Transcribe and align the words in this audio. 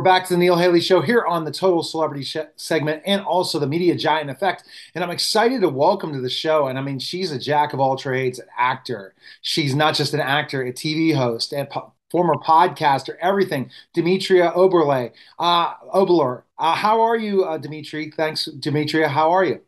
We're 0.00 0.04
back 0.04 0.24
to 0.28 0.32
the 0.32 0.38
Neil 0.38 0.56
Haley 0.56 0.80
Show 0.80 1.02
here 1.02 1.26
on 1.26 1.44
the 1.44 1.50
Total 1.50 1.82
Celebrity 1.82 2.24
sh- 2.24 2.38
segment 2.56 3.02
and 3.04 3.20
also 3.20 3.58
the 3.58 3.66
Media 3.66 3.94
Giant 3.94 4.30
Effect. 4.30 4.64
And 4.94 5.04
I'm 5.04 5.10
excited 5.10 5.60
to 5.60 5.68
welcome 5.68 6.14
to 6.14 6.22
the 6.22 6.30
show. 6.30 6.68
And 6.68 6.78
I 6.78 6.80
mean, 6.80 6.98
she's 6.98 7.32
a 7.32 7.38
jack 7.38 7.74
of 7.74 7.80
all 7.80 7.98
trades, 7.98 8.38
an 8.38 8.46
actor. 8.56 9.14
She's 9.42 9.74
not 9.74 9.94
just 9.94 10.14
an 10.14 10.20
actor, 10.20 10.62
a 10.62 10.72
TV 10.72 11.14
host, 11.14 11.52
a 11.52 11.66
po- 11.66 11.92
former 12.10 12.36
podcaster, 12.36 13.16
everything. 13.20 13.70
Demetria 13.92 14.52
Oberle. 14.52 15.12
Uh, 15.38 15.74
Oberler. 15.94 16.44
Uh, 16.58 16.74
how 16.74 17.02
are 17.02 17.18
you, 17.18 17.44
uh, 17.44 17.58
Dimitri? 17.58 18.10
Thanks, 18.10 18.46
Demetria. 18.46 19.06
How 19.06 19.30
are 19.32 19.44
you? 19.44 19.60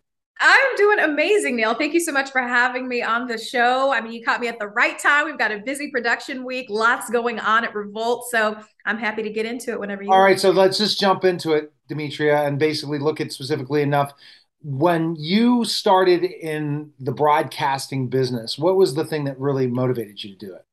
I'm 0.45 0.77
doing 0.77 0.99
amazing, 0.99 1.55
Neil. 1.55 1.75
Thank 1.75 1.95
you 1.95 2.01
so 2.01 2.11
much 2.11 2.33
for 2.33 2.41
having 2.41 2.89
me 2.89 3.01
on 3.01 3.29
the 3.29 3.39
show. 3.39 3.93
I 3.93 4.01
mean, 4.01 4.13
you 4.13 4.25
caught 4.25 4.41
me 4.41 4.49
at 4.49 4.59
the 4.59 4.67
right 4.67 4.99
time. 4.99 5.27
We've 5.27 5.39
got 5.39 5.53
a 5.53 5.59
busy 5.59 5.89
production 5.93 6.45
week, 6.45 6.67
lots 6.69 7.09
going 7.11 7.39
on 7.39 7.65
at 7.65 7.73
Revolt. 7.77 8.27
So 8.29 8.57
I'm 8.85 8.99
happy 8.99 9.23
to 9.23 9.31
get 9.31 9.47
into 9.47 9.71
it 9.71 9.79
whenever 9.79 10.03
you 10.03 10.11
All 10.11 10.21
right, 10.21 10.41
so 10.41 10.51
let's 10.51 10.79
just 10.79 10.99
jump 10.99 11.25
into 11.25 11.53
it, 11.53 11.73
Demetria, 11.89 12.43
and 12.43 12.59
basically 12.59 12.99
look 12.99 13.21
at 13.21 13.31
specifically 13.33 13.83
enough. 13.83 14.15
When 14.63 15.15
you 15.17 15.65
started 15.65 16.25
in 16.25 16.91
the 16.99 17.13
broadcasting 17.13 18.09
business, 18.09 18.59
what 18.59 18.75
was 18.75 18.97
the 18.97 19.05
thing 19.05 19.25
that 19.25 19.39
really 19.39 19.69
motivated 19.69 20.23
you 20.25 20.37
to 20.37 20.47
do 20.47 20.55
it? 20.55 20.67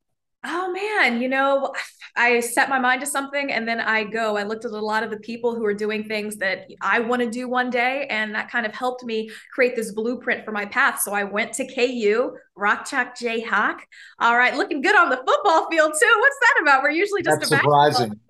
Oh 0.45 0.71
man, 0.71 1.21
you 1.21 1.27
know, 1.27 1.73
I 2.15 2.39
set 2.39 2.69
my 2.69 2.79
mind 2.79 3.01
to 3.01 3.07
something 3.07 3.51
and 3.51 3.67
then 3.67 3.81
I 3.81 4.05
go. 4.05 4.37
I 4.37 4.43
looked 4.43 4.63
at 4.63 4.71
a 4.71 4.79
lot 4.79 5.03
of 5.03 5.09
the 5.09 5.19
people 5.19 5.53
who 5.53 5.65
are 5.65 5.73
doing 5.73 6.05
things 6.05 6.37
that 6.37 6.67
I 6.81 7.01
want 7.01 7.21
to 7.21 7.29
do 7.29 7.49
one 7.49 7.69
day. 7.69 8.07
And 8.09 8.33
that 8.35 8.49
kind 8.49 8.65
of 8.65 8.73
helped 8.73 9.03
me 9.03 9.29
create 9.53 9.75
this 9.75 9.91
blueprint 9.91 10.45
for 10.45 10.51
my 10.51 10.65
path. 10.65 11.01
So 11.01 11.11
I 11.11 11.25
went 11.25 11.53
to 11.53 11.67
KU, 11.67 12.31
Rock 12.55 12.85
Chalk 12.85 13.17
Jayhawk. 13.17 13.79
All 14.19 14.37
right, 14.37 14.55
looking 14.55 14.81
good 14.81 14.95
on 14.95 15.09
the 15.09 15.17
football 15.17 15.69
field 15.69 15.93
too. 15.99 16.15
What's 16.19 16.37
that 16.39 16.59
about? 16.61 16.83
We're 16.83 16.91
usually 16.91 17.21
just 17.21 17.39
That's 17.39 17.51
a 17.51 17.57
surprising. 17.57 18.19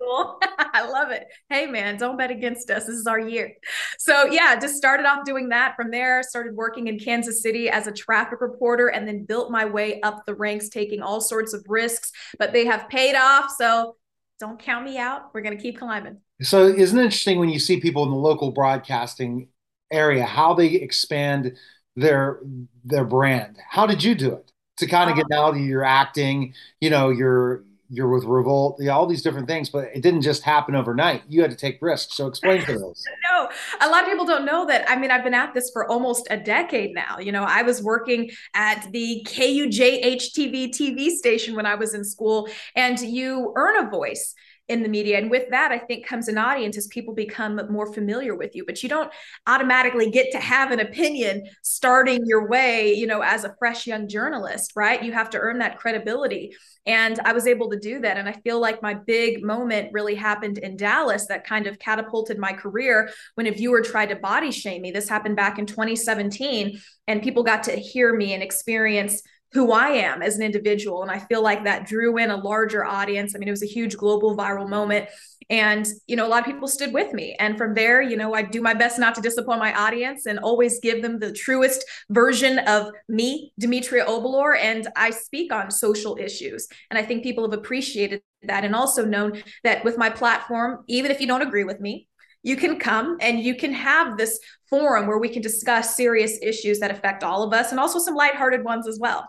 I 0.72 0.88
love 0.88 1.10
it. 1.10 1.26
Hey 1.48 1.66
man, 1.66 1.96
don't 1.96 2.16
bet 2.16 2.30
against 2.30 2.70
us. 2.70 2.86
This 2.86 2.96
is 2.96 3.06
our 3.06 3.18
year. 3.18 3.52
So 3.98 4.26
yeah, 4.26 4.58
just 4.58 4.76
started 4.76 5.06
off 5.06 5.24
doing 5.24 5.48
that. 5.50 5.76
From 5.76 5.90
there, 5.90 6.22
started 6.22 6.54
working 6.54 6.88
in 6.88 6.98
Kansas 6.98 7.42
City 7.42 7.68
as 7.68 7.86
a 7.86 7.92
traffic 7.92 8.40
reporter 8.40 8.88
and 8.88 9.06
then 9.06 9.24
built 9.24 9.50
my 9.50 9.64
way 9.64 10.00
up 10.02 10.24
the 10.26 10.34
ranks, 10.34 10.68
taking 10.68 11.02
all 11.02 11.20
sorts 11.20 11.54
of 11.54 11.64
risks, 11.68 11.99
but 12.38 12.52
they 12.52 12.66
have 12.66 12.88
paid 12.88 13.14
off. 13.14 13.50
So 13.56 13.96
don't 14.38 14.58
count 14.58 14.84
me 14.84 14.98
out. 14.98 15.34
We're 15.34 15.42
going 15.42 15.56
to 15.56 15.62
keep 15.62 15.78
climbing. 15.78 16.18
So 16.42 16.66
isn't 16.66 16.98
it 16.98 17.02
interesting 17.02 17.38
when 17.38 17.50
you 17.50 17.58
see 17.58 17.80
people 17.80 18.04
in 18.04 18.10
the 18.10 18.16
local 18.16 18.50
broadcasting 18.50 19.48
area 19.90 20.24
how 20.24 20.54
they 20.54 20.68
expand 20.68 21.56
their 21.96 22.40
their 22.84 23.04
brand? 23.04 23.58
How 23.68 23.86
did 23.86 24.02
you 24.02 24.14
do 24.14 24.32
it 24.34 24.50
to 24.78 24.86
kind 24.86 25.10
of 25.10 25.16
get 25.16 25.26
um, 25.26 25.44
out 25.44 25.54
of 25.56 25.60
your 25.60 25.84
acting? 25.84 26.54
You 26.80 26.90
know, 26.90 27.10
your 27.10 27.64
you're 27.90 28.08
with 28.08 28.24
Revolt, 28.24 28.76
you 28.78 28.86
know, 28.86 28.94
all 28.94 29.06
these 29.06 29.22
different 29.22 29.48
things, 29.48 29.68
but 29.68 29.88
it 29.92 30.00
didn't 30.00 30.22
just 30.22 30.42
happen 30.42 30.76
overnight. 30.76 31.22
You 31.28 31.42
had 31.42 31.50
to 31.50 31.56
take 31.56 31.78
risks. 31.82 32.14
So 32.14 32.28
explain 32.28 32.64
to 32.66 32.78
those. 32.78 33.04
no, 33.30 33.48
a 33.80 33.88
lot 33.88 34.04
of 34.04 34.08
people 34.08 34.24
don't 34.24 34.44
know 34.44 34.64
that. 34.66 34.88
I 34.88 34.96
mean, 34.96 35.10
I've 35.10 35.24
been 35.24 35.34
at 35.34 35.54
this 35.54 35.70
for 35.72 35.88
almost 35.90 36.28
a 36.30 36.36
decade 36.36 36.94
now. 36.94 37.18
You 37.18 37.32
know, 37.32 37.42
I 37.42 37.62
was 37.62 37.82
working 37.82 38.30
at 38.54 38.86
the 38.92 39.26
KUJH 39.28 40.32
TV 40.32 40.68
TV 40.68 41.10
station 41.10 41.56
when 41.56 41.66
I 41.66 41.74
was 41.74 41.92
in 41.92 42.04
school, 42.04 42.48
and 42.76 42.98
you 43.00 43.52
earn 43.56 43.84
a 43.84 43.90
voice 43.90 44.34
in 44.70 44.82
the 44.82 44.88
media. 44.88 45.18
And 45.18 45.30
with 45.30 45.50
that, 45.50 45.72
I 45.72 45.78
think 45.78 46.06
comes 46.06 46.28
an 46.28 46.38
audience 46.38 46.78
as 46.78 46.86
people 46.86 47.12
become 47.12 47.60
more 47.68 47.92
familiar 47.92 48.36
with 48.36 48.54
you. 48.54 48.64
But 48.64 48.82
you 48.82 48.88
don't 48.88 49.10
automatically 49.46 50.10
get 50.10 50.30
to 50.32 50.38
have 50.38 50.70
an 50.70 50.80
opinion 50.80 51.44
starting 51.62 52.24
your 52.24 52.48
way, 52.48 52.94
you 52.94 53.06
know, 53.06 53.20
as 53.20 53.44
a 53.44 53.54
fresh 53.58 53.86
young 53.86 54.08
journalist, 54.08 54.72
right? 54.76 55.02
You 55.02 55.12
have 55.12 55.28
to 55.30 55.38
earn 55.38 55.58
that 55.58 55.78
credibility. 55.78 56.54
And 56.86 57.18
I 57.24 57.32
was 57.32 57.46
able 57.46 57.68
to 57.70 57.78
do 57.78 58.00
that. 58.00 58.16
And 58.16 58.28
I 58.28 58.32
feel 58.32 58.60
like 58.60 58.80
my 58.80 58.94
big 58.94 59.44
moment 59.44 59.90
really 59.92 60.14
happened 60.14 60.58
in 60.58 60.76
Dallas 60.76 61.26
that 61.26 61.44
kind 61.44 61.66
of 61.66 61.78
catapulted 61.78 62.38
my 62.38 62.52
career 62.52 63.10
when 63.34 63.48
a 63.48 63.50
viewer 63.50 63.82
tried 63.82 64.10
to 64.10 64.16
body 64.16 64.52
shame 64.52 64.82
me. 64.82 64.92
This 64.92 65.08
happened 65.08 65.36
back 65.36 65.58
in 65.58 65.66
2017, 65.66 66.80
and 67.08 67.22
people 67.22 67.42
got 67.42 67.64
to 67.64 67.72
hear 67.72 68.14
me 68.14 68.32
and 68.34 68.42
experience 68.42 69.22
who 69.52 69.72
I 69.72 69.88
am 69.88 70.22
as 70.22 70.36
an 70.36 70.42
individual. 70.42 71.02
And 71.02 71.10
I 71.10 71.18
feel 71.18 71.42
like 71.42 71.64
that 71.64 71.86
drew 71.86 72.16
in 72.18 72.30
a 72.30 72.36
larger 72.36 72.84
audience. 72.84 73.34
I 73.34 73.38
mean, 73.38 73.48
it 73.48 73.52
was 73.52 73.62
a 73.62 73.66
huge 73.66 73.96
global 73.96 74.36
viral 74.36 74.68
moment. 74.68 75.08
And, 75.48 75.84
you 76.06 76.14
know, 76.14 76.24
a 76.24 76.28
lot 76.28 76.40
of 76.40 76.46
people 76.46 76.68
stood 76.68 76.92
with 76.92 77.12
me. 77.12 77.34
And 77.40 77.58
from 77.58 77.74
there, 77.74 78.00
you 78.00 78.16
know, 78.16 78.34
I 78.34 78.42
do 78.42 78.62
my 78.62 78.74
best 78.74 79.00
not 79.00 79.16
to 79.16 79.20
disappoint 79.20 79.58
my 79.58 79.74
audience 79.74 80.26
and 80.26 80.38
always 80.38 80.78
give 80.78 81.02
them 81.02 81.18
the 81.18 81.32
truest 81.32 81.84
version 82.10 82.60
of 82.60 82.92
me, 83.08 83.52
Demetria 83.58 84.06
Obilor. 84.06 84.56
And 84.56 84.86
I 84.94 85.10
speak 85.10 85.52
on 85.52 85.72
social 85.72 86.16
issues. 86.20 86.68
And 86.90 86.96
I 86.96 87.02
think 87.02 87.24
people 87.24 87.42
have 87.42 87.58
appreciated 87.58 88.22
that 88.44 88.64
and 88.64 88.76
also 88.76 89.04
known 89.04 89.42
that 89.64 89.84
with 89.84 89.98
my 89.98 90.08
platform, 90.08 90.84
even 90.86 91.10
if 91.10 91.20
you 91.20 91.26
don't 91.26 91.42
agree 91.42 91.64
with 91.64 91.80
me, 91.80 92.06
you 92.42 92.56
can 92.56 92.78
come 92.78 93.18
and 93.20 93.40
you 93.40 93.56
can 93.56 93.72
have 93.72 94.16
this 94.16 94.38
forum 94.70 95.06
where 95.08 95.18
we 95.18 95.28
can 95.28 95.42
discuss 95.42 95.96
serious 95.96 96.38
issues 96.40 96.78
that 96.78 96.90
affect 96.90 97.24
all 97.24 97.42
of 97.42 97.52
us 97.52 97.70
and 97.70 97.80
also 97.80 97.98
some 97.98 98.14
lighthearted 98.14 98.64
ones 98.64 98.86
as 98.86 98.98
well. 99.00 99.28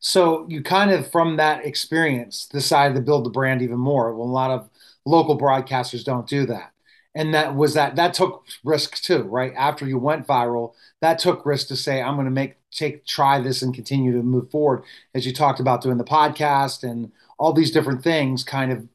So 0.00 0.46
you 0.48 0.62
kind 0.62 0.90
of, 0.90 1.10
from 1.12 1.36
that 1.36 1.64
experience, 1.64 2.46
decided 2.46 2.94
to 2.94 3.02
build 3.02 3.24
the 3.24 3.30
brand 3.30 3.62
even 3.62 3.78
more. 3.78 4.14
Well, 4.14 4.26
a 4.26 4.28
lot 4.28 4.50
of 4.50 4.68
local 5.04 5.38
broadcasters 5.38 6.04
don't 6.04 6.26
do 6.26 6.46
that. 6.46 6.72
And 7.14 7.34
that 7.34 7.54
was 7.56 7.74
that 7.74 7.96
that 7.96 8.14
took 8.14 8.44
risk 8.64 9.02
too, 9.02 9.22
right? 9.24 9.52
After 9.56 9.86
you 9.86 9.98
went 9.98 10.26
viral, 10.26 10.74
that 11.00 11.18
took 11.18 11.44
risk 11.44 11.68
to 11.68 11.76
say, 11.76 12.00
I'm 12.00 12.14
going 12.14 12.26
to 12.26 12.30
make 12.30 12.56
take 12.70 13.04
try 13.04 13.40
this 13.40 13.62
and 13.62 13.74
continue 13.74 14.12
to 14.12 14.22
move 14.22 14.50
forward. 14.50 14.84
As 15.14 15.26
you 15.26 15.32
talked 15.32 15.58
about 15.60 15.82
doing 15.82 15.98
the 15.98 16.04
podcast 16.04 16.88
and 16.88 17.10
all 17.36 17.52
these 17.52 17.72
different 17.72 18.04
things, 18.04 18.44
kind 18.44 18.70
of 18.70 18.86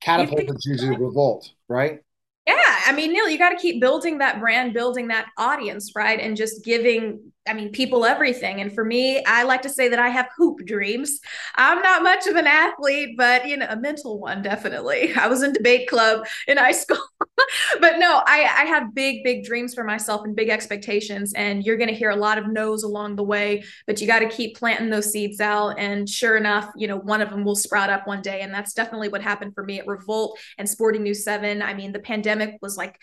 catapulted 0.00 0.56
you 0.64 0.76
to 0.78 0.88
revolt, 0.92 1.52
right? 1.68 2.00
Yeah, 2.46 2.54
I 2.86 2.92
mean, 2.92 3.12
Neil, 3.12 3.28
you 3.28 3.38
got 3.38 3.50
to 3.50 3.56
keep 3.56 3.80
building 3.80 4.18
that 4.18 4.40
brand, 4.40 4.72
building 4.72 5.08
that 5.08 5.26
audience, 5.36 5.92
right? 5.94 6.18
And 6.18 6.34
just 6.36 6.64
giving 6.64 7.32
I 7.46 7.52
mean, 7.52 7.72
people 7.72 8.06
everything. 8.06 8.62
And 8.62 8.72
for 8.72 8.84
me, 8.84 9.22
I 9.24 9.42
like 9.42 9.62
to 9.62 9.68
say 9.68 9.88
that 9.88 9.98
I 9.98 10.08
have 10.08 10.30
hoop 10.36 10.64
dreams. 10.64 11.20
I'm 11.56 11.82
not 11.82 12.02
much 12.02 12.26
of 12.26 12.36
an 12.36 12.46
athlete, 12.46 13.16
but 13.18 13.46
you 13.46 13.58
know, 13.58 13.66
a 13.68 13.76
mental 13.76 14.18
one 14.18 14.40
definitely. 14.40 15.12
I 15.16 15.26
was 15.26 15.42
in 15.42 15.52
debate 15.52 15.88
club 15.88 16.26
in 16.48 16.56
high 16.56 16.72
school. 16.72 16.98
but 17.80 17.98
no, 17.98 18.22
I, 18.26 18.62
I 18.62 18.64
have 18.64 18.94
big, 18.94 19.24
big 19.24 19.44
dreams 19.44 19.74
for 19.74 19.84
myself 19.84 20.24
and 20.24 20.34
big 20.34 20.48
expectations. 20.48 21.34
And 21.34 21.64
you're 21.64 21.76
gonna 21.76 21.92
hear 21.92 22.10
a 22.10 22.16
lot 22.16 22.38
of 22.38 22.48
no's 22.48 22.82
along 22.82 23.16
the 23.16 23.24
way, 23.24 23.64
but 23.86 24.00
you 24.00 24.06
got 24.06 24.20
to 24.20 24.28
keep 24.28 24.56
planting 24.56 24.88
those 24.88 25.12
seeds 25.12 25.40
out. 25.40 25.78
And 25.78 26.08
sure 26.08 26.36
enough, 26.36 26.70
you 26.76 26.88
know, 26.88 26.96
one 26.96 27.20
of 27.20 27.30
them 27.30 27.44
will 27.44 27.56
sprout 27.56 27.90
up 27.90 28.06
one 28.06 28.22
day. 28.22 28.40
And 28.40 28.54
that's 28.54 28.72
definitely 28.72 29.08
what 29.08 29.22
happened 29.22 29.54
for 29.54 29.64
me 29.64 29.78
at 29.78 29.86
Revolt 29.86 30.38
and 30.56 30.68
Sporting 30.68 31.02
News 31.02 31.24
7. 31.24 31.60
I 31.60 31.74
mean, 31.74 31.92
the 31.92 31.98
pandemic 31.98 32.58
was 32.62 32.78
like 32.78 32.98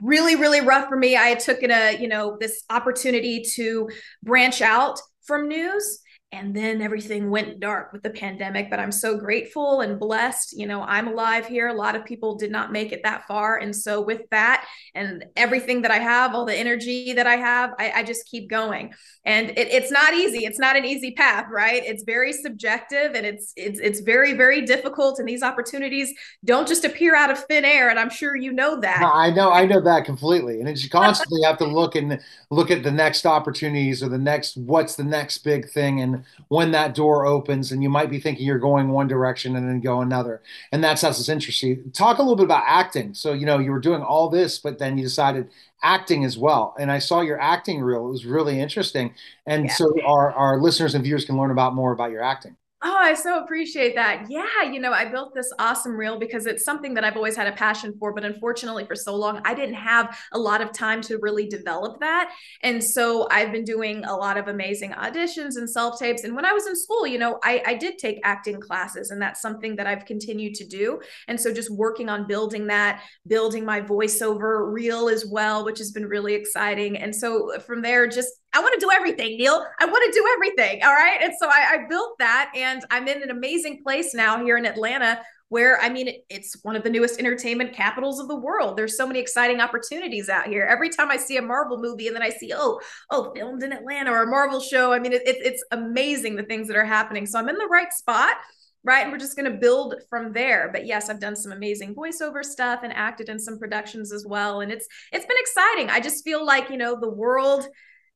really 0.00 0.36
really 0.36 0.60
rough 0.60 0.88
for 0.88 0.96
me. 0.96 1.16
I 1.16 1.34
took 1.34 1.62
taken 1.62 1.70
a 1.70 2.00
you 2.00 2.08
know 2.08 2.36
this 2.40 2.64
opportunity 2.70 3.42
to 3.54 3.88
branch 4.22 4.62
out 4.62 4.98
from 5.24 5.48
news 5.48 6.01
and 6.32 6.54
then 6.54 6.82
everything 6.82 7.30
went 7.30 7.60
dark 7.60 7.92
with 7.92 8.02
the 8.02 8.10
pandemic 8.10 8.70
but 8.70 8.80
i'm 8.80 8.92
so 8.92 9.16
grateful 9.16 9.80
and 9.82 10.00
blessed 10.00 10.56
you 10.56 10.66
know 10.66 10.82
i'm 10.82 11.08
alive 11.08 11.46
here. 11.46 11.68
A 11.68 11.74
lot 11.74 11.94
of 11.94 12.04
people 12.04 12.36
did 12.36 12.50
not 12.50 12.72
make 12.72 12.92
it 12.92 13.02
that 13.04 13.26
far. 13.26 13.58
And 13.58 13.74
so 13.74 14.00
with 14.00 14.22
that 14.30 14.66
and 14.94 15.24
everything 15.36 15.82
that 15.82 15.90
i 15.90 15.98
have 15.98 16.34
all 16.34 16.44
the 16.44 16.54
energy 16.54 17.12
that 17.12 17.26
i 17.26 17.36
have 17.36 17.74
i, 17.78 17.92
I 17.96 18.02
just 18.02 18.26
keep 18.26 18.48
going. 18.48 18.92
And 19.24 19.50
it, 19.50 19.68
it's 19.68 19.90
not 19.90 20.14
easy. 20.14 20.44
It's 20.44 20.58
not 20.58 20.76
an 20.76 20.84
easy 20.84 21.12
path 21.12 21.46
right? 21.50 21.82
It's 21.84 22.02
very 22.04 22.32
subjective 22.32 23.14
and 23.14 23.26
it's 23.26 23.52
it's 23.56 23.78
it's 23.80 24.00
very 24.00 24.34
very 24.34 24.62
difficult. 24.62 25.18
And 25.18 25.28
these 25.28 25.42
opportunities 25.42 26.12
don't 26.44 26.66
just 26.66 26.84
appear 26.84 27.14
out 27.14 27.30
of 27.30 27.38
thin 27.44 27.64
air. 27.64 27.90
And 27.90 27.98
i'm 27.98 28.10
sure 28.10 28.34
you 28.36 28.52
know 28.52 28.80
that. 28.80 29.00
No, 29.00 29.12
i 29.12 29.30
know 29.30 29.52
i 29.52 29.64
know 29.66 29.80
that 29.80 30.04
completely. 30.04 30.60
And 30.60 30.82
you 30.82 30.88
constantly 30.88 31.42
have 31.42 31.58
to 31.58 31.66
look 31.66 31.94
and 31.94 32.20
look 32.50 32.70
at 32.70 32.82
the 32.82 32.90
next 32.90 33.26
opportunities 33.26 34.02
or 34.02 34.08
the 34.08 34.18
next 34.18 34.56
what's 34.56 34.96
the 34.96 35.04
next 35.04 35.38
big 35.38 35.68
thing. 35.70 36.00
And 36.00 36.21
when 36.48 36.70
that 36.72 36.94
door 36.94 37.26
opens 37.26 37.72
and 37.72 37.82
you 37.82 37.88
might 37.88 38.10
be 38.10 38.20
thinking 38.20 38.46
you're 38.46 38.58
going 38.58 38.88
one 38.88 39.08
direction 39.08 39.56
and 39.56 39.68
then 39.68 39.80
go 39.80 40.00
another. 40.00 40.42
And 40.72 40.82
that's 40.82 41.02
that's 41.02 41.28
interesting 41.28 41.90
talk 41.92 42.18
a 42.18 42.22
little 42.22 42.36
bit 42.36 42.44
about 42.44 42.64
acting. 42.66 43.14
So 43.14 43.32
you 43.32 43.46
know 43.46 43.58
you 43.58 43.70
were 43.70 43.80
doing 43.80 44.02
all 44.02 44.28
this 44.28 44.58
but 44.58 44.78
then 44.78 44.96
you 44.98 45.04
decided 45.04 45.50
acting 45.82 46.24
as 46.24 46.38
well. 46.38 46.74
And 46.78 46.90
i 46.90 46.98
saw 46.98 47.20
your 47.20 47.40
acting 47.40 47.80
reel. 47.80 48.06
It 48.06 48.10
was 48.10 48.26
really 48.26 48.60
interesting. 48.60 49.14
And 49.46 49.66
yeah. 49.66 49.74
so 49.74 49.92
our, 50.04 50.32
our 50.32 50.60
listeners 50.60 50.94
and 50.94 51.04
viewers 51.04 51.24
can 51.24 51.36
learn 51.36 51.50
about 51.50 51.74
more 51.74 51.92
about 51.92 52.10
your 52.10 52.22
acting 52.22 52.56
Oh, 52.84 52.96
I 52.98 53.14
so 53.14 53.38
appreciate 53.44 53.94
that. 53.94 54.26
Yeah, 54.28 54.64
you 54.64 54.80
know, 54.80 54.92
I 54.92 55.04
built 55.04 55.34
this 55.34 55.52
awesome 55.60 55.92
reel 55.92 56.18
because 56.18 56.46
it's 56.46 56.64
something 56.64 56.94
that 56.94 57.04
I've 57.04 57.14
always 57.14 57.36
had 57.36 57.46
a 57.46 57.52
passion 57.52 57.94
for, 57.96 58.12
but 58.12 58.24
unfortunately 58.24 58.84
for 58.86 58.96
so 58.96 59.14
long 59.14 59.40
I 59.44 59.54
didn't 59.54 59.76
have 59.76 60.18
a 60.32 60.38
lot 60.38 60.60
of 60.60 60.72
time 60.72 61.00
to 61.02 61.18
really 61.18 61.46
develop 61.46 62.00
that. 62.00 62.34
And 62.64 62.82
so 62.82 63.28
I've 63.30 63.52
been 63.52 63.64
doing 63.64 64.04
a 64.04 64.16
lot 64.16 64.36
of 64.36 64.48
amazing 64.48 64.90
auditions 64.94 65.56
and 65.56 65.70
self-tapes. 65.70 66.24
And 66.24 66.34
when 66.34 66.44
I 66.44 66.52
was 66.52 66.66
in 66.66 66.74
school, 66.74 67.06
you 67.06 67.18
know, 67.18 67.38
I, 67.44 67.62
I 67.64 67.74
did 67.74 67.98
take 67.98 68.18
acting 68.24 68.60
classes 68.60 69.12
and 69.12 69.22
that's 69.22 69.40
something 69.40 69.76
that 69.76 69.86
I've 69.86 70.04
continued 70.04 70.54
to 70.56 70.66
do. 70.66 71.00
And 71.28 71.40
so 71.40 71.54
just 71.54 71.70
working 71.70 72.08
on 72.08 72.26
building 72.26 72.66
that, 72.66 73.04
building 73.28 73.64
my 73.64 73.80
voiceover 73.80 74.72
reel 74.72 75.08
as 75.08 75.24
well, 75.24 75.64
which 75.64 75.78
has 75.78 75.92
been 75.92 76.06
really 76.06 76.34
exciting. 76.34 76.96
And 76.96 77.14
so 77.14 77.60
from 77.60 77.80
there, 77.80 78.08
just 78.08 78.41
I 78.54 78.60
want 78.60 78.74
to 78.74 78.80
do 78.80 78.90
everything, 78.90 79.38
Neil. 79.38 79.64
I 79.80 79.86
want 79.86 80.12
to 80.12 80.18
do 80.18 80.26
everything. 80.34 80.82
All 80.82 80.92
right. 80.92 81.18
And 81.22 81.32
so 81.40 81.48
I, 81.48 81.74
I, 81.74 81.86
built 81.88 82.18
that, 82.18 82.52
and 82.54 82.84
I'm 82.90 83.08
in 83.08 83.22
an 83.22 83.30
amazing 83.30 83.82
place 83.82 84.14
now 84.14 84.44
here 84.44 84.58
in 84.58 84.66
Atlanta 84.66 85.20
where 85.52 85.78
I 85.82 85.90
mean, 85.90 86.10
it's 86.30 86.56
one 86.62 86.76
of 86.76 86.82
the 86.82 86.88
newest 86.88 87.18
entertainment 87.18 87.74
capitals 87.74 88.18
of 88.18 88.26
the 88.26 88.36
world. 88.36 88.74
There's 88.74 88.96
so 88.96 89.06
many 89.06 89.20
exciting 89.20 89.60
opportunities 89.60 90.30
out 90.30 90.46
here. 90.46 90.64
Every 90.64 90.88
time 90.88 91.10
I 91.10 91.18
see 91.18 91.36
a 91.36 91.42
Marvel 91.42 91.76
movie 91.78 92.06
and 92.06 92.16
then 92.16 92.22
I 92.22 92.30
see, 92.30 92.54
oh, 92.56 92.80
oh, 93.10 93.34
filmed 93.34 93.62
in 93.62 93.70
Atlanta 93.70 94.10
or 94.12 94.22
a 94.22 94.26
Marvel 94.26 94.60
show, 94.60 94.94
I 94.94 94.98
mean, 94.98 95.12
it, 95.12 95.20
it, 95.26 95.36
it's 95.44 95.62
amazing 95.70 96.36
the 96.36 96.42
things 96.42 96.68
that 96.68 96.76
are 96.78 96.86
happening. 96.86 97.26
So 97.26 97.38
I'm 97.38 97.50
in 97.50 97.58
the 97.58 97.66
right 97.66 97.92
spot 97.92 98.36
right 98.84 99.02
and 99.02 99.12
we're 99.12 99.18
just 99.18 99.36
going 99.36 99.50
to 99.50 99.58
build 99.58 99.94
from 100.10 100.32
there 100.32 100.68
but 100.72 100.84
yes 100.84 101.08
i've 101.08 101.20
done 101.20 101.36
some 101.36 101.52
amazing 101.52 101.94
voiceover 101.94 102.44
stuff 102.44 102.80
and 102.82 102.92
acted 102.92 103.28
in 103.28 103.38
some 103.38 103.56
productions 103.56 104.12
as 104.12 104.26
well 104.26 104.60
and 104.60 104.72
it's 104.72 104.88
it's 105.12 105.24
been 105.24 105.36
exciting 105.38 105.88
i 105.88 106.00
just 106.00 106.24
feel 106.24 106.44
like 106.44 106.68
you 106.68 106.76
know 106.76 106.98
the 106.98 107.08
world 107.08 107.68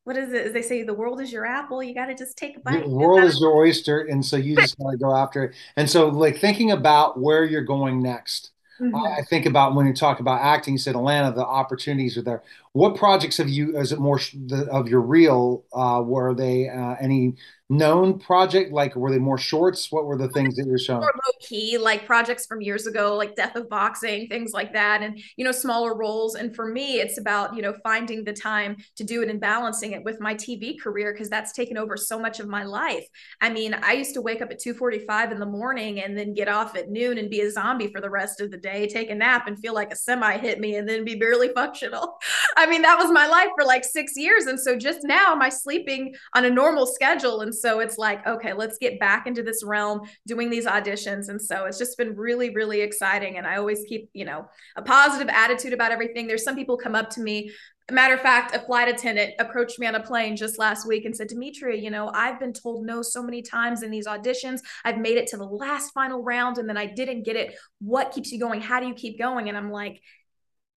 what 0.07 0.17
is 0.17 0.33
it? 0.33 0.47
As 0.47 0.53
they 0.53 0.63
say, 0.63 0.85
the 0.85 0.95
world 0.95 1.21
is 1.21 1.33
your 1.33 1.45
apple. 1.45 1.83
You 1.83 1.93
got 1.93 2.07
to 2.07 2.15
just 2.15 2.39
take 2.39 2.57
a 2.57 2.61
bite. 2.61 2.85
The 2.85 2.89
world 2.89 3.25
is 3.25 3.41
your 3.41 3.57
oyster, 3.57 4.03
and 4.03 4.25
so 4.25 4.37
you 4.37 4.55
just 4.55 4.79
got 4.79 4.93
to 4.93 4.97
go 4.97 5.13
after 5.13 5.43
it. 5.43 5.55
And 5.77 5.91
so, 5.91 6.07
like 6.07 6.39
thinking 6.39 6.71
about 6.71 7.19
where 7.19 7.45
you're 7.45 7.65
going 7.65 8.01
next. 8.01 8.53
Mm-hmm. 8.81 8.95
I 8.95 9.23
think 9.29 9.47
about 9.47 9.75
when 9.75 9.85
you 9.85 9.93
talk 9.93 10.21
about 10.21 10.41
acting. 10.43 10.75
You 10.75 10.79
said 10.79 10.95
Atlanta, 10.95 11.35
the 11.35 11.45
opportunities 11.45 12.17
are 12.17 12.23
there. 12.23 12.45
What 12.77 12.95
projects 12.95 13.39
have 13.39 13.49
you? 13.49 13.79
Is 13.79 13.91
it 13.91 13.99
more 13.99 14.19
the, 14.19 14.69
of 14.71 14.87
your 14.87 15.01
reel? 15.01 15.65
Uh, 15.73 16.03
were 16.05 16.35
they 16.35 16.69
uh, 16.69 16.97
any 17.01 17.37
known 17.69 18.19
project? 18.19 18.73
Like, 18.73 18.95
were 18.95 19.11
they 19.11 19.19
more 19.19 19.39
shorts? 19.39 19.91
What 19.91 20.05
were 20.05 20.17
the 20.17 20.29
things 20.29 20.57
that 20.57 20.67
you're 20.67 20.79
showing? 20.79 21.01
More 21.01 21.13
low 21.15 21.33
key, 21.41 21.79
like 21.79 22.07
projects 22.07 22.47
from 22.47 22.61
years 22.61 22.87
ago, 22.87 23.17
like 23.17 23.35
Death 23.35 23.57
of 23.57 23.69
Boxing, 23.69 24.29
things 24.29 24.53
like 24.53 24.73
that, 24.75 25.03
and 25.03 25.19
you 25.37 25.45
know, 25.45 25.53
smaller 25.53 25.97
roles. 25.97 26.35
And 26.35 26.55
for 26.55 26.67
me, 26.67 27.01
it's 27.01 27.19
about 27.19 27.57
you 27.57 27.63
know 27.63 27.75
finding 27.83 28.25
the 28.25 28.33
time 28.33 28.77
to 28.97 29.05
do 29.05 29.23
it 29.23 29.31
and 29.31 29.41
balancing 29.41 29.93
it 29.93 30.05
with 30.05 30.21
my 30.21 30.35
TV 30.35 30.79
career 30.81 31.13
because 31.13 31.29
that's 31.29 31.53
taken 31.53 31.77
over 31.77 31.97
so 31.97 32.19
much 32.19 32.41
of 32.41 32.47
my 32.47 32.65
life. 32.65 33.07
I 33.41 33.51
mean, 33.51 33.75
I 33.75 33.93
used 33.93 34.15
to 34.15 34.21
wake 34.21 34.43
up 34.43 34.51
at 34.51 34.61
2:45 34.61 35.33
in 35.33 35.41
the 35.41 35.47
morning 35.47 36.03
and 36.03 36.17
then 36.17 36.35
get 36.35 36.49
off 36.49 36.77
at 36.77 36.91
noon 36.91 37.19
and 37.19 37.31
be 37.31 37.41
a 37.41 37.51
zombie 37.51 37.91
for 37.91 38.01
the 38.01 38.11
rest 38.11 38.41
of 38.41 38.51
the 38.51 38.59
day, 38.59 38.87
take 38.87 39.11
a 39.11 39.15
nap 39.15 39.47
and 39.47 39.59
feel 39.59 39.75
like 39.75 39.93
a 39.93 39.97
semi 39.97 40.37
hit 40.37 40.61
me, 40.61 40.77
and 40.77 40.89
then 40.89 41.05
be 41.05 41.17
barely 41.17 41.49
functional. 41.49 42.19
mean, 42.69 42.83
that 42.83 42.99
was 42.99 43.11
my 43.11 43.27
life 43.27 43.49
for 43.57 43.65
like 43.65 43.85
six 43.85 44.17
years, 44.17 44.47
and 44.47 44.59
so 44.59 44.77
just 44.77 45.01
now, 45.03 45.33
am 45.33 45.43
I 45.43 45.49
sleeping 45.49 46.15
on 46.35 46.45
a 46.45 46.51
normal 46.51 46.87
schedule 46.87 47.41
and 47.41 47.55
so 47.55 47.81
it's 47.81 47.99
like, 47.99 48.27
okay, 48.27 48.53
let's 48.53 48.79
get 48.79 48.99
back 48.99 49.27
into 49.27 49.43
this 49.43 49.63
realm 49.65 50.01
doing 50.27 50.51
these 50.51 50.67
auditions. 50.67 51.29
And 51.29 51.41
so 51.41 51.65
it's 51.65 51.79
just 51.79 51.97
been 51.97 52.15
really, 52.17 52.51
really 52.51 52.81
exciting. 52.81 53.39
And 53.39 53.47
I 53.47 53.57
always 53.57 53.85
keep, 53.89 54.11
you 54.13 54.25
know, 54.25 54.47
a 54.77 54.83
positive 54.83 55.29
attitude 55.29 55.73
about 55.73 55.93
everything. 55.93 56.27
There's 56.27 56.45
some 56.45 56.57
people 56.57 56.77
come 56.77 56.95
up 56.95 57.11
to 57.11 57.21
me 57.21 57.51
matter 57.93 58.15
of 58.15 58.21
fact, 58.21 58.55
a 58.55 58.59
flight 58.59 58.89
attendant 58.89 59.35
approached 59.39 59.79
me 59.79 59.87
on 59.87 59.95
a 59.95 60.03
plane 60.03 60.35
just 60.35 60.59
last 60.59 60.89
week 60.89 61.05
and 61.05 61.17
said, 61.17 61.29
Demetria, 61.29 61.81
you 61.81 61.89
know, 61.89 62.11
I've 62.13 62.41
been 62.41 62.53
told 62.53 62.85
no 62.85 63.01
so 63.01 63.23
many 63.23 63.43
times 63.43 63.85
in 63.85 63.93
these 63.93 64.09
auditions. 64.09 64.59
I've 64.85 64.99
made 64.99 65.17
it 65.17 65.29
to 65.29 65.37
the 65.37 65.45
last 65.45 65.93
final 65.93 66.21
round 66.21 66.59
and 66.59 66.69
then 66.69 66.77
I 66.77 66.87
didn't 66.87 67.23
get 67.23 67.37
it. 67.37 67.55
What 67.79 68.11
keeps 68.11 68.33
you 68.33 68.41
going? 68.41 68.61
How 68.61 68.81
do 68.81 68.89
you 68.89 68.95
keep 68.95 69.21
going? 69.21 69.49
And 69.49 69.57
I'm 69.57 69.71
like, 69.71 70.03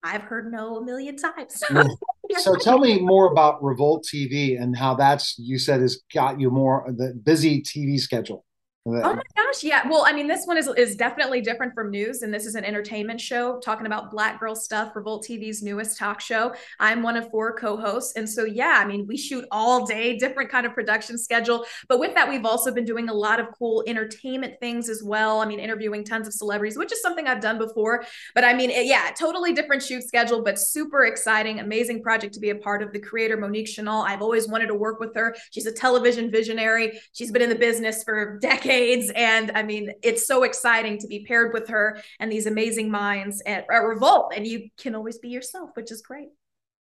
I've 0.03 0.21
heard 0.21 0.51
no 0.51 0.77
a 0.77 0.85
million 0.85 1.17
times. 1.17 1.61
so 2.37 2.55
tell 2.55 2.79
me 2.79 2.99
more 2.99 3.31
about 3.31 3.61
Revolt 3.63 4.05
TV 4.05 4.61
and 4.61 4.77
how 4.77 4.95
that's 4.95 5.37
you 5.37 5.59
said 5.59 5.81
has 5.81 6.01
got 6.13 6.39
you 6.39 6.49
more 6.49 6.85
the 6.95 7.19
busy 7.23 7.61
TV 7.61 7.99
schedule. 7.99 8.45
Oh 8.85 9.13
my 9.13 9.21
gosh, 9.35 9.63
yeah. 9.63 9.87
Well, 9.87 10.05
I 10.07 10.13
mean, 10.13 10.27
this 10.27 10.45
one 10.45 10.57
is 10.57 10.69
is 10.77 10.95
definitely 10.95 11.41
different 11.41 11.73
from 11.73 11.91
news, 11.91 12.21
and 12.21 12.33
this 12.33 12.45
is 12.45 12.55
an 12.55 12.63
entertainment 12.63 13.19
show 13.19 13.59
talking 13.59 13.85
about 13.85 14.09
Black 14.09 14.39
girl 14.39 14.55
stuff. 14.55 14.95
Revolt 14.95 15.25
TV's 15.27 15.61
newest 15.61 15.97
talk 15.97 16.21
show. 16.21 16.53
I'm 16.79 17.03
one 17.03 17.17
of 17.17 17.29
four 17.29 17.53
co-hosts, 17.55 18.15
and 18.15 18.27
so 18.27 18.45
yeah, 18.45 18.79
I 18.81 18.85
mean, 18.85 19.05
we 19.05 19.17
shoot 19.17 19.45
all 19.51 19.85
day, 19.85 20.17
different 20.17 20.49
kind 20.49 20.65
of 20.65 20.73
production 20.73 21.17
schedule. 21.17 21.65
But 21.89 21.99
with 21.99 22.13
that, 22.15 22.29
we've 22.29 22.45
also 22.45 22.73
been 22.73 22.85
doing 22.85 23.09
a 23.09 23.13
lot 23.13 23.39
of 23.39 23.47
cool 23.57 23.83
entertainment 23.85 24.55
things 24.61 24.87
as 24.87 25.03
well. 25.03 25.41
I 25.41 25.45
mean, 25.45 25.59
interviewing 25.59 26.05
tons 26.05 26.27
of 26.27 26.33
celebrities, 26.33 26.77
which 26.77 26.93
is 26.93 27.01
something 27.01 27.27
I've 27.27 27.41
done 27.41 27.57
before. 27.57 28.05
But 28.33 28.45
I 28.45 28.53
mean, 28.53 28.69
it, 28.69 28.85
yeah, 28.85 29.11
totally 29.17 29.51
different 29.51 29.83
shoot 29.83 30.03
schedule, 30.03 30.41
but 30.41 30.57
super 30.57 31.03
exciting, 31.03 31.59
amazing 31.59 32.01
project 32.01 32.33
to 32.35 32.39
be 32.39 32.51
a 32.51 32.55
part 32.55 32.81
of. 32.81 32.93
The 32.93 32.99
creator 32.99 33.37
Monique 33.37 33.67
Chanel, 33.67 34.03
I've 34.07 34.21
always 34.21 34.47
wanted 34.47 34.67
to 34.67 34.73
work 34.73 34.99
with 34.99 35.13
her. 35.15 35.35
She's 35.51 35.65
a 35.65 35.71
television 35.71 36.31
visionary. 36.31 36.99
She's 37.13 37.31
been 37.31 37.41
in 37.41 37.49
the 37.49 37.55
business 37.55 38.03
for 38.03 38.39
decades 38.41 38.68
decades. 38.69 39.11
And 39.15 39.51
I 39.55 39.63
mean, 39.63 39.91
it's 40.03 40.25
so 40.27 40.43
exciting 40.43 40.97
to 40.99 41.07
be 41.07 41.25
paired 41.25 41.53
with 41.53 41.67
her 41.69 42.01
and 42.19 42.31
these 42.31 42.45
amazing 42.45 42.91
minds 42.91 43.41
at, 43.45 43.65
at 43.71 43.79
Revolt. 43.79 44.33
And 44.35 44.45
you 44.45 44.69
can 44.77 44.95
always 44.95 45.17
be 45.17 45.29
yourself, 45.29 45.71
which 45.73 45.91
is 45.91 46.01
great. 46.01 46.29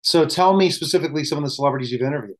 So 0.02 0.24
tell 0.24 0.56
me 0.56 0.70
specifically 0.70 1.24
some 1.24 1.38
of 1.38 1.44
the 1.44 1.50
celebrities 1.50 1.90
you've 1.90 2.02
interviewed. 2.02 2.36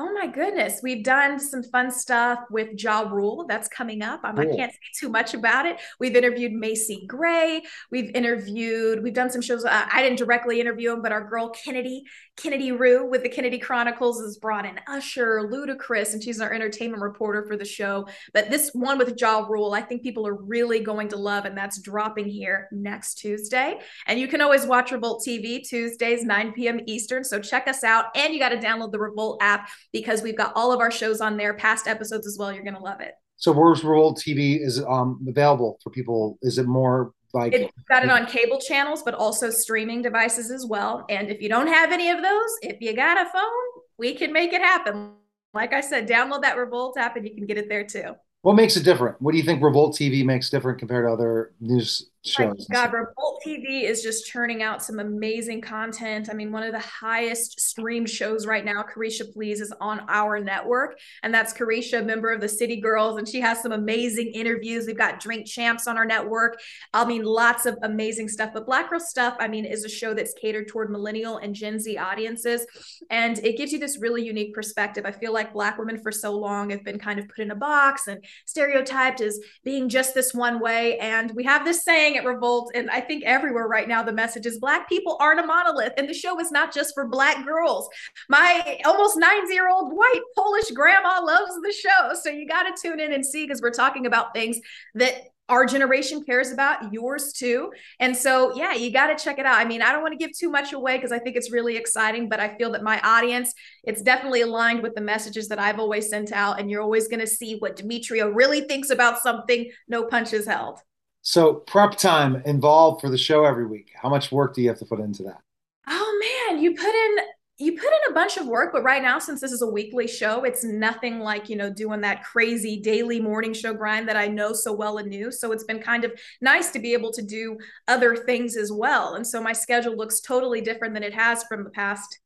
Oh 0.00 0.12
my 0.12 0.28
goodness. 0.28 0.78
We've 0.80 1.02
done 1.02 1.40
some 1.40 1.64
fun 1.64 1.90
stuff 1.90 2.38
with 2.52 2.80
Ja 2.80 3.00
Rule. 3.00 3.46
That's 3.48 3.66
coming 3.66 4.00
up. 4.00 4.20
Um, 4.22 4.36
cool. 4.36 4.52
I 4.52 4.56
can't 4.56 4.70
say 4.70 4.78
too 4.94 5.08
much 5.08 5.34
about 5.34 5.66
it. 5.66 5.80
We've 5.98 6.14
interviewed 6.14 6.52
Macy 6.52 7.04
Gray. 7.08 7.62
We've 7.90 8.14
interviewed, 8.14 9.02
we've 9.02 9.12
done 9.12 9.28
some 9.28 9.42
shows. 9.42 9.64
Uh, 9.64 9.86
I 9.92 10.00
didn't 10.04 10.18
directly 10.18 10.60
interview 10.60 10.92
him, 10.92 11.02
but 11.02 11.10
our 11.10 11.28
girl 11.28 11.48
Kennedy, 11.48 12.04
Kennedy 12.36 12.70
Rue 12.70 13.10
with 13.10 13.24
the 13.24 13.28
Kennedy 13.28 13.58
Chronicles 13.58 14.20
has 14.20 14.36
brought 14.36 14.64
in 14.64 14.78
Usher, 14.86 15.50
Ludacris, 15.50 16.12
and 16.12 16.22
she's 16.22 16.40
our 16.40 16.52
entertainment 16.52 17.02
reporter 17.02 17.44
for 17.48 17.56
the 17.56 17.64
show. 17.64 18.06
But 18.32 18.50
this 18.50 18.70
one 18.74 18.98
with 18.98 19.20
Ja 19.20 19.46
Rule, 19.48 19.74
I 19.74 19.80
think 19.80 20.04
people 20.04 20.28
are 20.28 20.36
really 20.36 20.78
going 20.78 21.08
to 21.08 21.16
love, 21.16 21.44
and 21.44 21.58
that's 21.58 21.80
dropping 21.80 22.28
here 22.28 22.68
next 22.70 23.14
Tuesday. 23.14 23.80
And 24.06 24.20
you 24.20 24.28
can 24.28 24.42
always 24.42 24.64
watch 24.64 24.92
Revolt 24.92 25.24
TV 25.26 25.68
Tuesdays, 25.68 26.22
9 26.22 26.52
p.m. 26.52 26.78
Eastern. 26.86 27.24
So 27.24 27.40
check 27.40 27.66
us 27.66 27.82
out. 27.82 28.16
And 28.16 28.32
you 28.32 28.38
got 28.38 28.50
to 28.50 28.58
download 28.58 28.92
the 28.92 29.00
Revolt 29.00 29.38
app 29.42 29.68
because 29.92 30.22
we've 30.22 30.36
got 30.36 30.52
all 30.54 30.72
of 30.72 30.80
our 30.80 30.90
shows 30.90 31.20
on 31.20 31.36
there, 31.36 31.54
past 31.54 31.86
episodes 31.86 32.26
as 32.26 32.36
well. 32.38 32.52
You're 32.52 32.64
going 32.64 32.76
to 32.76 32.82
love 32.82 33.00
it. 33.00 33.14
So 33.36 33.52
where's 33.52 33.84
Revolt 33.84 34.18
TV 34.18 34.60
is 34.60 34.82
um, 34.82 35.24
available 35.28 35.78
for 35.82 35.90
people? 35.90 36.38
Is 36.42 36.58
it 36.58 36.66
more 36.66 37.12
like 37.34 37.52
it's 37.52 37.72
got 37.88 38.04
it 38.04 38.10
on 38.10 38.26
cable 38.26 38.58
channels, 38.58 39.02
but 39.02 39.14
also 39.14 39.50
streaming 39.50 40.02
devices 40.02 40.50
as 40.50 40.66
well. 40.66 41.04
And 41.08 41.28
if 41.28 41.42
you 41.42 41.48
don't 41.48 41.66
have 41.66 41.92
any 41.92 42.10
of 42.10 42.22
those, 42.22 42.50
if 42.62 42.80
you 42.80 42.94
got 42.96 43.20
a 43.20 43.30
phone, 43.30 43.82
we 43.98 44.14
can 44.14 44.32
make 44.32 44.52
it 44.52 44.62
happen. 44.62 45.12
Like 45.52 45.72
I 45.72 45.80
said, 45.80 46.08
download 46.08 46.42
that 46.42 46.56
Revolt 46.56 46.96
app 46.98 47.16
and 47.16 47.26
you 47.26 47.34
can 47.34 47.46
get 47.46 47.58
it 47.58 47.68
there 47.68 47.84
too. 47.84 48.14
What 48.42 48.54
makes 48.54 48.76
it 48.76 48.84
different? 48.84 49.20
What 49.20 49.32
do 49.32 49.38
you 49.38 49.44
think 49.44 49.62
Revolt 49.62 49.96
TV 49.96 50.24
makes 50.24 50.48
different 50.48 50.78
compared 50.78 51.06
to 51.06 51.12
other 51.12 51.52
news 51.60 52.10
shows? 52.24 52.66
God, 52.70 52.92
Revolt 52.92 53.42
TV 53.46 53.82
is 53.84 54.02
just 54.02 54.26
churning 54.26 54.62
out 54.62 54.82
some 54.82 54.98
amazing 54.98 55.60
content. 55.60 56.28
I 56.30 56.34
mean, 56.34 56.52
one 56.52 56.62
of 56.62 56.72
the 56.72 56.78
highest 56.78 57.60
streamed 57.60 58.10
shows 58.10 58.46
right 58.46 58.64
now, 58.64 58.82
Caresha 58.82 59.32
Please, 59.32 59.60
is 59.60 59.72
on 59.80 60.00
our 60.08 60.40
network. 60.40 60.98
And 61.22 61.32
that's 61.32 61.52
Caresha, 61.52 62.04
member 62.04 62.30
of 62.30 62.40
the 62.40 62.48
City 62.48 62.80
Girls. 62.80 63.18
And 63.18 63.28
she 63.28 63.40
has 63.40 63.62
some 63.62 63.72
amazing 63.72 64.28
interviews. 64.28 64.86
We've 64.86 64.96
got 64.96 65.20
Drink 65.20 65.46
Champs 65.46 65.86
on 65.86 65.96
our 65.96 66.04
network. 66.04 66.58
I 66.92 67.04
mean, 67.04 67.22
lots 67.22 67.66
of 67.66 67.76
amazing 67.82 68.28
stuff. 68.28 68.50
But 68.52 68.66
Black 68.66 68.90
Girl 68.90 69.00
Stuff, 69.00 69.36
I 69.38 69.48
mean, 69.48 69.64
is 69.64 69.84
a 69.84 69.88
show 69.88 70.14
that's 70.14 70.34
catered 70.34 70.68
toward 70.68 70.90
millennial 70.90 71.38
and 71.38 71.54
Gen 71.54 71.78
Z 71.78 71.96
audiences. 71.96 72.66
And 73.10 73.38
it 73.38 73.56
gives 73.56 73.72
you 73.72 73.78
this 73.78 73.98
really 73.98 74.24
unique 74.24 74.54
perspective. 74.54 75.04
I 75.06 75.12
feel 75.12 75.32
like 75.32 75.52
Black 75.52 75.78
women 75.78 76.00
for 76.02 76.12
so 76.12 76.32
long 76.32 76.70
have 76.70 76.84
been 76.84 76.98
kind 76.98 77.18
of 77.18 77.28
put 77.28 77.38
in 77.38 77.50
a 77.50 77.56
box 77.56 78.08
and 78.08 78.24
stereotyped 78.46 79.20
as 79.20 79.38
being 79.64 79.88
just 79.88 80.14
this 80.14 80.34
one 80.34 80.60
way. 80.60 80.98
And 80.98 81.32
we 81.34 81.44
have 81.44 81.64
this 81.64 81.84
saying 81.84 82.07
at 82.16 82.24
Revolt, 82.24 82.72
and 82.74 82.90
I 82.90 83.00
think 83.00 83.24
everywhere 83.24 83.68
right 83.68 83.88
now, 83.88 84.02
the 84.02 84.12
message 84.12 84.46
is 84.46 84.58
Black 84.58 84.88
people 84.88 85.16
aren't 85.20 85.40
a 85.40 85.46
monolith. 85.46 85.92
And 85.96 86.08
the 86.08 86.14
show 86.14 86.38
is 86.40 86.50
not 86.50 86.72
just 86.72 86.94
for 86.94 87.06
Black 87.06 87.44
girls. 87.44 87.88
My 88.28 88.80
almost 88.84 89.16
nine 89.18 89.50
year 89.50 89.68
old 89.68 89.92
white 89.96 90.20
Polish 90.36 90.70
grandma 90.70 91.20
loves 91.22 91.54
the 91.62 91.72
show. 91.72 92.14
So 92.14 92.30
you 92.30 92.46
got 92.46 92.64
to 92.64 92.74
tune 92.80 93.00
in 93.00 93.12
and 93.12 93.24
see 93.24 93.46
because 93.46 93.62
we're 93.62 93.70
talking 93.70 94.06
about 94.06 94.34
things 94.34 94.58
that 94.94 95.24
our 95.48 95.64
generation 95.64 96.22
cares 96.24 96.52
about 96.52 96.92
yours 96.92 97.32
too 97.32 97.72
and 98.00 98.14
so 98.14 98.54
yeah 98.54 98.74
you 98.74 98.92
got 98.92 99.06
to 99.06 99.24
check 99.24 99.38
it 99.38 99.46
out 99.46 99.56
i 99.56 99.64
mean 99.64 99.80
i 99.80 99.92
don't 99.92 100.02
want 100.02 100.12
to 100.12 100.18
give 100.18 100.36
too 100.36 100.50
much 100.50 100.72
away 100.72 100.96
because 100.96 101.12
i 101.12 101.18
think 101.18 101.36
it's 101.36 101.50
really 101.50 101.76
exciting 101.76 102.28
but 102.28 102.38
i 102.38 102.54
feel 102.56 102.70
that 102.70 102.82
my 102.82 103.00
audience 103.00 103.54
it's 103.84 104.02
definitely 104.02 104.42
aligned 104.42 104.82
with 104.82 104.94
the 104.94 105.00
messages 105.00 105.48
that 105.48 105.58
i've 105.58 105.78
always 105.78 106.08
sent 106.08 106.32
out 106.32 106.60
and 106.60 106.70
you're 106.70 106.82
always 106.82 107.08
going 107.08 107.20
to 107.20 107.26
see 107.26 107.56
what 107.56 107.76
demetria 107.76 108.30
really 108.30 108.62
thinks 108.62 108.90
about 108.90 109.22
something 109.22 109.70
no 109.88 110.04
punches 110.04 110.46
held 110.46 110.80
so 111.22 111.54
prep 111.54 111.96
time 111.96 112.42
involved 112.46 113.00
for 113.00 113.10
the 113.10 113.18
show 113.18 113.44
every 113.44 113.66
week 113.66 113.90
how 114.00 114.08
much 114.08 114.32
work 114.32 114.54
do 114.54 114.62
you 114.62 114.68
have 114.68 114.78
to 114.78 114.86
put 114.86 115.00
into 115.00 115.22
that 115.22 115.40
oh 115.88 116.46
man 116.48 116.62
you 116.62 116.74
put 116.74 116.94
in 116.94 117.16
you 117.60 117.72
put 117.72 117.86
in 117.86 118.10
a 118.10 118.14
bunch 118.14 118.36
of 118.36 118.46
work, 118.46 118.72
but 118.72 118.84
right 118.84 119.02
now, 119.02 119.18
since 119.18 119.40
this 119.40 119.50
is 119.50 119.62
a 119.62 119.66
weekly 119.66 120.06
show, 120.06 120.44
it's 120.44 120.62
nothing 120.62 121.18
like, 121.18 121.48
you 121.48 121.56
know, 121.56 121.68
doing 121.72 122.00
that 122.02 122.22
crazy 122.22 122.80
daily 122.80 123.20
morning 123.20 123.52
show 123.52 123.74
grind 123.74 124.08
that 124.08 124.16
I 124.16 124.28
know 124.28 124.52
so 124.52 124.72
well 124.72 124.98
and 124.98 125.08
knew. 125.08 125.32
So 125.32 125.50
it's 125.50 125.64
been 125.64 125.80
kind 125.80 126.04
of 126.04 126.12
nice 126.40 126.70
to 126.70 126.78
be 126.78 126.92
able 126.92 127.12
to 127.12 127.22
do 127.22 127.58
other 127.88 128.14
things 128.14 128.56
as 128.56 128.70
well. 128.70 129.14
And 129.14 129.26
so 129.26 129.42
my 129.42 129.52
schedule 129.52 129.96
looks 129.96 130.20
totally 130.20 130.60
different 130.60 130.94
than 130.94 131.02
it 131.02 131.14
has 131.14 131.42
from 131.44 131.64
the 131.64 131.70
past, 131.70 132.20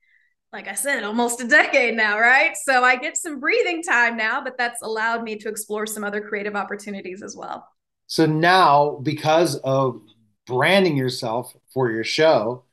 like 0.52 0.68
I 0.68 0.74
said, 0.74 1.02
almost 1.02 1.40
a 1.40 1.48
decade 1.48 1.96
now, 1.96 2.18
right? 2.20 2.54
So 2.64 2.84
I 2.84 2.96
get 2.96 3.16
some 3.16 3.40
breathing 3.40 3.82
time 3.82 4.18
now, 4.18 4.44
but 4.44 4.58
that's 4.58 4.82
allowed 4.82 5.22
me 5.22 5.36
to 5.36 5.48
explore 5.48 5.86
some 5.86 6.04
other 6.04 6.20
creative 6.20 6.56
opportunities 6.56 7.22
as 7.22 7.34
well. 7.34 7.66
So 8.12 8.26
now, 8.26 9.00
because 9.02 9.56
of 9.64 10.02
branding 10.46 10.98
yourself 10.98 11.56
for 11.72 11.90
your 11.90 12.04
show, 12.04 12.64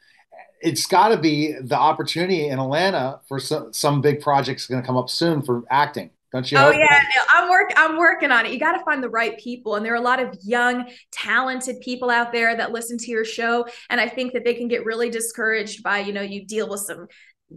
it's 0.61 0.85
got 0.85 1.09
to 1.09 1.17
be 1.17 1.53
the 1.53 1.77
opportunity 1.77 2.49
in 2.49 2.59
Atlanta 2.59 3.21
for 3.25 3.39
some, 3.39 3.71
some 3.71 4.01
big 4.01 4.19
projects 4.19 4.67
going 4.67 4.81
to 4.81 4.85
come 4.85 4.97
up 4.97 5.09
soon 5.09 5.41
for 5.41 5.63
acting. 5.69 6.09
Don't 6.33 6.51
you? 6.51 6.57
Oh 6.57 6.71
yeah, 6.71 6.99
no, 7.15 7.21
I'm 7.33 7.49
work. 7.49 7.71
I'm 7.77 7.97
working 7.97 8.31
on 8.31 8.47
it. 8.47 8.51
You 8.51 8.59
got 8.59 8.77
to 8.77 8.83
find 8.83 9.01
the 9.01 9.09
right 9.09 9.39
people, 9.39 9.75
and 9.75 9.85
there 9.85 9.93
are 9.93 9.95
a 9.95 10.01
lot 10.01 10.21
of 10.21 10.37
young, 10.43 10.91
talented 11.09 11.79
people 11.79 12.09
out 12.09 12.33
there 12.33 12.57
that 12.57 12.73
listen 12.73 12.97
to 12.97 13.09
your 13.09 13.23
show, 13.23 13.65
and 13.89 14.01
I 14.01 14.09
think 14.09 14.33
that 14.33 14.43
they 14.43 14.53
can 14.53 14.67
get 14.67 14.83
really 14.83 15.09
discouraged 15.09 15.83
by 15.83 15.99
you 15.99 16.11
know 16.11 16.21
you 16.21 16.45
deal 16.45 16.69
with 16.69 16.81
some 16.81 17.07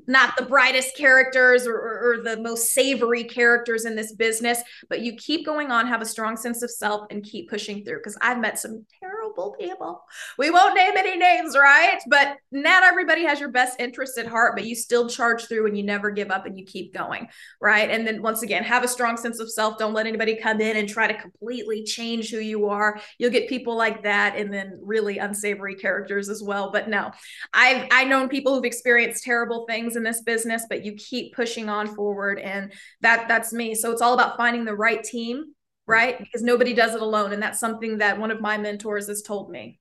not 0.06 0.37
the 0.37 0.44
brightest 0.44 0.96
characters 0.96 1.66
or, 1.66 1.75
or, 1.75 2.12
or, 2.12 2.22
the 2.22 2.40
most 2.40 2.72
savory 2.72 3.25
characters 3.25 3.84
in 3.84 3.94
this 3.94 4.12
business, 4.12 4.62
but 4.88 5.00
you 5.00 5.14
keep 5.16 5.44
going 5.44 5.70
on, 5.70 5.87
have 5.87 6.00
a 6.00 6.06
strong 6.06 6.37
sense 6.37 6.62
of 6.62 6.70
self, 6.70 7.06
and 7.11 7.22
keep 7.22 7.50
pushing 7.50 7.84
through. 7.84 7.99
Because 7.99 8.16
I've 8.22 8.40
met 8.40 8.58
some 8.58 8.87
terrible 9.00 9.54
people. 9.58 10.02
We 10.38 10.50
won't 10.50 10.75
name 10.75 10.92
any 10.96 11.16
names, 11.16 11.56
right? 11.56 11.99
But 12.08 12.38
not 12.50 12.84
everybody 12.84 13.25
has 13.25 13.38
your 13.38 13.50
best 13.50 13.80
interest 13.80 14.16
at 14.18 14.26
heart, 14.26 14.56
but 14.56 14.64
you 14.64 14.75
still 14.75 15.08
charge 15.08 15.46
through 15.46 15.66
and 15.66 15.76
you 15.76 15.82
never 15.82 16.11
give 16.11 16.30
up 16.30 16.46
and 16.46 16.58
you 16.58 16.64
keep 16.64 16.94
going, 16.94 17.28
right? 17.61 17.90
And 17.90 18.06
then 18.06 18.22
once 18.22 18.42
again, 18.42 18.62
have 18.64 18.84
a 18.84 18.88
strong 18.88 19.16
sense 19.16 19.40
of 19.40 19.50
self. 19.50 19.78
Don't 19.78 19.94
let 19.94 20.06
anybody 20.06 20.37
come 20.37 20.61
in 20.61 20.76
and 20.76 20.88
try 20.88 21.06
to 21.06 21.20
completely 21.20 21.84
change 21.84 22.30
who 22.30 22.38
you 22.38 22.68
are. 22.68 23.00
You'll 23.18 23.30
get 23.30 23.49
people 23.49 23.76
like 23.76 24.02
that, 24.04 24.37
and 24.37 24.52
then 24.52 24.78
really 24.82 25.18
unsavory 25.18 25.75
characters 25.75 26.28
as 26.28 26.42
well. 26.42 26.70
But 26.70 26.88
no, 26.88 27.11
I've 27.52 27.88
I 27.90 28.04
known 28.04 28.28
people 28.28 28.54
who've 28.54 28.64
experienced 28.64 29.25
terrible 29.25 29.66
things 29.66 29.81
things 29.82 29.96
in 29.96 30.02
this 30.02 30.22
business, 30.22 30.64
but 30.68 30.84
you 30.84 30.94
keep 30.94 31.34
pushing 31.34 31.68
on 31.68 31.94
forward. 31.94 32.38
And 32.38 32.72
that 33.00 33.28
that's 33.28 33.52
me. 33.52 33.74
So 33.74 33.90
it's 33.90 34.02
all 34.02 34.14
about 34.14 34.36
finding 34.36 34.64
the 34.64 34.76
right 34.76 35.02
team, 35.02 35.54
right? 35.86 36.18
Because 36.18 36.42
nobody 36.42 36.72
does 36.72 36.94
it 36.94 37.02
alone. 37.02 37.32
And 37.32 37.42
that's 37.42 37.60
something 37.60 37.98
that 37.98 38.18
one 38.18 38.30
of 38.30 38.40
my 38.40 38.58
mentors 38.58 39.08
has 39.08 39.22
told 39.22 39.50
me. 39.50 39.80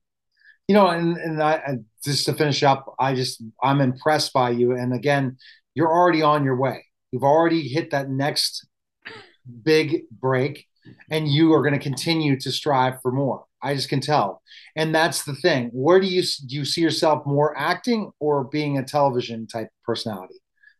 You 0.68 0.74
know, 0.74 0.88
and, 0.88 1.16
and 1.16 1.42
I 1.42 1.60
and 1.66 1.84
just 2.04 2.26
to 2.26 2.34
finish 2.34 2.62
up, 2.62 2.94
I 2.98 3.14
just 3.14 3.42
I'm 3.62 3.80
impressed 3.80 4.32
by 4.32 4.50
you. 4.50 4.72
And 4.72 4.92
again, 4.92 5.38
you're 5.74 5.92
already 5.92 6.22
on 6.22 6.44
your 6.44 6.56
way. 6.56 6.86
You've 7.10 7.24
already 7.24 7.68
hit 7.68 7.90
that 7.90 8.08
next 8.08 8.66
big 9.64 10.02
break 10.10 10.66
and 11.10 11.28
you 11.28 11.52
are 11.52 11.62
going 11.62 11.74
to 11.74 11.80
continue 11.80 12.38
to 12.40 12.50
strive 12.50 13.00
for 13.02 13.12
more. 13.12 13.44
I 13.62 13.74
just 13.74 13.88
can 13.88 14.00
tell. 14.00 14.42
And 14.76 14.94
that's 14.94 15.24
the 15.24 15.34
thing. 15.34 15.70
Where 15.72 16.00
do 16.00 16.06
you 16.06 16.22
do 16.22 16.56
you 16.56 16.64
see 16.64 16.80
yourself 16.80 17.24
more 17.26 17.56
acting 17.56 18.10
or 18.18 18.44
being 18.44 18.78
a 18.78 18.82
television 18.84 19.46
type 19.46 19.68
personality? 19.84 20.34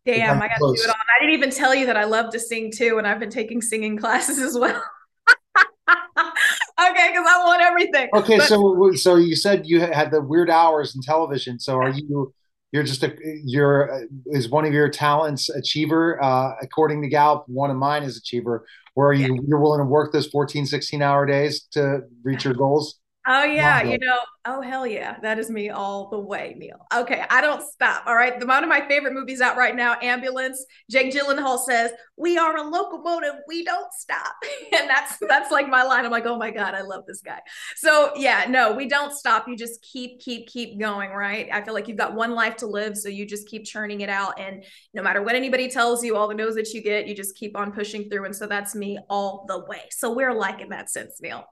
Damn, 0.05 0.41
I 0.41 0.47
got 0.49 0.55
to 0.55 0.73
do 0.75 0.83
it 0.83 0.89
on. 0.89 0.95
I 0.95 1.21
didn't 1.21 1.35
even 1.35 1.49
tell 1.49 1.73
you 1.73 1.85
that 1.85 1.95
I 1.95 2.03
love 2.03 2.31
to 2.31 2.39
sing 2.39 2.71
too, 2.71 2.97
and 2.97 3.07
I've 3.07 3.19
been 3.19 3.29
taking 3.29 3.61
singing 3.61 3.97
classes 3.97 4.37
as 4.37 4.57
well. 4.57 4.83
okay, 5.89 7.09
because 7.09 7.25
I 7.27 7.43
want 7.45 7.61
everything. 7.61 8.09
Okay, 8.13 8.37
but- 8.37 8.47
so 8.47 8.91
so 8.95 9.15
you 9.15 9.35
said 9.35 9.65
you 9.65 9.79
had 9.79 10.11
the 10.11 10.21
weird 10.21 10.49
hours 10.49 10.95
in 10.95 11.01
television. 11.01 11.59
So 11.59 11.77
are 11.77 11.89
you? 11.89 12.33
You're 12.73 12.83
just 12.83 13.03
a 13.03 13.15
you're 13.45 14.07
is 14.25 14.49
one 14.49 14.65
of 14.65 14.73
your 14.73 14.89
talents 14.89 15.47
achiever 15.49 16.21
uh, 16.21 16.55
according 16.61 17.03
to 17.03 17.07
Gallup. 17.07 17.43
One 17.47 17.69
of 17.69 17.77
mine 17.77 18.01
is 18.03 18.17
achiever 18.17 18.65
where 18.95 19.13
you, 19.13 19.35
yeah. 19.35 19.41
you're 19.47 19.59
willing 19.59 19.79
to 19.79 19.85
work 19.85 20.11
those 20.11 20.27
14, 20.27 20.65
16 20.65 21.01
hour 21.01 21.25
days 21.25 21.61
to 21.71 22.01
reach 22.23 22.45
your 22.45 22.55
goals? 22.55 22.99
Oh 23.25 23.45
yeah, 23.45 23.81
you 23.83 23.97
know, 23.99 24.17
oh 24.45 24.61
hell 24.61 24.85
yeah, 24.85 25.17
that 25.21 25.39
is 25.39 25.49
me 25.49 25.69
all 25.69 26.09
the 26.09 26.19
way, 26.19 26.55
Neil. 26.57 26.85
Okay, 26.93 27.23
I 27.29 27.39
don't 27.39 27.61
stop. 27.61 28.03
All 28.05 28.15
right, 28.15 28.37
the 28.37 28.45
one 28.45 28.63
of 28.63 28.69
my 28.69 28.85
favorite 28.85 29.13
movies 29.13 29.39
out 29.39 29.55
right 29.55 29.73
now, 29.73 29.95
Ambulance. 30.01 30.65
Jake 30.91 31.13
Gyllenhaal 31.13 31.57
says, 31.57 31.91
"We 32.17 32.37
are 32.37 32.57
a 32.57 32.63
locomotive, 32.63 33.35
we 33.47 33.63
don't 33.63 33.91
stop," 33.93 34.35
and 34.77 34.89
that's 34.89 35.17
that's 35.21 35.51
like 35.51 35.69
my 35.69 35.83
line. 35.83 36.03
I'm 36.03 36.11
like, 36.11 36.25
oh 36.25 36.37
my 36.37 36.51
god, 36.51 36.73
I 36.73 36.81
love 36.81 37.05
this 37.07 37.21
guy. 37.21 37.39
So 37.77 38.11
yeah, 38.17 38.45
no, 38.49 38.73
we 38.73 38.89
don't 38.89 39.13
stop. 39.13 39.47
You 39.47 39.55
just 39.55 39.81
keep, 39.81 40.19
keep, 40.19 40.47
keep 40.47 40.77
going. 40.77 41.11
Right? 41.11 41.47
I 41.49 41.63
feel 41.63 41.73
like 41.73 41.87
you've 41.87 41.97
got 41.97 42.15
one 42.15 42.35
life 42.35 42.57
to 42.57 42.67
live, 42.67 42.97
so 42.97 43.07
you 43.07 43.25
just 43.25 43.47
keep 43.47 43.63
churning 43.63 44.01
it 44.01 44.09
out, 44.09 44.37
and 44.37 44.65
no 44.93 45.01
matter 45.01 45.23
what 45.23 45.35
anybody 45.35 45.69
tells 45.69 46.03
you, 46.03 46.17
all 46.17 46.27
the 46.27 46.33
no's 46.33 46.55
that 46.55 46.73
you 46.73 46.81
get, 46.81 47.07
you 47.07 47.15
just 47.15 47.35
keep 47.35 47.55
on 47.55 47.71
pushing 47.71 48.09
through. 48.09 48.25
And 48.25 48.35
so 48.35 48.47
that's 48.47 48.75
me 48.75 48.99
all 49.09 49.45
the 49.47 49.63
way. 49.65 49.83
So 49.91 50.13
we're 50.13 50.33
like 50.33 50.59
in 50.59 50.69
that 50.69 50.89
sense, 50.89 51.19
Neil. 51.21 51.45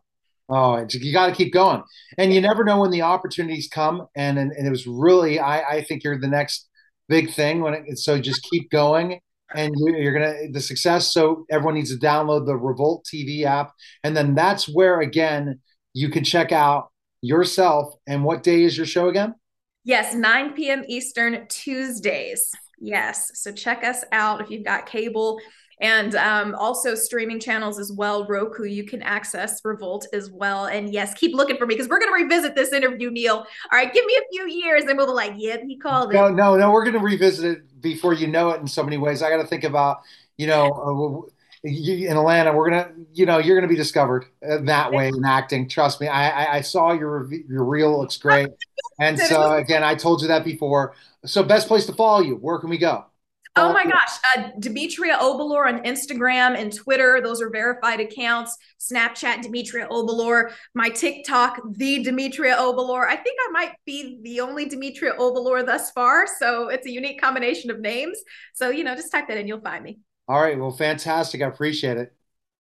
Oh, 0.54 0.86
you 0.90 1.14
got 1.14 1.28
to 1.28 1.36
keep 1.36 1.54
going, 1.54 1.82
and 2.18 2.34
you 2.34 2.42
never 2.42 2.66
know 2.66 2.82
when 2.82 2.92
the 2.92 3.04
opportunities 3.04 3.70
come. 3.72 4.08
And 4.16 4.38
and, 4.38 4.52
and 4.52 4.68
it 4.68 4.70
was 4.70 4.86
really, 4.86 5.40
I, 5.40 5.78
I 5.78 5.84
think 5.84 6.04
you're 6.04 6.20
the 6.20 6.28
next 6.28 6.68
big 7.08 7.34
thing 7.34 7.62
when 7.62 7.74
it. 7.74 7.98
So 8.00 8.20
just 8.20 8.44
keep 8.52 8.70
going, 8.70 9.22
and 9.56 9.74
you, 9.78 9.96
you're 9.96 10.14
gonna 10.14 10.52
the 10.52 10.60
success. 10.60 11.14
So 11.14 11.46
everyone 11.50 11.76
needs 11.76 11.98
to 11.98 12.06
download 12.06 12.46
the 12.46 12.58
Revolt 12.58 13.06
TV 13.12 13.44
app, 13.44 13.72
and 14.04 14.16
then 14.16 14.36
that's 14.36 14.68
where 14.68 15.00
again 15.00 15.62
you 15.94 16.10
can 16.10 16.24
check 16.26 16.52
out 16.52 16.90
yourself. 17.22 17.94
And 18.06 18.24
what 18.24 18.44
day 18.44 18.64
is 18.64 18.76
your 18.76 18.86
show 18.86 19.08
again? 19.08 19.36
Yes, 19.84 20.14
9 20.14 20.54
p.m. 20.54 20.84
Eastern 20.88 21.48
Tuesdays. 21.48 22.52
Yes, 22.80 23.32
so 23.36 23.52
check 23.52 23.84
us 23.84 24.04
out 24.12 24.42
if 24.42 24.50
you've 24.50 24.66
got 24.66 24.86
cable 24.86 25.40
and 25.82 26.16
um, 26.16 26.56
also 26.56 26.94
streaming 26.94 27.40
channels 27.40 27.80
as 27.80 27.92
well. 27.92 28.26
Roku, 28.26 28.64
you 28.64 28.86
can 28.86 29.02
access 29.02 29.60
Revolt 29.66 30.08
as 30.14 30.30
well. 30.30 30.66
And 30.66 30.94
yes, 30.94 31.14
keep 31.16 31.36
looking 31.36 31.58
for 31.58 31.66
me 31.66 31.76
because 31.76 31.90
we're 31.90 32.00
going 32.00 32.12
to 32.12 32.24
revisit 32.24 32.56
this 32.56 32.72
interview, 32.72 33.10
Neil. 33.10 33.36
All 33.36 33.46
right, 33.74 33.92
give 33.92 34.06
me 34.06 34.16
a 34.16 34.22
few 34.32 34.48
years 34.48 34.84
and 34.86 34.96
we'll 34.96 35.08
be 35.08 35.14
like, 35.14 35.34
yep, 35.38 35.64
he 35.66 35.78
called 35.78 36.12
it. 36.12 36.16
No, 36.16 36.30
no, 36.30 36.56
no, 36.56 36.72
we're 36.72 36.84
going 36.84 36.98
to 36.98 37.04
revisit 37.04 37.46
it 37.46 37.82
before 37.82 38.14
you 38.14 38.28
know 38.28 38.52
it 38.52 38.62
in 38.62 38.68
so 38.68 38.84
many 38.84 38.98
ways. 38.98 39.24
I 39.24 39.30
got 39.30 39.42
to 39.42 39.48
think 39.48 39.64
about, 39.64 40.02
you 40.38 40.46
know, 40.46 41.26
uh, 41.26 41.30
in 41.64 42.18
Atlanta, 42.18 42.54
we're 42.54 42.72
gonna, 42.72 42.92
you 43.14 43.28
know, 43.28 43.38
you're 43.38 43.56
gonna 43.56 43.68
be 43.68 43.76
discovered 43.76 44.26
that 44.42 44.92
way 44.92 45.10
in 45.10 45.24
acting. 45.24 45.70
Trust 45.70 46.02
me. 46.02 46.08
I, 46.08 46.30
I, 46.30 46.56
I 46.56 46.62
saw 46.62 46.92
your 46.92 47.32
your 47.32 47.64
reel 47.64 48.00
looks 48.00 48.18
great, 48.18 48.50
and 49.00 49.20
so 49.20 49.54
again, 49.54 49.84
I 49.84 49.94
told 49.94 50.24
you 50.24 50.28
that 50.30 50.44
before. 50.44 50.96
So, 51.24 51.44
best 51.44 51.68
place 51.68 51.86
to 51.86 51.94
follow 51.94 52.22
you. 52.22 52.36
Where 52.36 52.58
can 52.58 52.72
we 52.72 52.80
go? 52.80 53.06
Oh 53.58 53.74
my 53.74 53.84
gosh. 53.84 54.18
Uh, 54.36 54.50
Demetria 54.60 55.18
Obilor 55.18 55.68
on 55.68 55.84
Instagram 55.84 56.58
and 56.58 56.74
Twitter. 56.74 57.20
Those 57.22 57.42
are 57.42 57.50
verified 57.50 58.00
accounts. 58.00 58.58
Snapchat, 58.80 59.42
Demetria 59.42 59.88
Obilor. 59.90 60.52
My 60.74 60.88
TikTok, 60.90 61.60
the 61.74 62.02
Demetria 62.02 62.56
Obilor. 62.56 63.06
I 63.06 63.18
think 63.18 63.38
I 63.48 63.52
might 63.52 63.74
be 63.86 64.20
the 64.24 64.40
only 64.40 64.66
Demetria 64.66 65.14
Obilor 65.16 65.66
thus 65.66 65.92
far. 65.92 66.26
So 66.40 66.70
it's 66.70 66.88
a 66.88 66.92
unique 66.92 67.20
combination 67.20 67.70
of 67.72 67.82
names. 67.82 68.18
So, 68.54 68.70
you 68.70 68.86
know, 68.86 68.96
just 68.96 69.12
type 69.12 69.28
that 69.28 69.38
in, 69.38 69.48
you'll 69.48 69.60
find 69.60 69.84
me. 69.84 70.00
All 70.30 70.42
right. 70.42 70.58
Well, 70.58 70.72
fantastic. 70.72 71.42
I 71.42 71.48
appreciate 71.48 71.98
it. 71.98 72.14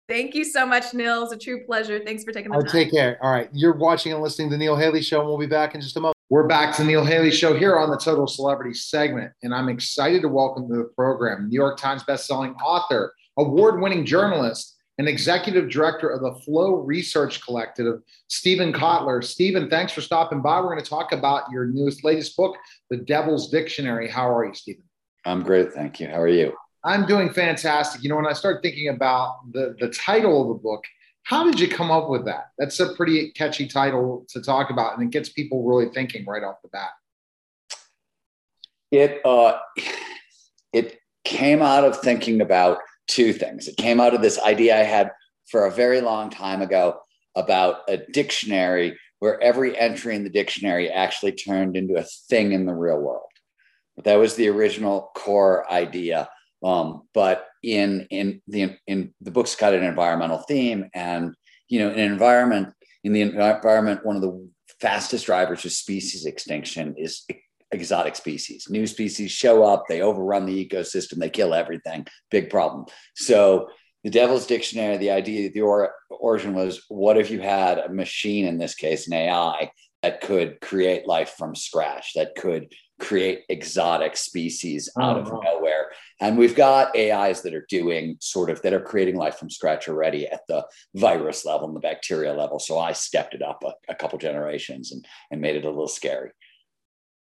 Thank 0.08 0.36
you 0.36 0.46
so 0.46 0.66
much, 0.66 0.94
Neil. 0.94 1.24
It's 1.24 1.34
a 1.34 1.38
true 1.38 1.66
pleasure. 1.66 2.00
Thanks 2.06 2.24
for 2.24 2.32
taking 2.32 2.52
the 2.52 2.60
right, 2.60 2.68
time. 2.68 2.72
Take 2.72 2.92
care. 2.92 3.18
All 3.22 3.32
right. 3.32 3.50
You're 3.52 3.76
watching 3.76 4.14
and 4.14 4.22
listening 4.22 4.50
to 4.50 4.54
the 4.54 4.60
Neil 4.60 4.76
Haley 4.76 5.02
Show, 5.02 5.20
and 5.20 5.28
we'll 5.28 5.40
be 5.40 5.48
back 5.48 5.76
in 5.76 5.82
just 5.82 5.98
a 5.98 6.00
moment. 6.00 6.17
We're 6.30 6.46
back 6.46 6.76
to 6.76 6.84
Neil 6.84 7.06
Haley 7.06 7.32
Show 7.32 7.58
here 7.58 7.78
on 7.78 7.90
the 7.90 7.96
Total 7.96 8.28
Celebrity 8.28 8.74
segment, 8.74 9.32
and 9.44 9.56
I'm 9.56 9.70
excited 9.70 10.24
to 10.24 10.28
welcome 10.28 10.68
to 10.68 10.76
the 10.76 10.90
program 10.94 11.48
New 11.48 11.56
York 11.56 11.80
Times 11.80 12.04
bestselling 12.04 12.54
author, 12.62 13.14
award-winning 13.38 14.06
journalist, 14.06 14.76
and 14.98 15.08
executive 15.08 15.70
director 15.70 16.10
of 16.10 16.20
the 16.20 16.34
Flow 16.42 16.82
Research 16.82 17.42
Collective, 17.42 18.02
Steven 18.28 18.74
Kotler. 18.74 19.24
Steven, 19.24 19.70
thanks 19.70 19.94
for 19.94 20.02
stopping 20.02 20.42
by. 20.42 20.60
We're 20.60 20.74
going 20.74 20.84
to 20.84 20.90
talk 20.90 21.14
about 21.14 21.50
your 21.50 21.66
newest, 21.66 22.04
latest 22.04 22.36
book, 22.36 22.58
The 22.90 22.98
Devil's 22.98 23.50
Dictionary. 23.50 24.10
How 24.10 24.30
are 24.30 24.44
you, 24.44 24.54
Steven? 24.54 24.84
I'm 25.24 25.44
great, 25.44 25.72
thank 25.72 26.02
you. 26.02 26.08
How 26.10 26.20
are 26.20 26.28
you? 26.28 26.52
I'm 26.84 27.06
doing 27.06 27.32
fantastic. 27.32 28.04
You 28.04 28.10
know, 28.10 28.18
when 28.18 28.28
I 28.28 28.34
start 28.34 28.62
thinking 28.62 28.90
about 28.90 29.38
the 29.54 29.78
the 29.80 29.88
title 29.92 30.42
of 30.42 30.50
the 30.50 30.62
book, 30.62 30.84
how 31.28 31.44
did 31.44 31.60
you 31.60 31.68
come 31.68 31.92
up 31.92 32.10
with 32.10 32.24
that? 32.24 32.52
That's 32.58 32.80
a 32.80 32.94
pretty 32.94 33.32
catchy 33.32 33.68
title 33.68 34.26
to 34.30 34.42
talk 34.42 34.70
about, 34.70 34.98
and 34.98 35.06
it 35.06 35.12
gets 35.12 35.28
people 35.28 35.62
really 35.66 35.90
thinking 35.94 36.26
right 36.26 36.42
off 36.42 36.62
the 36.62 36.70
bat. 36.70 36.92
It 38.92 39.20
uh, 39.26 39.58
it 40.72 41.02
came 41.26 41.62
out 41.62 41.84
of 41.84 42.00
thinking 42.00 42.40
about 42.40 42.78
two 43.10 43.34
things. 43.34 43.68
It 43.68 43.76
came 43.76 44.00
out 44.00 44.14
of 44.14 44.22
this 44.22 44.40
idea 44.40 44.80
I 44.80 44.84
had 44.84 45.12
for 45.52 45.66
a 45.66 45.72
very 45.72 46.00
long 46.00 46.30
time 46.30 46.62
ago 46.62 47.02
about 47.36 47.82
a 47.90 47.98
dictionary 47.98 48.98
where 49.20 49.42
every 49.44 49.78
entry 49.78 50.16
in 50.16 50.24
the 50.24 50.30
dictionary 50.30 50.90
actually 50.90 51.34
turned 51.34 51.76
into 51.76 51.96
a 51.96 52.04
thing 52.30 52.54
in 52.54 52.66
the 52.66 52.74
real 52.74 53.00
world. 53.00 53.26
That 54.02 54.16
was 54.16 54.36
the 54.36 54.48
original 54.48 55.12
core 55.14 55.70
idea. 55.70 56.30
Um, 56.68 57.04
but 57.14 57.46
in 57.64 58.08
in 58.12 58.42
the 58.48 58.76
in 58.88 59.14
the 59.22 59.32
book's 59.32 59.56
got 59.56 59.74
an 59.74 59.84
environmental 59.84 60.40
theme, 60.40 60.90
and 60.94 61.34
you 61.70 61.80
know, 61.80 61.90
an 61.90 62.00
environment 62.00 62.74
in 63.04 63.14
the 63.14 63.22
environment, 63.22 64.06
one 64.06 64.18
of 64.18 64.22
the 64.22 64.50
fastest 64.82 65.26
drivers 65.26 65.64
of 65.64 65.72
species 65.72 66.26
extinction 66.26 66.96
is 66.98 67.26
exotic 67.72 68.16
species. 68.16 68.68
New 68.70 68.86
species 68.86 69.32
show 69.32 69.64
up, 69.64 69.86
they 69.88 70.02
overrun 70.02 70.46
the 70.46 70.66
ecosystem, 70.66 71.20
they 71.20 71.30
kill 71.30 71.54
everything. 71.54 72.06
Big 72.32 72.50
problem. 72.50 72.86
So 73.16 73.70
the 74.04 74.10
Devil's 74.10 74.46
Dictionary, 74.46 74.98
the 74.98 75.12
idea, 75.12 75.50
the 75.52 75.62
or, 75.62 75.94
origin 76.10 76.54
was, 76.54 76.84
what 76.90 77.18
if 77.18 77.30
you 77.30 77.42
had 77.42 77.78
a 77.78 77.90
machine, 77.90 78.46
in 78.46 78.58
this 78.58 78.76
case, 78.76 79.08
an 79.08 79.14
AI, 79.14 79.72
that 80.04 80.22
could 80.22 80.62
create 80.62 81.08
life 81.08 81.36
from 81.38 81.56
scratch, 81.56 82.12
that 82.16 82.36
could 82.36 82.72
create 83.00 83.42
exotic 83.50 84.16
species 84.16 84.90
oh, 84.98 85.02
out 85.02 85.18
of 85.18 85.32
wow. 85.32 85.42
nowhere. 85.44 85.88
And 86.20 86.38
we've 86.38 86.56
got 86.56 86.96
AIs 86.98 87.42
that 87.44 87.54
are 87.54 87.66
doing 87.70 88.18
sort 88.20 88.50
of 88.50 88.62
that 88.64 88.74
are 88.74 88.82
creating 88.82 89.18
life 89.18 89.38
from 89.38 89.50
scratch 89.50 89.88
already 89.88 90.28
at 90.28 90.42
the 90.48 90.66
virus 90.96 91.46
level 91.46 91.68
and 91.68 91.76
the 91.76 91.82
bacteria 91.82 92.34
level. 92.34 92.60
So 92.60 92.80
I 92.80 92.94
stepped 92.94 93.36
it 93.36 93.44
up 93.44 93.64
a, 93.64 93.74
a 93.92 93.96
couple 93.96 94.18
generations 94.18 94.92
and, 94.92 95.06
and 95.30 95.42
made 95.42 95.56
it 95.56 95.66
a 95.66 95.70
little 95.70 95.88
scary. 95.88 96.32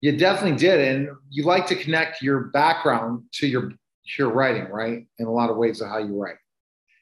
You 0.02 0.18
definitely 0.18 0.58
did. 0.58 0.82
And 0.82 1.10
you 1.30 1.44
like 1.44 1.66
to 1.68 1.76
connect 1.76 2.22
your 2.22 2.46
background 2.46 3.24
to 3.36 3.48
your 3.48 3.72
your 4.18 4.30
writing, 4.32 4.66
right? 4.66 5.08
In 5.18 5.26
a 5.28 5.32
lot 5.32 5.50
of 5.50 5.56
ways 5.56 5.80
of 5.80 5.88
how 5.88 6.00
you 6.00 6.22
write. 6.22 6.36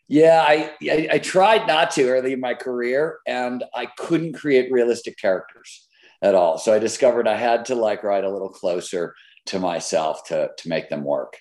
Yeah, 0.07 0.45
I, 0.47 0.71
I, 0.83 1.07
I 1.13 1.17
tried 1.19 1.67
not 1.67 1.89
to 1.91 2.09
early 2.09 2.33
in 2.33 2.39
my 2.39 2.53
career, 2.53 3.19
and 3.25 3.63
I 3.73 3.87
couldn't 3.97 4.33
create 4.33 4.71
realistic 4.71 5.17
characters 5.17 5.87
at 6.21 6.35
all. 6.35 6.57
So 6.57 6.73
I 6.73 6.79
discovered 6.79 7.27
I 7.27 7.37
had 7.37 7.65
to 7.65 7.75
like 7.75 8.03
write 8.03 8.23
a 8.23 8.29
little 8.29 8.49
closer 8.49 9.15
to 9.47 9.57
myself 9.57 10.25
to 10.27 10.51
to 10.55 10.69
make 10.69 10.89
them 10.89 11.03
work. 11.03 11.37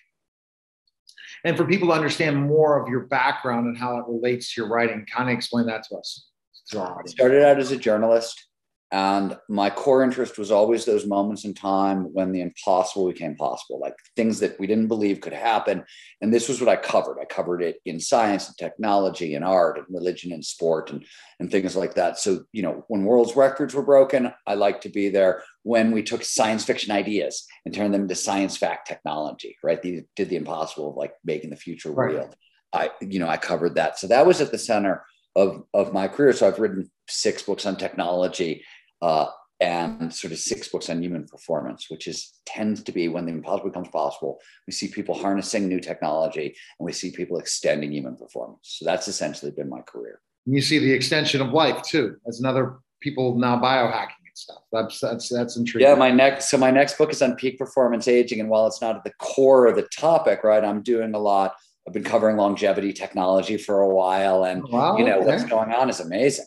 And 1.45 1.57
for 1.57 1.65
people 1.65 1.89
to 1.89 1.95
understand 1.95 2.37
more 2.37 2.81
of 2.81 2.89
your 2.89 3.01
background 3.01 3.67
and 3.67 3.77
how 3.77 3.99
it 3.99 4.05
relates 4.07 4.55
to 4.55 4.61
your 4.61 4.71
writing, 4.71 5.07
kind 5.11 5.31
of 5.31 5.35
explain 5.35 5.67
that 5.67 5.85
to 5.89 5.97
us. 5.97 6.29
I 6.75 7.07
started 7.07 7.43
out 7.43 7.59
as 7.59 7.73
a 7.73 7.77
journalist 7.77 8.47
and 8.93 9.39
my 9.49 9.71
core 9.71 10.03
interest 10.03 10.37
was 10.37 10.51
always 10.51 10.85
those 10.85 11.07
moments 11.07 11.45
in 11.45 11.55
time 11.55 12.13
when 12.13 12.33
the 12.33 12.41
impossible 12.41 13.07
became 13.07 13.37
possible, 13.37 13.79
like 13.79 13.95
things 14.17 14.41
that 14.41 14.59
we 14.59 14.67
didn't 14.67 14.89
believe 14.89 15.21
could 15.21 15.33
happen. 15.33 15.85
And 16.21 16.35
this 16.35 16.49
was 16.49 16.61
what 16.61 16.69
I 16.69 16.75
covered. 16.75 17.19
I 17.21 17.25
covered 17.25 17.63
it 17.63 17.77
in 17.85 18.01
science 18.01 18.49
and 18.49 18.57
technology 18.59 19.37
and 19.37 19.45
art 19.45 19.79
and 19.79 19.87
religion 19.91 20.33
and 20.33 20.45
sport 20.45 20.91
and, 20.91 21.05
and 21.39 21.53
things 21.53 21.77
like 21.77 21.95
that. 21.95 22.19
So, 22.19 22.45
you 22.51 22.63
know, 22.63 22.85
when 22.89 23.05
world's 23.05 23.37
records 23.37 23.75
were 23.75 23.85
broken, 23.85 24.33
I 24.45 24.55
liked 24.55 24.83
to 24.83 24.89
be 24.89 25.09
there. 25.09 25.45
When 25.63 25.93
we 25.93 26.03
took 26.03 26.25
science 26.25 26.65
fiction 26.65 26.91
ideas 26.91 27.47
and 27.65 27.73
turned 27.73 27.95
them 27.95 28.03
into 28.03 28.17
science 28.17 28.57
fact 28.57 28.89
technology, 28.89 29.57
right? 29.63 29.81
They 29.81 30.03
did 30.17 30.31
the 30.31 30.37
impossible 30.37 30.91
of 30.91 30.97
like 30.97 31.13
making 31.25 31.51
the 31.51 31.57
future 31.57 31.93
right. 31.93 32.13
real. 32.13 32.35
I, 32.73 32.91
you 33.01 33.21
know, 33.21 33.29
I 33.29 33.37
covered 33.37 33.77
that. 33.77 34.01
So 34.01 34.09
that 34.09 34.27
was 34.27 34.41
at 34.41 34.51
the 34.51 34.59
center 34.59 35.05
of, 35.37 35.63
of 35.73 35.93
my 35.93 36.09
career. 36.09 36.33
So 36.33 36.49
I've 36.49 36.59
written 36.59 36.91
six 37.09 37.43
books 37.43 37.67
on 37.67 37.77
technology 37.77 38.65
uh, 39.03 39.27
and 39.61 40.13
sort 40.13 40.33
of 40.33 40.39
six 40.39 40.69
books 40.69 40.89
on 40.89 41.03
human 41.03 41.27
performance, 41.27 41.91
which 41.91 42.09
is 42.09 42.33
tends 42.47 42.83
to 42.83 42.93
be 42.93 43.09
when 43.09 43.27
the 43.27 43.33
impossible 43.33 43.69
becomes 43.69 43.89
possible. 43.89 44.41
We 44.67 44.73
see 44.73 44.89
people 44.89 45.15
harnessing 45.15 45.69
new 45.69 45.81
technology 45.81 46.47
and 46.79 46.87
we 46.87 46.93
see 46.93 47.11
people 47.11 47.39
extending 47.39 47.93
human 47.93 48.17
performance. 48.17 48.77
So 48.79 48.87
that's 48.87 49.07
essentially 49.07 49.51
been 49.51 49.69
my 49.69 49.83
career. 49.83 50.21
And 50.47 50.55
you 50.55 50.63
see 50.63 50.79
the 50.79 50.93
extension 50.93 51.43
of 51.43 51.53
life 51.53 51.83
too, 51.83 52.17
as 52.27 52.41
another 52.41 52.79
people 53.01 53.39
now 53.39 53.61
biohacking 53.61 54.25
and 54.27 54.37
stuff. 54.37 54.63
That's 54.73 54.99
that's 54.99 55.29
that's 55.29 55.57
intriguing. 55.57 55.89
Yeah, 55.89 55.95
my 55.95 56.11
next 56.11 56.51
so 56.51 56.57
my 56.57 56.71
next 56.71 56.97
book 56.97 57.11
is 57.11 57.21
on 57.21 57.37
peak 57.37 57.59
performance 57.59 58.09
aging, 58.09 58.41
and 58.41 58.49
while 58.49 58.67
it's 58.67 58.81
not 58.81 58.97
at 58.97 59.05
the 59.05 59.13
core 59.19 59.67
of 59.67 59.77
the 59.77 59.87
topic, 59.95 60.43
right, 60.43 60.65
I'm 60.65 60.83
doing 60.83 61.15
a 61.15 61.19
lot. 61.19 61.55
I've 61.87 61.93
been 61.93 62.05
covering 62.05 62.37
longevity 62.37 62.93
technology 62.93 63.59
for 63.59 63.81
a 63.81 63.89
while, 63.89 64.45
and 64.45 64.63
wow, 64.69 64.97
you 64.97 65.05
know 65.05 65.19
okay. 65.19 65.27
what's 65.27 65.45
going 65.45 65.73
on 65.73 65.91
is 65.91 66.01
amazing. 66.01 66.47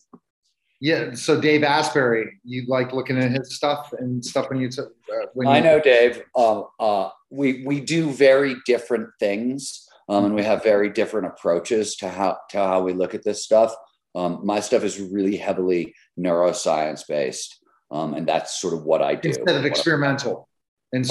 Yeah. 0.83 1.13
So 1.13 1.39
Dave 1.39 1.63
Asprey, 1.63 2.41
you 2.43 2.65
like 2.67 2.91
looking 2.91 3.17
at 3.17 3.31
his 3.31 3.55
stuff 3.55 3.93
and 3.97 4.23
stuff 4.23 4.49
when 4.49 4.59
you. 4.59 4.67
T- 4.67 4.81
uh, 4.81 5.27
when 5.33 5.47
I 5.47 5.61
know 5.61 5.79
Dave. 5.79 6.21
Um, 6.35 6.65
uh, 6.77 7.07
we 7.29 7.63
we 7.65 7.79
do 7.79 8.11
very 8.11 8.57
different 8.65 9.07
things, 9.17 9.87
um, 10.09 10.25
and 10.25 10.35
we 10.35 10.43
have 10.43 10.61
very 10.61 10.89
different 10.89 11.27
approaches 11.27 11.95
to 11.97 12.09
how 12.09 12.37
to 12.49 12.57
how 12.57 12.83
we 12.83 12.91
look 12.91 13.15
at 13.15 13.23
this 13.23 13.45
stuff. 13.45 13.73
Um, 14.13 14.41
my 14.43 14.59
stuff 14.59 14.83
is 14.83 14.99
really 14.99 15.37
heavily 15.37 15.95
neuroscience 16.19 17.07
based, 17.07 17.63
um, 17.89 18.13
and 18.13 18.27
that's 18.27 18.59
sort 18.59 18.73
of 18.73 18.83
what 18.83 19.01
I 19.01 19.15
do. 19.15 19.29
Instead 19.29 19.55
of 19.55 19.65
experimental, 19.65 20.49
in 20.91 21.05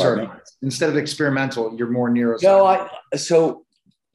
instead 0.61 0.91
of 0.91 0.99
experimental, 0.99 1.75
you're 1.79 1.91
more 1.91 2.11
neuroscience. 2.11 2.43
No, 2.43 2.67
I 2.67 2.91
so 3.17 3.65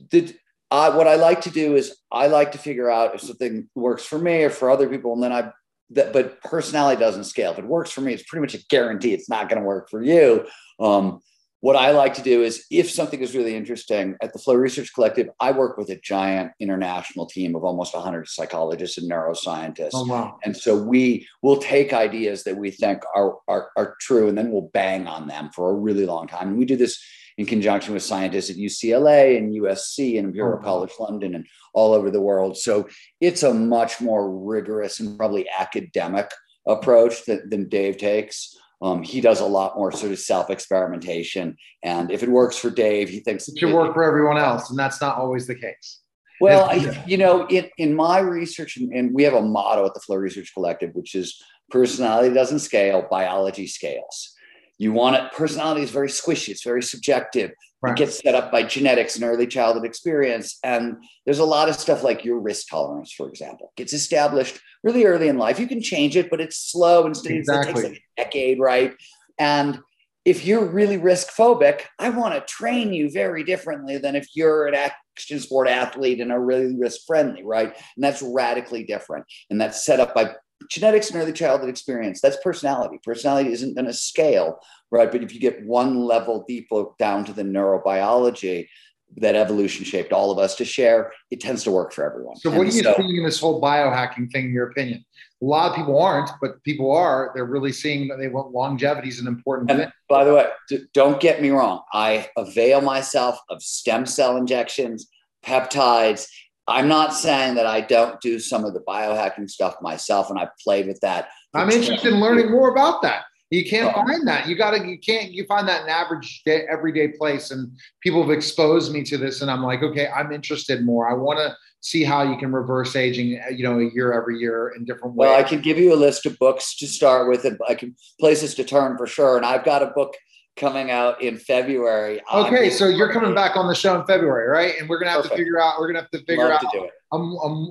did 0.08 0.38
I, 0.69 0.89
what 0.89 1.08
I 1.08 1.15
like 1.15 1.41
to 1.41 1.49
do 1.49 1.75
is 1.75 1.97
I 2.12 2.27
like 2.27 2.51
to 2.53 2.58
figure 2.58 2.89
out 2.89 3.15
if 3.15 3.21
something 3.21 3.69
works 3.75 4.03
for 4.03 4.19
me 4.19 4.43
or 4.43 4.49
for 4.49 4.69
other 4.69 4.89
people, 4.89 5.13
and 5.13 5.23
then 5.23 5.32
I. 5.32 5.51
That, 5.91 6.12
but 6.12 6.43
personality 6.43 6.99
doesn't 6.99 7.23
scale. 7.23 7.53
If 7.53 7.60
it 7.60 7.65
works 7.65 7.91
for 7.91 8.01
me, 8.01 8.13
it's 8.13 8.23
pretty 8.23 8.41
much 8.41 8.53
a 8.53 8.65
guarantee 8.67 9.13
it's 9.13 9.30
not 9.30 9.47
going 9.47 9.62
to 9.62 9.65
work 9.65 9.89
for 9.89 10.03
you. 10.03 10.45
Um, 10.82 11.21
what 11.60 11.75
I 11.75 11.91
like 11.91 12.13
to 12.15 12.21
do 12.21 12.43
is 12.43 12.65
if 12.69 12.89
something 12.89 13.19
is 13.19 13.36
really 13.36 13.56
interesting 13.56 14.15
at 14.21 14.32
the 14.32 14.39
Flow 14.39 14.53
Research 14.53 14.93
Collective, 14.93 15.30
I 15.39 15.51
work 15.51 15.77
with 15.77 15.89
a 15.89 15.95
giant 15.95 16.51
international 16.60 17.25
team 17.25 17.56
of 17.56 17.63
almost 17.63 17.95
100 17.95 18.27
psychologists 18.27 18.97
and 18.97 19.10
neuroscientists. 19.10 19.89
Oh, 19.93 20.06
wow. 20.06 20.38
And 20.43 20.56
so 20.56 20.77
we 20.77 21.27
will 21.41 21.58
take 21.58 21.93
ideas 21.93 22.43
that 22.43 22.58
we 22.58 22.69
think 22.69 23.01
are, 23.15 23.38
are, 23.47 23.71
are 23.75 23.95
true 23.99 24.27
and 24.30 24.38
then 24.38 24.51
we'll 24.51 24.69
bang 24.73 25.08
on 25.08 25.27
them 25.27 25.49
for 25.53 25.71
a 25.71 25.73
really 25.73 26.06
long 26.06 26.27
time. 26.27 26.49
And 26.49 26.58
we 26.58 26.65
do 26.65 26.75
this 26.75 27.03
in 27.38 27.45
conjunction 27.45 27.93
with 27.93 28.04
scientists 28.04 28.50
at 28.50 28.56
UCLA 28.58 29.38
and 29.38 29.54
USC 29.54 30.17
and 30.17 30.28
Imperial 30.28 30.60
oh, 30.60 30.63
College 30.63 30.91
London 31.00 31.36
and 31.36 31.45
all 31.73 31.93
over 31.93 32.10
the 32.10 32.21
world. 32.21 32.58
So 32.58 32.88
it's 33.21 33.43
a 33.43 33.54
much 33.54 34.02
more 34.02 34.36
rigorous 34.36 35.00
and 35.00 35.17
probably 35.17 35.47
academic 35.58 36.32
approach 36.67 37.26
that, 37.26 37.50
than 37.50 37.69
Dave 37.69 37.97
takes. 37.97 38.56
Um, 38.82 39.02
he 39.02 39.21
does 39.21 39.39
a 39.39 39.45
lot 39.45 39.78
more 39.78 39.91
sort 39.91 40.12
of 40.12 40.19
self 40.19 40.50
experimentation. 40.50 41.58
And 41.84 42.12
if 42.12 42.23
it 42.23 42.30
works 42.30 42.58
for 42.58 42.69
Dave, 42.69 43.10
he 43.10 43.19
thinks 43.19 43.47
it 43.47 43.58
should 43.58 43.73
work 43.73 43.93
for 43.93 44.04
everyone 44.04 44.38
else. 44.38 44.69
And 44.69 44.78
that's 44.78 45.02
not 45.02 45.17
always 45.17 45.47
the 45.47 45.56
case. 45.56 46.02
Well, 46.39 46.69
I, 46.69 47.04
you 47.08 47.17
know, 47.17 47.47
in, 47.47 47.69
in 47.78 47.95
my 47.95 48.19
research, 48.19 48.78
and, 48.78 48.91
and 48.93 49.13
we 49.13 49.23
have 49.23 49.34
a 49.34 49.41
motto 49.41 49.86
at 49.86 49.93
the 49.93 50.00
Flow 50.00 50.17
Research 50.17 50.54
Collective, 50.54 50.93
which 50.93 51.15
is 51.15 51.41
personality 51.69 52.34
doesn't 52.34 52.60
scale, 52.60 53.08
biology 53.10 53.67
scales. 53.67 54.36
You 54.77 54.91
want 54.93 55.15
it, 55.15 55.31
personality 55.33 55.81
is 55.81 55.91
very 55.91 56.07
squishy, 56.07 56.49
it's 56.49 56.63
very 56.63 56.83
subjective. 56.83 57.51
Right. 57.81 57.91
It 57.91 57.97
gets 57.97 58.19
set 58.19 58.33
up 58.33 58.51
by 58.51 58.63
genetics 58.63 59.15
and 59.15 59.23
early 59.23 59.45
childhood 59.45 59.85
experience. 59.85 60.57
And 60.63 60.97
there's 61.25 61.39
a 61.39 61.45
lot 61.45 61.69
of 61.69 61.75
stuff 61.75 62.03
like 62.03 62.25
your 62.25 62.39
risk 62.39 62.69
tolerance, 62.69 63.11
for 63.11 63.29
example, 63.29 63.71
gets 63.77 63.93
established 63.93 64.59
really 64.83 65.05
early 65.05 65.27
in 65.27 65.37
life. 65.37 65.59
You 65.59 65.67
can 65.67 65.81
change 65.81 66.17
it, 66.17 66.29
but 66.29 66.41
it's 66.41 66.57
slow 66.57 67.05
and 67.05 67.15
exactly. 67.15 67.71
it 67.71 67.75
takes 67.75 67.83
like 67.83 67.97
a 68.17 68.23
decade, 68.23 68.59
right? 68.59 68.95
And 69.37 69.79
if 70.25 70.43
you're 70.45 70.65
really 70.65 70.97
risk 70.97 71.29
phobic, 71.29 71.83
I 71.99 72.09
want 72.09 72.33
to 72.33 72.41
train 72.41 72.93
you 72.93 73.09
very 73.09 73.43
differently 73.43 73.97
than 73.97 74.15
if 74.15 74.27
you're 74.35 74.67
an 74.67 74.75
action 74.75 75.39
sport 75.39 75.69
athlete 75.69 76.19
and 76.19 76.31
are 76.31 76.43
really 76.43 76.75
risk 76.75 77.01
friendly, 77.07 77.43
right? 77.43 77.73
And 77.73 78.03
that's 78.03 78.21
radically 78.21 78.83
different. 78.83 79.25
And 79.49 79.61
that's 79.61 79.85
set 79.85 79.99
up 79.99 80.13
by 80.13 80.35
genetics 80.69 81.10
and 81.10 81.21
early 81.21 81.34
childhood 81.34 81.69
experience 81.69 82.21
that's 82.21 82.38
personality. 82.43 82.99
Personality 83.03 83.51
isn't 83.51 83.75
going 83.75 83.86
to 83.86 83.93
scale 83.93 84.60
right? 84.91 85.12
But 85.12 85.23
if 85.23 85.34
you 85.34 85.39
get 85.39 85.65
one 85.65 85.99
level 86.06 86.45
deeper 86.47 86.86
down 86.97 87.25
to 87.25 87.34
the 87.34 87.43
neurobiology 87.43 88.67
that 89.15 89.36
evolution 89.36 89.86
shaped 89.86 90.12
all 90.12 90.32
of 90.32 90.38
us 90.38 90.56
to 90.56 90.65
share 90.65 91.13
it 91.32 91.39
tends 91.39 91.63
to 91.63 91.71
work 91.71 91.93
for 91.93 92.06
everyone. 92.06 92.36
So 92.36 92.49
what 92.49 92.60
and 92.60 92.69
are 92.69 92.75
you 92.75 92.84
so, 92.84 92.93
seeing 92.97 93.15
in 93.15 93.23
this 93.23 93.39
whole 93.39 93.62
biohacking 93.62 94.30
thing 94.32 94.47
in 94.47 94.51
your 94.51 94.69
opinion? 94.69 95.06
A 95.41 95.45
lot 95.45 95.69
of 95.69 95.77
people 95.77 96.01
aren't 96.01 96.30
but 96.41 96.62
people 96.63 96.91
are. 96.91 97.32
They're 97.34 97.45
really 97.45 97.71
seeing 97.71 98.10
that 98.10 98.17
they 98.17 98.27
want 98.27 98.51
longevity 98.51 99.08
is 99.08 99.19
an 99.19 99.27
important 99.27 99.71
and 99.71 99.80
thing. 99.80 99.91
by 100.10 100.25
the 100.25 100.34
way 100.34 100.49
don't 100.93 101.21
get 101.21 101.41
me 101.41 101.51
wrong. 101.51 101.84
I 101.93 102.27
avail 102.36 102.82
myself 102.82 103.39
of 103.49 103.62
stem 103.62 104.06
cell 104.06 104.36
injections 104.36 105.08
peptides 105.45 106.27
I'm 106.67 106.88
not 106.88 107.13
saying 107.13 107.56
that 107.56 107.65
I 107.65 107.82
don't 107.82 108.19
do 108.19 108.39
some 108.39 108.65
of 108.65 108.73
the 108.73 108.82
biohacking 108.82 109.49
stuff 109.49 109.75
myself, 109.82 110.30
and 110.30 110.38
I've 110.38 110.56
played 110.63 110.88
with 110.88 110.99
that. 111.01 111.30
I'm 111.53 111.69
interested 111.69 112.13
in 112.13 112.19
learning 112.19 112.51
more 112.51 112.69
about 112.69 113.01
that. 113.03 113.23
You 113.49 113.63
can't 113.63 113.93
oh. 113.95 114.06
find 114.06 114.27
that. 114.27 114.47
You 114.47 114.56
gotta. 114.56 114.86
You 114.86 114.99
can't. 114.99 115.32
You 115.32 115.45
find 115.45 115.67
that 115.69 115.84
in 115.84 115.89
average 115.89 116.43
day, 116.43 116.65
everyday 116.69 117.10
place, 117.10 117.51
and 117.51 117.71
people 118.01 118.21
have 118.21 118.32
exposed 118.32 118.91
me 118.91 119.03
to 119.03 119.17
this, 119.17 119.41
and 119.41 119.49
I'm 119.49 119.63
like, 119.63 119.84
okay, 119.84 120.08
I'm 120.10 120.34
interested 120.34 120.84
more. 120.84 121.10
I 121.10 121.13
want 121.13 121.39
to 121.39 121.56
see 121.80 122.03
how 122.03 122.23
you 122.23 122.38
can 122.38 122.51
reverse 122.51 122.95
aging. 122.97 123.39
Uh, 123.39 123.51
you 123.51 123.63
know, 123.63 123.80
a 123.80 123.89
year 123.89 124.12
every 124.12 124.38
year 124.38 124.73
in 124.75 124.84
different 124.84 125.15
ways. 125.15 125.30
Well, 125.30 125.39
I 125.39 125.43
can 125.43 125.62
give 125.62 125.77
you 125.77 125.93
a 125.93 125.95
list 125.95 126.25
of 126.25 126.38
books 126.39 126.75
to 126.77 126.88
start 126.88 127.30
with, 127.30 127.45
and 127.45 127.58
I 127.69 127.75
can 127.75 127.95
places 128.19 128.53
to 128.56 128.65
turn 128.65 128.97
for 128.97 129.08
sure. 129.08 129.38
And 129.38 129.45
I've 129.45 129.63
got 129.63 129.82
a 129.82 129.88
book 129.88 130.15
coming 130.58 130.91
out 130.91 131.22
in 131.22 131.38
February. 131.38 132.22
Okay, 132.34 132.70
so 132.70 132.88
you're 132.88 133.12
coming 133.12 133.34
back 133.34 133.56
on 133.56 133.67
the 133.67 133.76
show 133.76 134.00
in 134.00 134.06
February, 134.06 134.48
right? 134.50 134.80
And 134.80 134.89
we're 134.89 135.00
gonna 135.00 135.12
have 135.12 135.22
Perfect. 135.22 135.38
to 135.38 135.41
figure 135.43 135.62
out. 135.62 135.80
We're 135.80 135.88
gonna 135.88 136.02
have 136.02 136.12
to 136.12 136.20
figure 136.20 136.50
Love 136.50 136.63
out 136.63 136.72
to 136.74 136.89
a, 137.12 137.17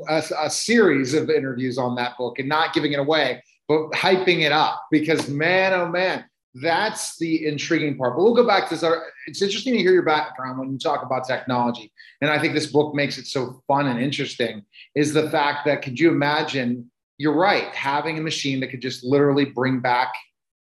a, 0.08 0.46
a, 0.46 0.50
series 0.50 1.12
of 1.12 1.28
interviews 1.28 1.78
on 1.78 1.94
that 1.96 2.16
book 2.16 2.38
and 2.38 2.48
not 2.48 2.72
giving 2.72 2.92
it 2.92 2.98
away, 2.98 3.42
but 3.68 3.90
hyping 3.92 4.40
it 4.40 4.52
up 4.52 4.86
because 4.90 5.28
man, 5.28 5.74
oh 5.74 5.88
man, 5.88 6.24
that's 6.54 7.18
the 7.18 7.46
intriguing 7.46 7.98
part. 7.98 8.16
But 8.16 8.22
we'll 8.22 8.34
go 8.34 8.46
back 8.46 8.68
to 8.68 8.76
this. 8.76 8.84
It's 9.26 9.42
interesting 9.42 9.74
to 9.74 9.80
hear 9.80 9.92
your 9.92 10.04
background 10.04 10.58
when 10.58 10.72
you 10.72 10.78
talk 10.78 11.02
about 11.02 11.26
technology, 11.26 11.92
and 12.20 12.30
I 12.30 12.38
think 12.38 12.54
this 12.54 12.68
book 12.68 12.94
makes 12.94 13.18
it 13.18 13.26
so 13.26 13.62
fun 13.66 13.88
and 13.88 14.00
interesting. 14.00 14.64
Is 14.94 15.12
the 15.12 15.30
fact 15.30 15.66
that 15.66 15.82
could 15.82 15.98
you 15.98 16.10
imagine? 16.10 16.90
You're 17.18 17.34
right, 17.34 17.74
having 17.74 18.18
a 18.18 18.20
machine 18.20 18.60
that 18.60 18.68
could 18.68 18.82
just 18.82 19.02
literally 19.02 19.46
bring 19.46 19.80
back 19.80 20.12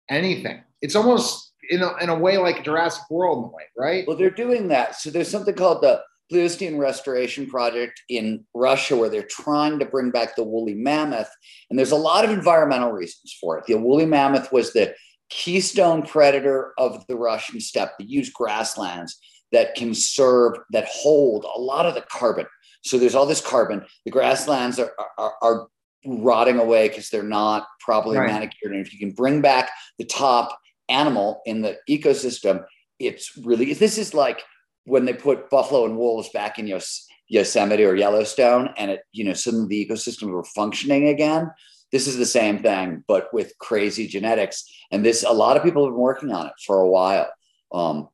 anything. 0.09 0.63
It's 0.81 0.95
almost 0.95 1.46
in 1.71 1.83
a, 1.83 1.97
in 2.03 2.09
a 2.09 2.19
way 2.19 2.39
like 2.39 2.65
Jurassic 2.65 3.09
World 3.11 3.39
in 3.39 3.45
a 3.45 3.55
way, 3.55 3.63
right? 3.77 4.05
Well, 4.07 4.17
they're 4.17 4.31
doing 4.31 4.69
that. 4.69 4.97
So 4.97 5.11
there's 5.11 5.31
something 5.31 5.55
called 5.55 5.83
the 5.83 6.03
Pleistocene 6.31 6.79
Restoration 6.79 7.47
Project 7.47 8.03
in 8.09 8.45
Russia 8.55 8.97
where 8.97 9.09
they're 9.09 9.29
trying 9.29 9.79
to 9.79 9.85
bring 9.85 10.11
back 10.11 10.35
the 10.35 10.43
woolly 10.43 10.75
mammoth. 10.75 11.31
And 11.71 11.79
there's 11.79 11.93
a 11.93 11.97
lot 11.97 12.25
of 12.25 12.31
environmental 12.31 12.93
reasons 12.93 13.37
for 13.41 13.59
it. 13.59 13.67
The 13.67 13.79
woolly 13.79 14.07
mammoth 14.07 14.53
was 14.53 14.73
the 14.73 14.95
keystone 15.29 16.03
predator 16.03 16.73
of 16.79 17.07
the 17.07 17.17
Russian 17.17 17.61
steppe. 17.61 17.93
They 17.99 18.07
used 18.07 18.35
grasslands 18.35 19.19
that 19.53 19.75
can 19.75 19.95
serve, 19.95 20.55
that 20.73 20.89
hold 20.91 21.45
a 21.45 21.61
lot 21.61 21.87
of 21.87 21.95
the 21.95 22.03
carbon. 22.03 22.47
So 22.83 22.99
there's 22.99 23.15
all 23.15 23.27
this 23.27 23.41
carbon. 23.41 23.85
The 24.05 24.11
grasslands 24.11 24.79
are, 24.79 24.93
are, 25.19 25.35
are 25.43 25.69
rotting 26.05 26.59
away 26.59 26.89
because 26.89 27.11
they're 27.11 27.23
not 27.23 27.67
properly 27.81 28.19
right. 28.19 28.29
manicured. 28.29 28.73
And 28.73 28.85
if 28.85 28.93
you 28.93 28.99
can 28.99 29.13
bring 29.13 29.41
back 29.41 29.71
the 29.99 30.05
top 30.05 30.57
animal 30.89 31.43
in 31.47 31.63
the 31.63 31.79
ecosystem, 31.89 32.65
it's 32.99 33.37
really 33.39 33.75
this 33.75 33.99
is 33.99 34.15
like 34.15 34.43
when 34.85 35.05
they 35.05 35.13
put 35.13 35.51
buffalo 35.51 35.85
and 35.85 35.97
wolves 35.97 36.29
back 36.31 36.59
in 36.59 36.67
Yos- 36.67 37.07
Yosemite 37.29 37.85
or 37.85 37.95
Yellowstone, 37.95 38.71
and 38.77 38.93
it, 38.93 39.01
you 39.13 39.25
know, 39.25 39.33
of 39.33 39.69
the 39.69 39.87
ecosystems 39.87 40.31
were 40.31 40.45
functioning 40.45 41.09
again. 41.09 41.51
This 41.93 42.07
is 42.07 42.17
the 42.17 42.27
same 42.27 42.63
thing, 42.63 43.05
but 43.07 43.33
with 43.33 43.53
crazy 43.59 44.07
genetics. 44.07 44.65
And 44.91 45.05
this, 45.05 45.25
a 45.25 45.33
lot 45.33 45.57
of 45.57 45.63
people 45.63 45.85
have 45.85 45.93
been 45.93 46.01
working 46.01 46.33
on 46.33 46.47
it 46.47 46.53
for 46.65 46.81
a 46.81 46.89
while. 46.89 47.31
Um, 47.73 48.09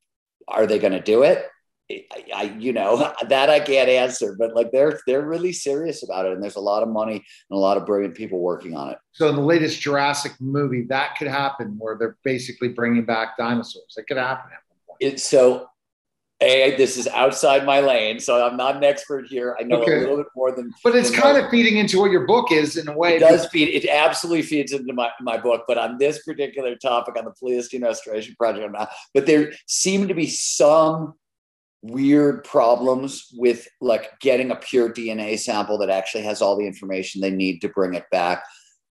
are 0.48 0.66
they 0.66 0.78
going 0.78 0.92
to 0.92 1.00
do 1.00 1.22
it? 1.22 1.46
I, 1.90 2.04
I, 2.34 2.42
you 2.58 2.72
know, 2.72 3.12
that 3.28 3.50
I 3.50 3.60
can't 3.60 3.88
answer, 3.88 4.36
but 4.38 4.54
like 4.54 4.72
they're 4.72 5.00
they're 5.06 5.26
really 5.26 5.52
serious 5.52 6.02
about 6.02 6.26
it, 6.26 6.32
and 6.32 6.42
there's 6.42 6.56
a 6.56 6.60
lot 6.60 6.82
of 6.82 6.88
money 6.88 7.14
and 7.14 7.56
a 7.56 7.60
lot 7.60 7.76
of 7.76 7.86
brilliant 7.86 8.14
people 8.14 8.40
working 8.40 8.76
on 8.76 8.90
it. 8.90 8.98
So 9.12 9.28
in 9.28 9.36
the 9.36 9.42
latest 9.42 9.80
Jurassic 9.80 10.32
movie, 10.40 10.82
that 10.88 11.16
could 11.16 11.28
happen 11.28 11.76
where 11.78 11.96
they're 11.98 12.16
basically 12.24 12.68
bringing 12.68 13.04
back 13.04 13.36
dinosaurs. 13.36 13.94
It 13.96 14.06
could 14.06 14.16
happen 14.16 14.50
at 14.52 14.60
one 14.68 14.78
point. 14.86 14.98
It's 15.00 15.28
so 15.28 15.68
a, 16.42 16.76
this 16.76 16.96
is 16.96 17.06
outside 17.08 17.64
my 17.64 17.80
lane, 17.80 18.18
so 18.18 18.44
I'm 18.44 18.56
not 18.56 18.76
an 18.76 18.84
expert 18.84 19.26
here. 19.28 19.56
I 19.60 19.62
know 19.62 19.82
okay. 19.82 19.96
a 19.96 20.00
little 20.00 20.16
bit 20.16 20.26
more 20.34 20.52
than. 20.52 20.72
But 20.82 20.96
it's 20.96 21.10
than 21.10 21.20
kind 21.20 21.36
most. 21.36 21.44
of 21.44 21.50
feeding 21.50 21.78
into 21.78 22.00
what 22.00 22.10
your 22.10 22.26
book 22.26 22.50
is 22.50 22.76
in 22.76 22.88
a 22.88 22.96
way. 22.96 23.16
It 23.16 23.20
does 23.20 23.46
feed. 23.46 23.68
It 23.68 23.88
absolutely 23.88 24.42
feeds 24.42 24.72
into 24.72 24.92
my, 24.92 25.10
my 25.20 25.36
book. 25.36 25.64
But 25.68 25.78
on 25.78 25.98
this 25.98 26.22
particular 26.24 26.74
topic, 26.76 27.16
on 27.16 27.24
the 27.24 27.30
Pleistocene 27.30 27.84
Restoration 27.84 28.34
Project, 28.36 28.64
I'm 28.64 28.72
not. 28.72 28.90
But 29.14 29.26
there 29.26 29.52
seem 29.66 30.08
to 30.08 30.14
be 30.14 30.26
some 30.26 31.14
weird 31.82 32.44
problems 32.44 33.28
with 33.34 33.66
like 33.80 34.18
getting 34.20 34.50
a 34.50 34.56
pure 34.56 34.88
DNA 34.88 35.38
sample 35.38 35.78
that 35.78 35.90
actually 35.90 36.22
has 36.22 36.40
all 36.40 36.56
the 36.56 36.66
information 36.66 37.20
they 37.20 37.30
need 37.30 37.60
to 37.60 37.68
bring 37.68 37.94
it 37.94 38.04
back 38.10 38.44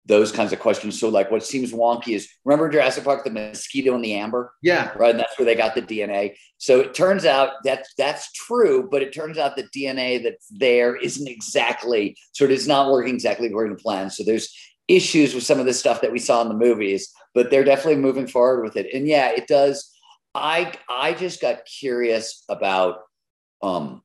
those 0.05 0.31
kinds 0.31 0.51
of 0.51 0.59
questions. 0.59 0.99
So, 0.99 1.09
like, 1.09 1.29
what 1.29 1.45
seems 1.45 1.71
wonky 1.71 2.15
is 2.15 2.27
remember 2.43 2.69
Jurassic 2.69 3.03
Park, 3.03 3.23
the 3.23 3.29
mosquito 3.29 3.93
and 3.93 4.03
the 4.03 4.13
amber? 4.13 4.53
Yeah. 4.61 4.91
Right. 4.95 5.11
And 5.11 5.19
that's 5.19 5.37
where 5.37 5.45
they 5.45 5.55
got 5.55 5.75
the 5.75 5.81
DNA. 5.81 6.35
So 6.57 6.79
it 6.79 6.93
turns 6.93 7.25
out 7.25 7.51
that 7.65 7.85
that's 7.97 8.31
true, 8.31 8.87
but 8.89 9.01
it 9.01 9.13
turns 9.13 9.37
out 9.37 9.55
the 9.55 9.69
DNA 9.75 10.23
that's 10.23 10.47
there 10.49 10.95
isn't 10.95 11.27
exactly 11.27 12.17
sort 12.33 12.51
of 12.51 12.57
it's 12.57 12.67
not 12.67 12.91
working 12.91 13.13
exactly 13.13 13.47
according 13.47 13.77
to 13.77 13.81
plan. 13.81 14.09
So 14.09 14.23
there's 14.23 14.53
issues 14.87 15.33
with 15.33 15.43
some 15.43 15.59
of 15.59 15.65
the 15.65 15.73
stuff 15.73 16.01
that 16.01 16.11
we 16.11 16.19
saw 16.19 16.41
in 16.41 16.49
the 16.49 16.55
movies, 16.55 17.11
but 17.33 17.51
they're 17.51 17.63
definitely 17.63 18.01
moving 18.01 18.27
forward 18.27 18.63
with 18.63 18.75
it. 18.75 18.93
And 18.93 19.07
yeah, 19.07 19.29
it 19.29 19.47
does. 19.47 19.90
I 20.33 20.73
I 20.89 21.13
just 21.13 21.41
got 21.41 21.65
curious 21.65 22.43
about 22.49 22.99
um 23.61 24.01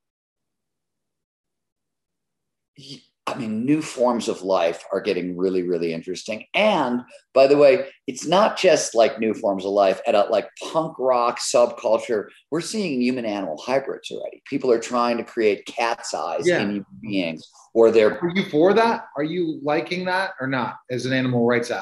I 3.28 3.34
mean, 3.34 3.64
new 3.64 3.82
forms 3.82 4.28
of 4.28 4.42
life 4.42 4.84
are 4.92 5.00
getting 5.00 5.36
really, 5.36 5.64
really 5.64 5.92
interesting. 5.92 6.44
And 6.54 7.00
by 7.34 7.48
the 7.48 7.56
way, 7.56 7.88
it's 8.06 8.24
not 8.24 8.56
just 8.56 8.94
like 8.94 9.18
new 9.18 9.34
forms 9.34 9.64
of 9.64 9.72
life 9.72 10.00
at 10.06 10.14
a 10.14 10.22
like 10.30 10.48
punk 10.62 10.96
rock 10.98 11.40
subculture. 11.40 12.28
We're 12.52 12.60
seeing 12.60 13.02
human 13.02 13.24
animal 13.24 13.56
hybrids 13.58 14.12
already. 14.12 14.42
People 14.46 14.70
are 14.70 14.78
trying 14.78 15.16
to 15.16 15.24
create 15.24 15.66
cat's 15.66 16.14
eyes 16.14 16.46
yeah. 16.46 16.60
in 16.60 16.68
human 16.68 16.86
beings, 17.02 17.50
or 17.74 17.90
they're. 17.90 18.16
Are 18.22 18.30
you 18.32 18.44
for 18.44 18.72
that? 18.74 19.06
Are 19.16 19.24
you 19.24 19.58
liking 19.60 20.04
that 20.04 20.34
or 20.40 20.46
not 20.46 20.76
as 20.88 21.04
an 21.04 21.12
animal 21.12 21.46
rights 21.46 21.72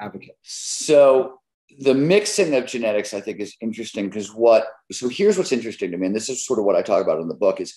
advocate? 0.00 0.36
So 0.40 1.38
the 1.78 1.94
mixing 1.94 2.54
of 2.54 2.66
genetics, 2.66 3.14
I 3.14 3.20
think, 3.20 3.40
is 3.40 3.56
interesting 3.60 4.08
because 4.08 4.32
what. 4.32 4.66
So 4.92 5.08
here's 5.08 5.36
what's 5.36 5.52
interesting 5.52 5.90
to 5.90 5.96
me, 5.96 6.06
and 6.06 6.14
this 6.14 6.28
is 6.28 6.44
sort 6.44 6.58
of 6.58 6.64
what 6.64 6.76
I 6.76 6.82
talk 6.82 7.02
about 7.02 7.20
in 7.20 7.28
the 7.28 7.34
book: 7.34 7.60
is 7.60 7.74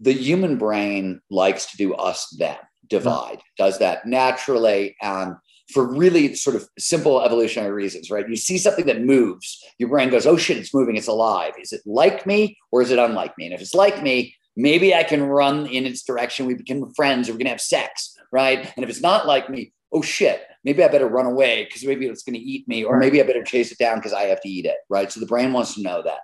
the 0.00 0.12
human 0.12 0.58
brain 0.58 1.20
likes 1.30 1.70
to 1.70 1.76
do 1.76 1.94
us 1.94 2.28
them 2.38 2.56
divide 2.88 3.40
does 3.56 3.78
that 3.78 4.04
naturally 4.06 4.96
and 5.00 5.34
for 5.72 5.86
really 5.86 6.34
sort 6.34 6.56
of 6.56 6.68
simple 6.78 7.22
evolutionary 7.22 7.72
reasons 7.72 8.10
right? 8.10 8.28
You 8.28 8.36
see 8.36 8.58
something 8.58 8.86
that 8.86 9.02
moves 9.02 9.64
your 9.78 9.88
brain 9.88 10.10
goes 10.10 10.26
oh 10.26 10.36
shit 10.36 10.58
it's 10.58 10.74
moving 10.74 10.96
it's 10.96 11.08
alive. 11.08 11.52
Is 11.60 11.72
it 11.72 11.82
like 11.86 12.26
me 12.26 12.58
or 12.70 12.82
is 12.82 12.90
it 12.90 12.98
unlike 12.98 13.36
me? 13.38 13.46
And 13.46 13.54
if 13.54 13.60
it's 13.60 13.74
like 13.74 14.02
me 14.02 14.34
maybe 14.54 14.94
i 14.94 15.02
can 15.02 15.22
run 15.22 15.66
in 15.66 15.86
its 15.86 16.02
direction 16.02 16.44
we 16.44 16.52
become 16.52 16.92
friends 16.92 17.28
or 17.28 17.32
we 17.32 17.38
can 17.38 17.46
have 17.46 17.60
sex 17.60 18.16
right? 18.30 18.72
And 18.76 18.84
if 18.84 18.90
it's 18.90 19.00
not 19.00 19.26
like 19.26 19.48
me 19.48 19.72
oh 19.92 20.02
shit 20.02 20.42
maybe 20.64 20.82
i 20.82 20.88
better 20.88 21.08
run 21.08 21.26
away 21.26 21.64
because 21.64 21.84
maybe 21.84 22.06
it's 22.06 22.22
going 22.22 22.34
to 22.34 22.40
eat 22.40 22.66
me 22.68 22.84
or 22.84 22.98
maybe 22.98 23.20
i 23.20 23.26
better 23.26 23.44
chase 23.44 23.72
it 23.72 23.78
down 23.78 23.96
because 23.96 24.12
i 24.12 24.22
have 24.22 24.40
to 24.40 24.48
eat 24.48 24.64
it 24.64 24.76
right 24.88 25.12
so 25.12 25.20
the 25.20 25.26
brain 25.26 25.52
wants 25.52 25.74
to 25.74 25.82
know 25.82 26.02
that 26.02 26.20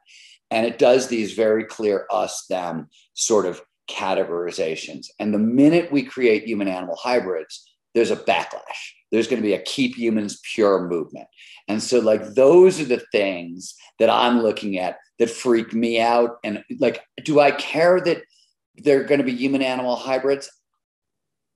and 0.51 0.67
it 0.67 0.79
does 0.79 1.09
these 1.09 1.35
very 1.35 1.65
clear 1.65 2.07
us 2.11 2.47
them 2.47 2.89
sort 3.15 3.47
of 3.47 3.61
categorizations. 3.89 5.07
And 5.19 5.33
the 5.33 5.39
minute 5.39 5.91
we 5.91 6.03
create 6.03 6.45
human 6.45 6.69
animal 6.69 6.97
hybrids, 6.97 7.65
there's 7.95 8.11
a 8.11 8.17
backlash. 8.17 8.93
There's 9.11 9.27
going 9.27 9.43
to 9.43 9.47
be 9.47 9.55
a 9.55 9.63
keep 9.63 9.97
humans 9.97 10.41
pure 10.55 10.87
movement. 10.87 11.27
And 11.67 11.83
so, 11.83 11.99
like, 11.99 12.35
those 12.35 12.81
are 12.81 12.85
the 12.85 13.03
things 13.11 13.75
that 13.99 14.11
I'm 14.11 14.43
looking 14.43 14.79
at 14.79 14.99
that 15.19 15.31
freak 15.31 15.73
me 15.73 16.01
out. 16.01 16.37
And, 16.45 16.63
like, 16.79 17.03
do 17.25 17.41
I 17.41 17.51
care 17.51 18.01
that 18.01 18.23
they're 18.77 19.05
going 19.05 19.19
to 19.19 19.25
be 19.25 19.35
human 19.35 19.63
animal 19.63 19.97
hybrids? 19.97 20.51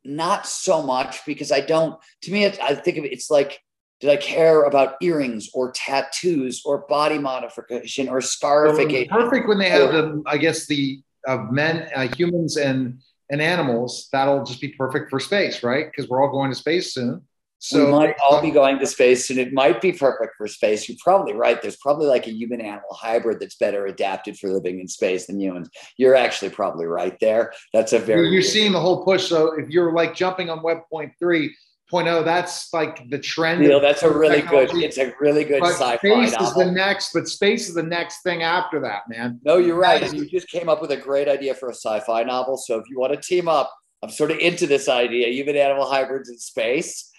Not 0.04 0.46
so 0.46 0.82
much 0.82 1.24
because 1.24 1.52
I 1.52 1.60
don't, 1.60 1.98
to 2.22 2.32
me, 2.32 2.46
I 2.46 2.74
think 2.74 2.98
of 2.98 3.04
it, 3.04 3.12
it's 3.12 3.30
like, 3.30 3.60
did 4.00 4.10
I 4.10 4.16
care 4.16 4.64
about 4.64 4.96
earrings 5.00 5.48
or 5.54 5.70
tattoos 5.70 6.62
or 6.64 6.86
body 6.88 7.18
modification 7.18 8.08
or 8.08 8.20
scarification? 8.20 9.08
Well, 9.14 9.24
perfect 9.24 9.46
when 9.46 9.58
they 9.58 9.70
have 9.70 9.92
the, 9.92 10.22
I 10.26 10.38
guess, 10.38 10.66
the 10.66 11.00
of 11.28 11.52
men, 11.52 11.88
uh, 11.94 12.08
humans, 12.16 12.56
and 12.56 12.98
and 13.30 13.40
animals, 13.40 14.08
that'll 14.12 14.44
just 14.44 14.60
be 14.60 14.68
perfect 14.68 15.08
for 15.08 15.20
space, 15.20 15.62
right? 15.62 15.86
Because 15.90 16.10
we're 16.10 16.20
all 16.20 16.32
going 16.32 16.50
to 16.50 16.56
space 16.56 16.92
soon. 16.92 17.22
So 17.64 17.84
we 17.84 17.92
might 17.92 18.16
all 18.20 18.42
be 18.42 18.50
going 18.50 18.80
to 18.80 18.86
space, 18.86 19.30
and 19.30 19.38
it 19.38 19.52
might 19.52 19.80
be 19.80 19.92
perfect 19.92 20.34
for 20.36 20.48
space. 20.48 20.88
You're 20.88 20.98
probably 21.00 21.32
right. 21.32 21.62
There's 21.62 21.76
probably 21.76 22.08
like 22.08 22.26
a 22.26 22.32
human 22.32 22.60
animal 22.60 22.90
hybrid 22.90 23.38
that's 23.38 23.54
better 23.54 23.86
adapted 23.86 24.36
for 24.36 24.48
living 24.48 24.80
in 24.80 24.88
space 24.88 25.28
than 25.28 25.38
humans. 25.38 25.70
You're 25.96 26.16
actually 26.16 26.50
probably 26.50 26.86
right 26.86 27.16
there. 27.20 27.52
That's 27.72 27.92
a 27.92 28.00
very 28.00 28.30
you're 28.30 28.42
seeing 28.42 28.72
the 28.72 28.80
whole 28.80 29.04
push. 29.04 29.28
So 29.28 29.52
if 29.52 29.68
you're 29.70 29.92
like 29.92 30.16
jumping 30.16 30.50
on 30.50 30.60
Web 30.64 30.78
point 30.90 31.12
three, 31.20 31.54
0.0 31.92 32.24
that's 32.24 32.72
like 32.72 33.08
the 33.10 33.18
trend 33.18 33.60
Neil, 33.60 33.78
that's 33.78 34.02
a 34.02 34.10
really 34.10 34.40
technology. 34.40 34.72
good 34.72 34.82
it's 34.84 34.98
a 34.98 35.12
really 35.20 35.44
good 35.44 35.60
but 35.60 35.72
sci-fi 35.72 35.96
space 35.98 36.32
novel. 36.32 36.48
is 36.48 36.54
the 36.54 36.72
next 36.72 37.12
but 37.12 37.28
space 37.28 37.68
is 37.68 37.74
the 37.74 37.82
next 37.82 38.22
thing 38.22 38.42
after 38.42 38.80
that 38.80 39.02
man 39.08 39.38
no 39.44 39.58
you're 39.58 39.78
right 39.78 40.02
and 40.02 40.14
you 40.14 40.24
just 40.24 40.48
came 40.48 40.70
up 40.70 40.80
with 40.80 40.90
a 40.92 40.96
great 40.96 41.28
idea 41.28 41.54
for 41.54 41.68
a 41.68 41.74
sci-fi 41.74 42.22
novel 42.22 42.56
so 42.56 42.78
if 42.78 42.88
you 42.88 42.98
want 42.98 43.12
to 43.12 43.20
team 43.20 43.46
up 43.46 43.70
i'm 44.02 44.08
sort 44.08 44.30
of 44.30 44.38
into 44.38 44.66
this 44.66 44.88
idea 44.88 45.28
human 45.28 45.54
animal 45.54 45.84
hybrids 45.84 46.30
in 46.30 46.38
space 46.38 47.11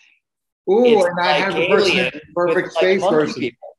Ooh, 0.69 0.85
and 0.85 1.17
like 1.17 1.19
I 1.19 1.31
have 1.33 1.55
a 1.55 1.67
person, 1.67 2.21
perfect 2.35 2.73
space 2.73 3.01
like 3.01 3.11
person. 3.11 3.39
People. 3.41 3.77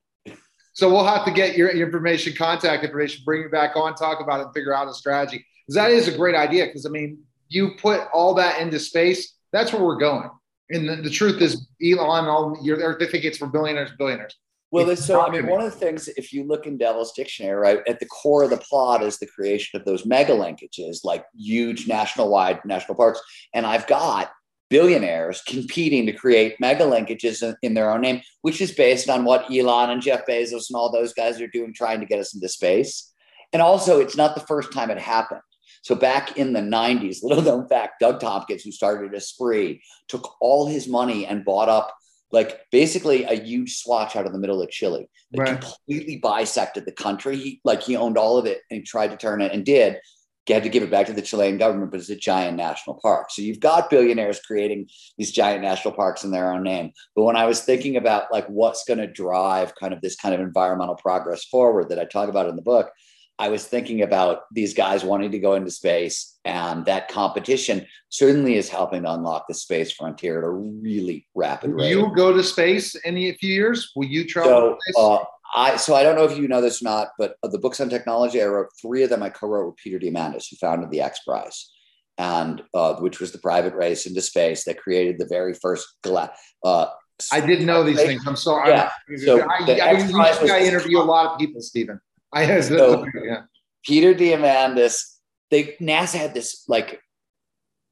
So 0.73 0.91
we'll 0.91 1.07
have 1.07 1.25
to 1.25 1.31
get 1.31 1.57
your 1.57 1.71
information, 1.71 2.35
contact 2.35 2.85
information, 2.85 3.23
bring 3.25 3.43
you 3.43 3.49
back 3.49 3.77
on, 3.77 3.95
talk 3.95 4.21
about 4.21 4.41
it, 4.41 4.47
and 4.47 4.55
figure 4.55 4.75
out 4.75 4.89
a 4.89 4.95
strategy. 4.95 5.45
Because 5.67 5.77
that 5.77 5.91
is 5.91 6.09
a 6.09 6.17
great 6.17 6.35
idea. 6.35 6.67
Because 6.67 6.85
I 6.85 6.91
mean, 6.91 7.19
you 7.49 7.73
put 7.81 8.09
all 8.13 8.35
that 8.35 8.61
into 8.61 8.79
space, 8.79 9.35
that's 9.53 9.73
where 9.73 9.83
we're 9.83 9.99
going. 9.99 10.31
And 10.71 10.89
the, 10.89 10.97
the 10.97 11.11
truth 11.11 11.41
is, 11.41 11.69
Elon, 11.83 12.27
all 12.27 12.59
you're, 12.63 12.99
they 12.99 13.07
think 13.07 13.25
it's 13.25 13.39
for 13.39 13.47
billionaires, 13.47 13.93
billionaires. 13.97 14.37
Well, 14.71 14.97
so 14.97 15.25
I 15.25 15.31
mean, 15.31 15.47
one 15.47 15.61
of 15.61 15.73
the 15.73 15.79
things, 15.79 16.09
if 16.09 16.33
you 16.33 16.43
look 16.43 16.67
in 16.67 16.77
Devil's 16.77 17.13
Dictionary, 17.13 17.55
right, 17.55 17.79
at 17.87 18.01
the 18.01 18.07
core 18.07 18.43
of 18.43 18.51
the 18.51 18.57
plot 18.57 19.05
is 19.05 19.19
the 19.19 19.27
creation 19.27 19.79
of 19.79 19.87
those 19.87 20.05
mega 20.05 20.33
linkages, 20.33 21.05
like 21.05 21.25
huge 21.37 21.87
national 21.87 22.29
wide 22.29 22.59
national 22.65 22.97
parks. 22.97 23.21
And 23.55 23.65
I've 23.65 23.87
got 23.87 24.33
billionaires 24.75 25.41
competing 25.47 26.05
to 26.05 26.13
create 26.13 26.59
mega 26.59 26.83
linkages 26.83 27.45
in, 27.45 27.55
in, 27.63 27.75
their 27.75 27.93
own 27.93 28.01
name, 28.01 28.21
which 28.43 28.61
is 28.61 28.73
based 28.73 29.09
on 29.09 29.25
what 29.25 29.49
Elon 29.49 29.91
and 29.91 30.03
Jeff 30.03 30.27
Bezos 30.27 30.69
and 30.69 30.75
all 30.75 30.91
those 30.91 31.15
guys 31.15 31.41
are 31.41 31.47
doing, 31.47 31.73
trying 31.73 32.01
to 32.01 32.07
get 32.07 32.19
us 32.19 32.35
into 32.35 32.49
space. 32.49 33.13
And 33.53 33.63
also, 33.63 34.01
it's 34.01 34.17
not 34.17 34.35
the 34.35 34.41
first 34.41 34.73
time 34.73 34.91
it 34.91 34.99
happened. 34.99 35.43
So 35.83 35.95
back 35.95 36.37
in 36.37 36.53
the 36.53 36.61
90s, 36.61 37.23
little 37.23 37.45
known 37.45 37.69
fact, 37.69 38.01
Doug 38.01 38.19
Tompkins, 38.19 38.65
who 38.65 38.73
started 38.73 39.15
Esprit, 39.15 39.79
took 40.09 40.35
all 40.41 40.67
his 40.67 40.89
money 40.89 41.25
and 41.25 41.45
bought 41.45 41.69
up 41.69 41.95
like 42.33 42.63
basically 42.73 43.23
a 43.23 43.35
huge 43.35 43.77
swatch 43.77 44.17
out 44.17 44.27
of 44.27 44.33
the 44.33 44.41
middle 44.41 44.61
of 44.61 44.71
Chile. 44.71 45.09
Like 45.33 45.49
right. 45.49 45.61
completely 45.61 46.17
bisected 46.17 46.85
the 46.85 46.91
country. 46.91 47.37
He 47.37 47.61
like 47.63 47.81
he 47.85 47.95
owned 47.95 48.19
all 48.19 48.39
of 48.39 48.47
it 48.47 48.63
and 48.73 48.85
tried 48.85 49.13
to 49.13 49.17
turn 49.17 49.41
it 49.41 49.53
and 49.53 49.65
did. 49.65 50.01
Had 50.47 50.63
to 50.65 50.69
give 50.69 50.83
it 50.83 50.91
back 50.91 51.07
to 51.07 51.15
the 51.15 51.23
Chilean 51.23 51.57
government, 51.57 51.91
but 51.91 52.01
it's 52.01 52.11
a 52.11 52.17
giant 52.17 52.57
national 52.57 53.01
park. 53.01 53.31
So 53.31 53.41
you've 53.41 53.61
got 53.61 53.89
billionaires 53.89 54.41
creating 54.41 54.89
these 55.17 55.33
giant 55.33 55.63
national 55.63 55.95
parks 55.95 56.23
in 56.23 56.31
their 56.31 56.53
own 56.53 56.63
name. 56.63 56.93
But 57.17 57.25
when 57.25 57.37
I 57.37 57.47
was 57.47 57.63
thinking 57.63 57.97
about 57.97 58.31
like 58.31 58.47
what's 58.49 58.85
going 58.85 58.99
to 58.99 59.07
drive 59.07 59.75
kind 59.75 59.95
of 59.95 60.03
this 60.03 60.17
kind 60.17 60.35
of 60.35 60.43
environmental 60.43 60.97
progress 60.97 61.45
forward 61.45 61.89
that 61.89 61.99
I 61.99 62.05
talk 62.05 62.29
about 62.29 62.49
in 62.49 62.57
the 62.57 62.63
book, 62.63 62.91
I 63.39 63.49
was 63.49 63.67
thinking 63.67 64.03
about 64.03 64.43
these 64.53 64.75
guys 64.75 65.03
wanting 65.03 65.33
to 65.33 65.41
go 65.41 65.55
into 65.55 65.71
space, 65.71 66.39
and 66.45 66.85
that 66.85 67.09
competition 67.09 67.87
certainly 68.09 68.57
is 68.57 68.69
helping 68.69 69.03
to 69.03 69.13
unlock 69.13 69.47
the 69.49 69.55
space 69.55 69.91
frontier 69.91 70.39
at 70.39 70.45
a 70.45 70.51
really 70.51 71.27
rapid 71.35 71.71
Will 71.71 71.79
rate. 71.79 71.91
You 71.91 72.13
go 72.15 72.33
to 72.33 72.45
space 72.45 72.95
in 72.95 73.17
a 73.17 73.33
few 73.33 73.53
years? 73.53 73.91
Will 73.97 74.07
you 74.07 74.25
travel? 74.25 74.77
So, 74.93 75.01
uh, 75.01 75.25
I 75.55 75.77
so 75.77 75.95
I 75.95 76.03
don't 76.03 76.17
know 76.17 76.25
if 76.25 76.37
you 76.37 76.49
know 76.49 76.61
this 76.61 76.83
or 76.83 76.87
not, 76.87 77.09
but 77.19 77.37
the 77.43 77.59
books 77.59 77.81
on 77.81 77.89
technology 77.89 78.43
I 78.43 78.47
wrote 78.47 78.69
three 78.81 79.03
of 79.03 79.11
them. 79.11 79.23
I 79.23 79.31
co-wrote 79.31 79.67
with 79.67 79.77
Peter 79.77 79.99
Diamandis, 79.99 80.49
who 80.51 80.57
founded 80.57 80.91
the 80.91 81.01
X 81.01 81.21
Prize, 81.27 81.71
and 82.19 82.63
uh, 82.73 82.95
which 82.97 83.21
was 83.21 83.33
the 83.33 83.39
private 83.39 83.75
race 83.75 84.07
into 84.07 84.21
space 84.21 84.65
that 84.65 84.79
created 84.79 85.19
the 85.19 85.27
very 85.27 85.55
first 85.55 85.87
gla- 86.03 86.33
uh, 86.65 86.87
I 87.33 87.41
didn't 87.41 87.67
know 87.67 87.85
these 87.85 87.97
things. 87.97 88.27
I'm 88.27 88.37
sorry. 88.37 88.71
Yeah. 88.71 88.91
So 89.25 89.41
I, 89.43 89.65
I, 89.69 90.01
I, 90.01 90.49
I 90.51 90.61
interview 90.61 90.99
a 90.99 91.03
lot 91.03 91.33
of 91.33 91.39
people, 91.39 91.61
Steven. 91.61 92.01
I 92.33 92.61
so, 92.61 93.07
yeah. 93.25 93.43
Peter 93.85 94.13
Diamandis 94.15 95.15
they 95.51 95.77
NASA 95.81 96.17
had 96.17 96.35
this 96.35 96.65
like 96.69 97.01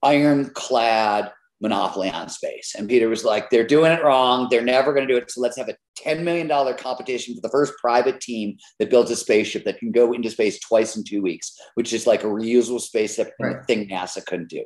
ironclad 0.02 1.32
monopoly 1.62 2.10
on 2.10 2.28
space. 2.28 2.74
And 2.76 2.88
Peter 2.88 3.08
was 3.08 3.24
like, 3.24 3.48
they're 3.48 3.66
doing 3.66 3.92
it 3.92 4.02
wrong. 4.02 4.48
They're 4.50 4.60
never 4.60 4.92
going 4.92 5.06
to 5.06 5.14
do 5.14 5.18
it. 5.18 5.30
So 5.30 5.40
let's 5.40 5.56
have 5.56 5.68
a 5.68 5.76
$10 6.04 6.22
million 6.22 6.48
competition 6.76 7.34
for 7.34 7.40
the 7.40 7.48
first 7.48 7.72
private 7.80 8.20
team 8.20 8.56
that 8.78 8.90
builds 8.90 9.10
a 9.10 9.16
spaceship 9.16 9.64
that 9.64 9.78
can 9.78 9.92
go 9.92 10.12
into 10.12 10.30
space 10.30 10.58
twice 10.60 10.96
in 10.96 11.04
two 11.04 11.22
weeks, 11.22 11.56
which 11.74 11.92
is 11.92 12.06
like 12.06 12.24
a 12.24 12.26
reusable 12.26 12.80
spaceship 12.80 13.32
right. 13.40 13.64
thing 13.66 13.88
NASA 13.88 14.24
couldn't 14.26 14.50
do. 14.50 14.64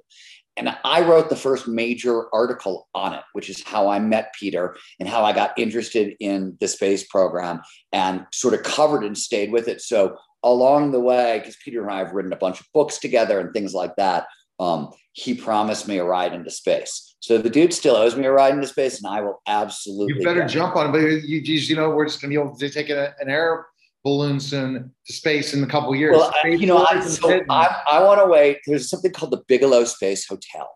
And 0.57 0.75
I 0.85 1.03
wrote 1.03 1.29
the 1.29 1.37
first 1.37 1.69
major 1.69 2.35
article 2.35 2.89
on 2.95 3.13
it, 3.13 3.23
which 3.35 3.51
is 3.51 3.63
how 3.63 3.89
I 3.89 3.99
met 3.99 4.33
Peter 4.39 4.75
and 4.99 5.07
how 5.07 5.23
I 5.23 5.35
got 5.35 5.59
interested 5.59 6.15
in 6.19 6.57
the 6.61 6.69
space 6.69 7.07
program 7.07 7.61
and 7.93 8.25
sort 8.33 8.55
of 8.55 8.63
covered 8.63 9.05
and 9.05 9.19
stayed 9.19 9.53
with 9.53 9.69
it. 9.69 9.83
So 9.83 10.17
along 10.43 10.93
the 10.93 11.01
way, 11.01 11.41
because 11.41 11.59
Peter 11.63 11.83
and 11.83 11.91
I 11.91 11.99
have 11.99 12.13
written 12.13 12.33
a 12.33 12.37
bunch 12.37 12.61
of 12.61 12.67
books 12.73 12.99
together 12.99 13.39
and 13.39 13.53
things 13.53 13.75
like 13.75 13.97
that, 13.97 14.27
um, 14.59 14.93
he 15.13 15.35
promised 15.35 15.89
me 15.89 15.99
a 15.99 16.05
ride 16.05 16.35
into 16.35 16.51
space. 16.51 17.17
So 17.21 17.39
the 17.39 17.51
dude 17.51 17.73
still 17.73 17.97
owes 17.97 18.17
me 18.17 18.25
a 18.25 18.33
ride 18.33 18.55
into 18.55 18.67
space, 18.67 18.99
and 18.99 19.07
I 19.07 19.21
will 19.21 19.43
absolutely. 19.47 20.19
You 20.19 20.25
better 20.25 20.47
jump 20.47 20.77
on 20.77 20.89
it. 20.89 20.93
But 20.93 20.99
you, 21.27 21.41
you 21.41 21.77
know, 21.77 21.91
we're 21.91 22.07
just 22.07 22.21
going 22.21 22.31
to 22.31 22.37
be 22.37 22.41
able 22.41 22.57
to 22.57 22.71
take 22.71 22.91
a, 22.91 23.15
an 23.19 23.29
air 23.29 23.67
balloon 24.05 24.39
soon 24.39 24.93
to 25.07 25.13
space 25.13 25.53
in 25.53 25.65
a 25.65 25.67
couple 25.67 25.95
years. 25.97 26.17
Well, 26.17 26.33
I, 26.45 26.49
you 26.49 26.67
know, 26.67 26.85
I, 26.85 27.01
so 27.01 27.41
I, 27.51 27.83
I 27.91 28.03
want 28.05 28.21
to 28.21 28.27
wait. 28.27 28.59
There's 28.67 28.89
something 28.89 29.11
called 29.11 29.33
the 29.33 29.43
Bigelow 29.49 29.85
Space 29.85 30.27
Hotel, 30.29 30.69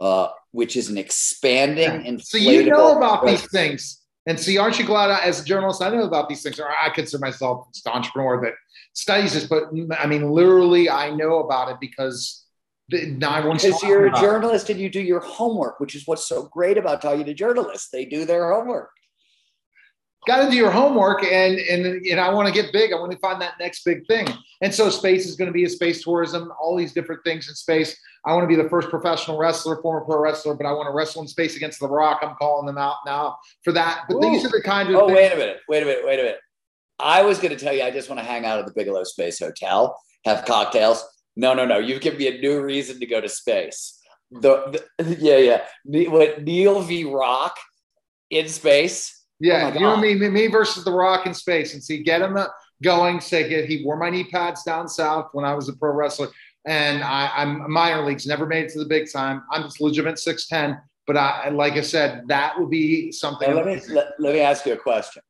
uh, 0.00 0.28
which 0.50 0.76
is 0.76 0.88
an 0.88 0.98
expanding 0.98 2.06
and 2.06 2.20
so 2.20 2.38
you 2.38 2.66
know 2.66 2.96
about 2.96 3.24
these 3.24 3.48
things. 3.50 4.00
And 4.26 4.38
see, 4.38 4.58
aren't 4.58 4.78
you 4.78 4.84
glad 4.84 5.10
I, 5.10 5.22
as 5.24 5.40
a 5.40 5.44
journalist 5.44 5.82
I 5.82 5.90
know 5.90 6.02
about 6.02 6.28
these 6.28 6.42
things? 6.42 6.58
Or 6.58 6.68
I 6.68 6.90
consider 6.90 7.20
myself 7.20 7.68
an 7.86 7.92
entrepreneur 7.92 8.40
that 8.42 8.54
studies 8.94 9.34
this, 9.34 9.46
but 9.46 9.64
I 9.98 10.06
mean, 10.06 10.30
literally, 10.30 10.90
I 10.90 11.10
know 11.10 11.40
about 11.40 11.70
it 11.70 11.76
because 11.80 12.41
because 12.92 13.82
you're 13.82 14.06
a 14.06 14.20
journalist 14.20 14.70
and 14.70 14.80
you 14.80 14.88
do 14.88 15.00
your 15.00 15.20
homework, 15.20 15.80
which 15.80 15.94
is 15.94 16.06
what's 16.06 16.28
so 16.28 16.44
great 16.44 16.78
about 16.78 17.02
talking 17.02 17.24
to 17.24 17.34
journalists. 17.34 17.88
They 17.90 18.04
do 18.04 18.24
their 18.24 18.52
homework. 18.52 18.90
Got 20.24 20.44
to 20.44 20.50
do 20.52 20.56
your 20.56 20.70
homework, 20.70 21.24
and 21.24 21.58
and 21.58 21.84
and 22.06 22.20
I 22.20 22.32
want 22.32 22.46
to 22.46 22.54
get 22.54 22.72
big. 22.72 22.92
I 22.92 22.96
want 22.96 23.10
to 23.10 23.18
find 23.18 23.42
that 23.42 23.54
next 23.58 23.84
big 23.84 24.06
thing. 24.06 24.28
And 24.60 24.72
so 24.72 24.88
space 24.88 25.26
is 25.26 25.34
going 25.34 25.48
to 25.48 25.52
be 25.52 25.64
a 25.64 25.68
space 25.68 26.04
tourism, 26.04 26.52
all 26.62 26.76
these 26.76 26.92
different 26.92 27.24
things 27.24 27.48
in 27.48 27.56
space. 27.56 27.96
I 28.24 28.32
want 28.32 28.44
to 28.44 28.56
be 28.56 28.62
the 28.62 28.68
first 28.68 28.88
professional 28.88 29.36
wrestler, 29.36 29.82
former 29.82 30.04
pro 30.04 30.20
wrestler, 30.20 30.54
but 30.54 30.64
I 30.64 30.72
want 30.72 30.86
to 30.86 30.92
wrestle 30.92 31.22
in 31.22 31.28
space 31.28 31.56
against 31.56 31.80
The 31.80 31.88
Rock. 31.88 32.20
I'm 32.22 32.36
calling 32.36 32.66
them 32.66 32.78
out 32.78 32.98
now 33.04 33.36
for 33.64 33.72
that. 33.72 34.04
But 34.08 34.18
Ooh. 34.18 34.20
these 34.20 34.44
are 34.44 34.50
the 34.50 34.62
kind 34.62 34.90
of. 34.90 34.94
Oh, 34.94 35.06
things- 35.08 35.16
wait 35.16 35.32
a 35.32 35.36
minute! 35.36 35.56
Wait 35.68 35.82
a 35.82 35.86
minute! 35.86 36.02
Wait 36.04 36.20
a 36.20 36.22
minute! 36.22 36.40
I 37.00 37.22
was 37.22 37.38
going 37.38 37.56
to 37.56 37.62
tell 37.62 37.74
you, 37.74 37.82
I 37.82 37.90
just 37.90 38.08
want 38.08 38.20
to 38.20 38.24
hang 38.24 38.46
out 38.46 38.60
at 38.60 38.66
the 38.66 38.72
Bigelow 38.72 39.02
Space 39.02 39.40
Hotel, 39.40 40.00
have 40.24 40.44
cocktails, 40.44 41.04
no, 41.36 41.54
no, 41.54 41.64
no. 41.64 41.78
You've 41.78 42.00
given 42.00 42.18
me 42.18 42.28
a 42.28 42.40
new 42.40 42.60
reason 42.62 43.00
to 43.00 43.06
go 43.06 43.20
to 43.20 43.28
space. 43.28 43.98
The, 44.30 44.82
the 44.98 45.16
yeah, 45.18 45.36
yeah. 45.84 46.08
What 46.10 46.42
Neil 46.42 46.80
v. 46.82 47.04
Rock 47.04 47.56
in 48.30 48.48
space? 48.48 49.18
Oh 49.18 49.46
yeah, 49.46 49.72
oh 49.74 49.78
you 49.78 49.88
and 49.88 50.00
me, 50.00 50.28
me 50.28 50.46
versus 50.46 50.84
the 50.84 50.92
Rock 50.92 51.26
in 51.26 51.34
space, 51.34 51.74
and 51.74 51.82
see, 51.82 52.02
get 52.02 52.22
him 52.22 52.36
uh, 52.36 52.46
going. 52.82 53.20
Say 53.20 53.48
get 53.48 53.64
he 53.66 53.84
wore 53.84 53.96
my 53.96 54.10
knee 54.10 54.24
pads 54.24 54.62
down 54.62 54.88
south 54.88 55.30
when 55.32 55.44
I 55.44 55.54
was 55.54 55.68
a 55.68 55.72
pro 55.72 55.92
wrestler, 55.92 56.28
and 56.66 57.02
I, 57.02 57.30
I'm 57.34 57.70
minor 57.70 58.04
leagues, 58.04 58.26
never 58.26 58.46
made 58.46 58.66
it 58.66 58.72
to 58.72 58.78
the 58.78 58.86
big 58.86 59.10
time. 59.12 59.42
I'm 59.50 59.62
just 59.62 59.80
legitimate 59.80 60.18
six 60.18 60.46
ten, 60.46 60.80
but 61.06 61.16
I, 61.16 61.48
like 61.48 61.72
I 61.74 61.80
said, 61.80 62.22
that 62.28 62.58
would 62.58 62.70
be 62.70 63.10
something. 63.10 63.52
Let 63.52 63.66
me 63.66 63.80
let, 63.88 64.12
let 64.18 64.34
me 64.34 64.40
ask 64.40 64.64
you 64.64 64.74
a 64.74 64.78
question. 64.78 65.22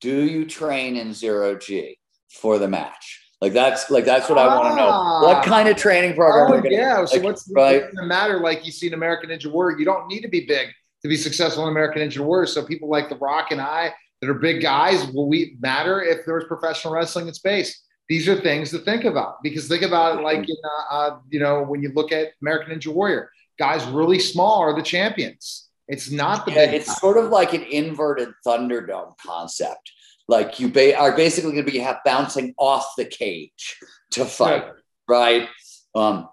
Do 0.00 0.22
you 0.22 0.44
train 0.44 0.96
in 0.96 1.14
zero 1.14 1.56
G 1.56 1.98
for 2.30 2.58
the 2.58 2.68
match? 2.68 3.27
Like 3.40 3.52
that's 3.52 3.88
like 3.90 4.04
that's 4.04 4.28
what 4.28 4.38
ah. 4.38 4.48
I 4.48 4.56
want 4.56 4.68
to 4.70 4.76
know. 4.76 5.28
What 5.28 5.44
kind 5.44 5.68
of 5.68 5.76
training 5.76 6.14
program? 6.14 6.60
Oh, 6.64 6.68
yeah. 6.68 7.04
So 7.04 7.16
like, 7.16 7.24
what's 7.24 7.50
right? 7.54 7.84
the 7.92 8.04
matter? 8.04 8.40
Like 8.40 8.66
you 8.66 8.72
see 8.72 8.88
in 8.88 8.94
American 8.94 9.30
Ninja 9.30 9.50
Warrior, 9.50 9.78
you 9.78 9.84
don't 9.84 10.08
need 10.08 10.22
to 10.22 10.28
be 10.28 10.44
big 10.46 10.68
to 11.02 11.08
be 11.08 11.16
successful 11.16 11.62
in 11.64 11.70
American 11.70 12.02
Ninja 12.02 12.18
Warrior. 12.18 12.46
So 12.46 12.64
people 12.64 12.88
like 12.88 13.08
The 13.08 13.16
Rock 13.16 13.52
and 13.52 13.60
I 13.60 13.94
that 14.20 14.28
are 14.28 14.34
big 14.34 14.60
guys, 14.60 15.06
will 15.12 15.28
we 15.28 15.56
matter 15.60 16.02
if 16.02 16.26
there's 16.26 16.44
professional 16.44 16.92
wrestling 16.92 17.28
in 17.28 17.34
space? 17.34 17.84
These 18.08 18.28
are 18.28 18.40
things 18.40 18.70
to 18.70 18.78
think 18.78 19.04
about 19.04 19.42
because 19.42 19.68
think 19.68 19.82
about 19.82 20.18
it 20.18 20.22
like 20.22 20.48
in 20.48 20.56
uh, 20.64 20.94
uh, 20.94 21.18
you 21.30 21.38
know 21.38 21.62
when 21.62 21.82
you 21.82 21.92
look 21.94 22.10
at 22.10 22.32
American 22.42 22.76
Ninja 22.76 22.88
Warrior, 22.88 23.30
guys 23.56 23.84
really 23.84 24.18
small 24.18 24.58
are 24.60 24.74
the 24.74 24.82
champions. 24.82 25.68
It's 25.86 26.10
not 26.10 26.44
the 26.44 26.52
yeah, 26.52 26.70
It's 26.70 26.88
guy. 26.88 26.94
sort 26.94 27.16
of 27.16 27.30
like 27.30 27.54
an 27.54 27.62
inverted 27.62 28.30
Thunderdome 28.44 29.16
concept 29.24 29.92
like 30.28 30.60
you 30.60 30.68
ba- 30.68 30.96
are 30.96 31.16
basically 31.16 31.52
going 31.52 31.64
to 31.64 31.72
be 31.72 31.78
have 31.78 31.98
bouncing 32.04 32.54
off 32.58 32.94
the 32.96 33.04
cage 33.04 33.78
to 34.12 34.24
fight, 34.24 34.62
yeah. 34.64 34.72
right? 35.08 35.48
Um, 35.94 36.28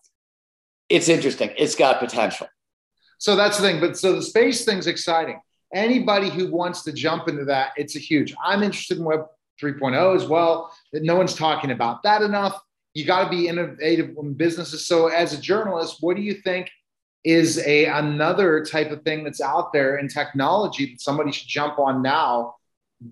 it's 0.90 1.10
interesting. 1.10 1.52
It's 1.58 1.76
got 1.76 2.00
potential. 2.00 2.48
So 3.18 3.36
that's 3.36 3.58
the 3.58 3.64
thing. 3.64 3.80
But 3.80 3.98
so 3.98 4.14
the 4.14 4.22
space 4.22 4.66
thing's 4.66 4.88
exciting. 4.88 5.40
Anybody 5.74 6.30
who 6.30 6.52
wants 6.52 6.84
to 6.84 6.94
jump 6.94 7.28
into 7.28 7.46
that, 7.46 7.72
it's 7.78 7.96
a 7.96 8.00
huge. 8.00 8.36
I'm 8.44 8.62
interested 8.62 8.98
in 8.98 9.06
Web 9.06 9.26
3.0 9.62 10.16
as 10.16 10.26
well. 10.26 10.72
That 10.92 11.04
no 11.04 11.16
one's 11.16 11.34
talking 11.34 11.72
about 11.72 12.04
that 12.04 12.22
enough. 12.22 12.62
You 12.94 13.06
got 13.06 13.26
to 13.26 13.30
be 13.30 13.48
innovative 13.48 14.16
in 14.18 14.34
businesses. 14.34 14.86
So 14.88 15.08
as 15.08 15.34
a 15.34 15.42
journalist, 15.42 15.98
what 16.02 16.16
do 16.16 16.22
you 16.22 16.34
think 16.34 16.70
is 17.24 17.58
a 17.66 17.86
another 17.86 18.64
type 18.64 18.92
of 18.92 19.02
thing 19.02 19.24
that's 19.24 19.42
out 19.42 19.74
there 19.74 19.98
in 19.98 20.08
technology 20.08 20.92
that 20.92 21.02
somebody 21.02 21.32
should 21.32 21.48
jump 21.48 21.80
on 21.80 22.02
now 22.02 22.54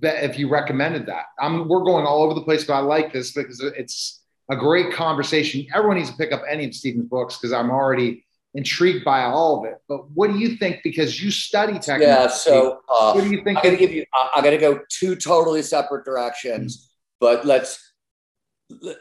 if 0.02 0.39
you 0.39 0.50
recommended 0.50 1.06
that. 1.08 1.26
I'm, 1.39 1.67
we're 1.67 1.84
going 1.84 2.06
all 2.06 2.24
over 2.24 2.34
the 2.34 2.41
place, 2.41 2.63
but 2.65 2.74
I 2.74 2.80
like 2.80 3.13
this 3.13 3.34
because 3.34 3.62
it's 3.78 4.24
a 4.50 4.56
great 4.56 4.93
conversation. 4.93 5.65
Everyone 5.74 5.98
needs 5.98 6.12
to 6.12 6.17
pick 6.17 6.32
up 6.32 6.43
any 6.50 6.65
of 6.65 6.74
Steven's 6.74 7.08
books 7.08 7.38
because 7.38 7.54
I'm 7.54 7.69
already 7.69 8.26
intrigued 8.54 9.04
by 9.04 9.24
all 9.24 9.60
of 9.60 9.65
it. 9.72 9.80
But 9.88 10.10
what 10.12 10.32
do 10.32 10.38
you 10.38 10.58
think? 10.58 10.82
Because 10.84 11.22
you 11.22 11.32
study 11.32 11.74
technology. 11.74 12.06
Yeah. 12.06 12.28
So 12.28 12.82
uh, 12.89 13.13
what 13.13 13.24
do 13.24 13.32
you 13.32 13.43
think? 13.43 13.58
I'm 13.58 13.63
going 13.63 13.76
to 13.76 13.80
give 13.80 13.91
you. 13.91 14.06
I'm 14.36 14.43
going 14.43 14.58
to 14.58 14.62
go 14.62 14.80
two 14.89 15.15
totally 15.15 15.62
separate 15.62 16.06
directions, 16.06 16.78
mm-hmm. 16.78 16.88
but 17.19 17.46
let's 17.46 17.93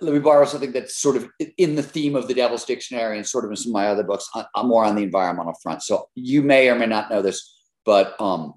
let 0.01 0.13
me 0.13 0.19
borrow 0.19 0.45
something 0.45 0.73
that's 0.73 0.97
sort 0.97 1.17
of 1.17 1.29
in 1.57 1.75
the 1.77 1.83
theme 1.83 2.15
of 2.15 2.29
the 2.29 2.35
Devil's 2.35 2.65
Dictionary 2.65 3.17
and 3.17 3.27
sort 3.27 3.45
of 3.45 3.51
in 3.51 3.57
some 3.57 3.71
of 3.71 3.75
my 3.75 3.87
other 3.89 4.03
books. 4.03 4.29
I'm 4.55 4.69
more 4.69 4.85
on 4.85 4.97
the 4.97 5.03
environmental 5.03 5.55
front, 5.63 5.83
so 5.83 6.09
you 6.15 6.43
may 6.43 6.69
or 6.69 6.75
may 6.75 6.87
not 6.87 7.11
know 7.11 7.23
this, 7.23 7.59
but 7.85 8.21
um, 8.21 8.55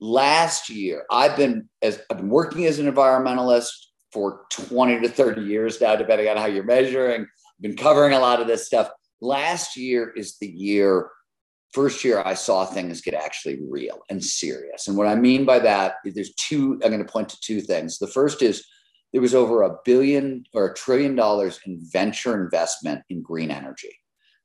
last 0.00 0.68
year 0.68 1.04
i've 1.10 1.36
been 1.36 1.68
as 1.82 2.00
i've 2.10 2.18
been 2.18 2.28
working 2.28 2.66
as 2.66 2.78
an 2.78 2.92
environmentalist 2.92 3.70
for 4.16 4.46
20 4.50 5.00
to 5.00 5.08
30 5.10 5.42
years 5.42 5.78
now 5.78 5.94
depending 5.94 6.26
on 6.26 6.38
how 6.38 6.46
you're 6.46 6.64
measuring. 6.64 7.20
I've 7.20 7.60
been 7.60 7.76
covering 7.76 8.14
a 8.14 8.18
lot 8.18 8.40
of 8.40 8.46
this 8.46 8.66
stuff. 8.66 8.88
Last 9.20 9.76
year 9.76 10.10
is 10.16 10.38
the 10.38 10.46
year 10.46 11.10
first 11.72 12.02
year 12.04 12.22
i 12.24 12.32
saw 12.32 12.64
things 12.64 13.02
get 13.02 13.12
actually 13.12 13.60
real 13.68 14.00
and 14.08 14.24
serious. 14.24 14.88
And 14.88 14.96
what 14.96 15.06
i 15.06 15.14
mean 15.14 15.44
by 15.44 15.58
that 15.58 15.96
there's 16.04 16.34
two 16.34 16.80
i'm 16.82 16.90
going 16.90 17.04
to 17.04 17.12
point 17.12 17.28
to 17.30 17.40
two 17.40 17.60
things. 17.60 17.98
The 17.98 18.06
first 18.06 18.40
is 18.40 18.64
there 19.12 19.20
was 19.20 19.34
over 19.34 19.62
a 19.62 19.76
billion 19.84 20.44
or 20.54 20.68
a 20.68 20.74
trillion 20.74 21.14
dollars 21.14 21.60
in 21.66 21.78
venture 21.92 22.42
investment 22.42 23.02
in 23.10 23.20
green 23.20 23.50
energy 23.50 23.94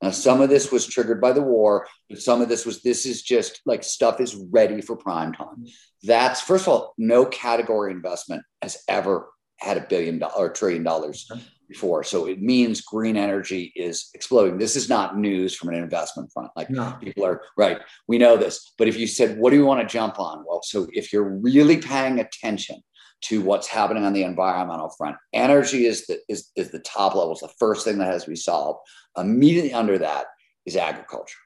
now, 0.02 0.10
some 0.10 0.42
of 0.42 0.50
this 0.50 0.72
was 0.72 0.88
triggered 0.88 1.22
by 1.22 1.32
the 1.32 1.42
war, 1.42 1.88
but 2.10 2.20
some 2.20 2.42
of 2.42 2.50
this 2.50 2.66
was 2.66 2.82
this 2.82 3.06
is 3.06 3.22
just 3.22 3.62
like 3.66 3.84
stuff 3.84 4.20
is 4.20 4.36
ready 4.52 4.82
for 4.82 4.96
prime 4.96 5.32
time. 5.34 5.66
That's 6.04 6.42
first 6.42 6.64
of 6.64 6.70
all, 6.70 6.94
no 6.98 7.26
category 7.26 7.92
investment 7.92 8.44
has 8.62 8.84
ever 8.88 9.30
had 9.58 9.78
a 9.78 9.86
billion 9.88 10.18
dollar 10.18 10.48
or 10.48 10.50
trillion 10.50 10.84
dollars 10.84 11.30
before. 11.70 12.04
So 12.04 12.26
it 12.26 12.42
means 12.42 12.82
green 12.82 13.16
energy 13.16 13.72
is 13.76 14.10
exploding. 14.16 14.58
This 14.58 14.76
is 14.76 14.90
not 14.90 15.18
news 15.18 15.56
from 15.56 15.70
an 15.70 15.76
investment 15.76 16.32
front. 16.34 16.50
Like 16.56 16.72
no. 16.72 16.98
people 17.00 17.24
are 17.24 17.44
right. 17.56 17.80
We 18.08 18.18
know 18.18 18.38
this. 18.38 18.74
But 18.80 18.88
if 18.88 18.98
you 18.98 19.06
said, 19.06 19.38
what 19.38 19.52
do 19.52 19.56
you 19.56 19.66
want 19.66 19.82
to 19.82 19.94
jump 19.94 20.20
on? 20.20 20.44
Well, 20.48 20.62
so 20.64 20.88
if 20.92 21.14
you're 21.14 21.38
really 21.38 21.78
paying 21.78 22.20
attention 22.20 22.82
to 23.22 23.42
what's 23.42 23.68
happening 23.68 24.04
on 24.04 24.14
the 24.14 24.24
environmental 24.24 24.90
front. 24.90 25.16
Energy 25.34 25.86
is 25.86 26.08
the, 26.08 26.20
is, 26.28 26.50
is 26.56 26.72
the 26.72 26.80
top 26.80 27.16
level. 27.16 27.32
It's 27.32 27.42
the 27.42 27.48
first 27.60 27.86
thing 27.86 27.98
that 28.00 28.12
has 28.12 28.24
to 28.24 28.30
be 28.30 28.36
solved. 28.36 28.80
Immediately 29.18 29.74
under 29.74 29.98
that 30.00 30.26
is 30.66 30.76
agriculture. 30.76 31.38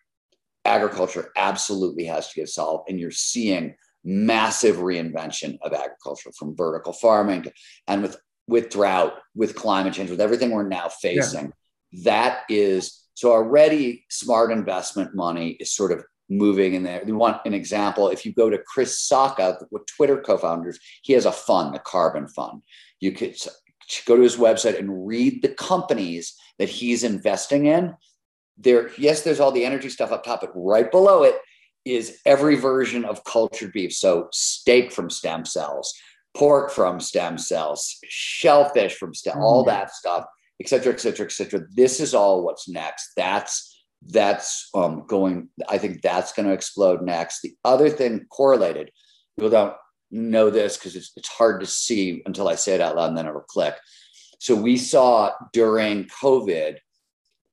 Agriculture 0.64 1.32
absolutely 1.36 2.06
has 2.06 2.30
to 2.30 2.40
get 2.40 2.50
solved. 2.50 2.90
And 2.90 3.00
you're 3.00 3.12
seeing 3.12 3.76
massive 4.04 4.78
reinvention 4.78 5.58
of 5.62 5.74
agriculture 5.74 6.32
from 6.38 6.56
vertical 6.56 6.94
farming 6.94 7.44
to, 7.44 7.52
and 7.88 8.02
with, 8.02 8.18
with 8.48 8.70
drought, 8.70 9.14
with 9.36 9.56
climate 9.56 9.94
change, 9.94 10.10
with 10.10 10.22
everything 10.22 10.52
we're 10.52 10.68
now 10.68 10.90
facing. 10.90 11.52
Yeah. 11.92 12.04
That 12.04 12.40
is 12.50 13.06
so 13.16 13.32
already 13.32 14.06
smart 14.10 14.52
investment 14.52 15.16
money 15.16 15.52
is 15.60 15.74
sort 15.74 15.92
of 15.92 16.04
moving 16.30 16.74
in 16.74 16.84
there. 16.84 17.04
You 17.06 17.16
want 17.16 17.42
an 17.46 17.54
example? 17.54 18.10
If 18.10 18.26
you 18.26 18.34
go 18.34 18.50
to 18.50 18.58
Chris 18.58 19.08
Sacca, 19.08 19.66
with 19.72 19.86
Twitter 19.86 20.22
co-founders, 20.22 20.80
he 21.04 21.14
has 21.14 21.26
a 21.26 21.32
fund, 21.32 21.74
the 21.74 21.80
Carbon 21.80 22.28
Fund. 22.28 22.62
You 23.00 23.12
could 23.12 23.36
go 24.06 24.16
to 24.16 24.22
his 24.22 24.38
website 24.38 24.80
and 24.80 25.06
read 25.06 25.42
the 25.42 25.50
companies 25.50 26.36
that 26.58 26.70
he's 26.70 27.04
investing 27.04 27.68
in. 27.68 27.96
There, 28.58 28.90
yes, 28.98 29.22
there's 29.22 29.40
all 29.40 29.52
the 29.52 29.66
energy 29.66 29.90
stuff 29.90 30.12
up 30.12 30.24
top, 30.24 30.42
but 30.42 30.52
right 30.56 30.90
below 30.90 31.24
it 31.24 31.36
is 31.84 32.20
every 32.26 32.56
version 32.56 33.06
of 33.06 33.24
cultured 33.26 33.74
beef. 33.74 33.94
So 33.94 34.30
steak 34.32 34.92
from 34.92 35.10
stem 35.10 35.46
cells, 35.46 35.94
pork 36.36 36.72
from 36.72 37.00
stem 37.00 37.38
cells, 37.38 37.98
shellfish 38.08 38.96
from 38.96 39.14
stem, 39.14 39.38
all 39.38 39.64
mm. 39.64 39.68
that 39.68 39.92
stuff 39.92 40.26
et 40.62 40.70
cetera, 40.70 40.94
et 40.94 41.00
cetera, 41.00 41.26
et 41.26 41.32
cetera. 41.32 41.62
This 41.76 42.00
is 42.00 42.14
all 42.14 42.44
what's 42.44 42.68
next. 42.68 43.12
That's 43.16 43.75
that's 44.08 44.70
um, 44.74 45.06
going. 45.08 45.50
I 45.68 45.78
think 45.78 46.02
that's 46.02 46.34
going 46.34 46.48
to 46.48 46.54
explode 46.54 47.02
next. 47.02 47.42
The 47.42 47.56
other 47.64 47.90
thing 47.90 48.26
correlated, 48.30 48.92
people 49.38 49.50
don't 49.50 49.74
know 50.12 50.50
this 50.50 50.78
because 50.78 50.96
it's, 50.96 51.12
it's 51.16 51.30
hard 51.30 51.62
to 51.62 51.66
see 51.66 52.22
until 52.26 52.48
I 52.48 52.56
say 52.56 52.76
it 52.76 52.82
out 52.82 52.96
loud 52.96 53.10
and 53.10 53.18
then 53.18 53.28
it'll 53.28 53.42
click. 53.42 53.76
So 54.40 54.56
we 54.56 54.78
saw 54.78 55.32
during 55.54 56.06
COVID 56.22 56.78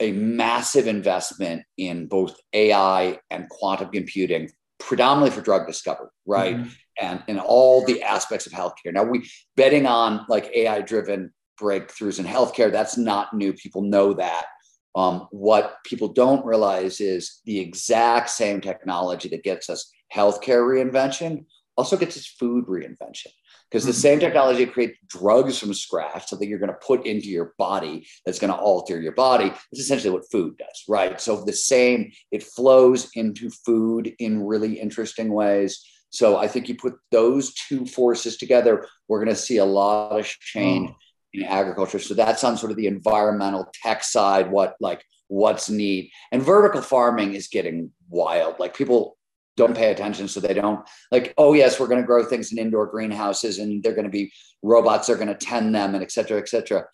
a 0.01 0.13
massive 0.13 0.87
investment 0.87 1.63
in 1.79 2.07
both 2.07 2.39
AI 2.53 3.19
and 3.31 3.49
quantum 3.49 3.91
computing, 3.91 4.51
predominantly 4.79 5.31
for 5.31 5.43
drug 5.43 5.67
discovery, 5.67 6.09
right? 6.27 6.57
Mm-hmm. 6.57 6.69
And 7.01 7.23
in 7.29 7.39
all 7.39 7.85
the 7.87 8.03
aspects 8.03 8.47
of 8.47 8.53
healthcare. 8.53 8.93
Now 8.93 9.05
we 9.05 9.29
betting 9.57 9.87
on 9.87 10.27
like 10.29 10.51
AI 10.55 10.83
driven 10.83 11.33
breakthroughs 11.59 12.19
in 12.19 12.27
healthcare. 12.27 12.71
That's 12.71 12.99
not 12.99 13.33
new. 13.33 13.53
People 13.53 13.83
know 13.83 14.13
that. 14.15 14.47
Um, 14.95 15.29
what 15.31 15.77
people 15.85 16.09
don't 16.09 16.45
realize 16.45 17.01
is 17.01 17.41
the 17.47 17.59
exact 17.59 18.31
same 18.31 18.61
technology 18.61 19.29
that 19.31 19.43
gets 19.43 19.71
us 19.71 19.91
healthcare 20.15 20.63
reinvention 20.63 21.47
also 21.77 21.97
gets 21.97 22.17
us 22.17 22.27
food 22.27 22.67
reinvention 22.67 23.29
because 23.71 23.87
the 23.87 23.93
mm-hmm. 23.93 24.01
same 24.01 24.21
technology 24.21 24.67
creates 24.67 24.99
drugs 25.09 25.59
from 25.59 25.73
scratch, 25.73 26.29
something 26.29 26.49
you're 26.49 26.59
going 26.59 26.69
to 26.69 26.87
put 26.87 27.07
into 27.07 27.29
your 27.29 27.55
body 27.57 28.07
that's 28.27 28.39
going 28.39 28.53
to 28.53 28.59
alter 28.59 29.01
your 29.01 29.13
body. 29.13 29.51
It's 29.73 29.81
essentially 29.81 30.13
what 30.13 30.31
food 30.31 30.59
does, 30.59 30.85
right? 30.89 31.19
So 31.19 31.43
the 31.43 31.55
same, 31.55 32.13
it 32.31 32.43
flows 32.43 33.09
into 33.15 33.49
food 33.65 34.15
in 34.19 34.45
really 34.45 34.79
interesting 34.79 35.33
ways. 35.33 35.83
So 36.11 36.37
I 36.37 36.49
think 36.49 36.69
you 36.69 36.75
put 36.75 36.97
those 37.11 37.55
two 37.55 37.87
forces 37.87 38.37
together, 38.37 38.87
we're 39.09 39.25
going 39.25 39.35
to 39.35 39.41
see 39.41 39.57
a 39.57 39.65
lot 39.65 40.21
of 40.21 40.27
change 40.27 40.91
oh. 40.93 40.97
In 41.35 41.43
agriculture. 41.45 41.99
So 41.99 42.15
that's 42.15 42.45
on 42.45 42.57
sort 42.57 42.73
of 42.73 42.77
the 42.77 42.87
environmental 42.87 43.69
tech 43.75 44.05
side, 44.05 44.51
what 44.51 44.77
like 44.81 45.05
what's 45.29 45.71
neat. 45.71 46.13
And 46.31 46.43
vertical 46.43 46.83
farming 46.83 47.35
is 47.35 47.49
getting 47.49 47.91
wild. 48.09 48.59
Like 48.59 48.77
people 48.77 49.17
don't 49.57 49.77
pay 49.77 49.91
attention 49.91 50.29
so 50.29 50.41
they 50.41 50.55
don't 50.55 50.81
like 51.11 51.35
oh 51.37 51.53
yes 51.53 51.79
we're 51.79 51.87
going 51.87 52.01
to 52.01 52.07
grow 52.07 52.25
things 52.25 52.53
in 52.53 52.59
indoor 52.59 52.87
greenhouses 52.87 53.59
and 53.59 53.83
they're 53.83 53.95
going 53.95 54.05
to 54.05 54.11
be 54.11 54.33
robots 54.63 55.11
are 55.11 55.17
going 55.17 55.29
to 55.29 55.35
tend 55.35 55.75
them 55.75 55.95
and 55.95 56.03
et 56.03 56.11
cetera 56.11 56.39
et 56.39 56.49
cetera 56.49 56.85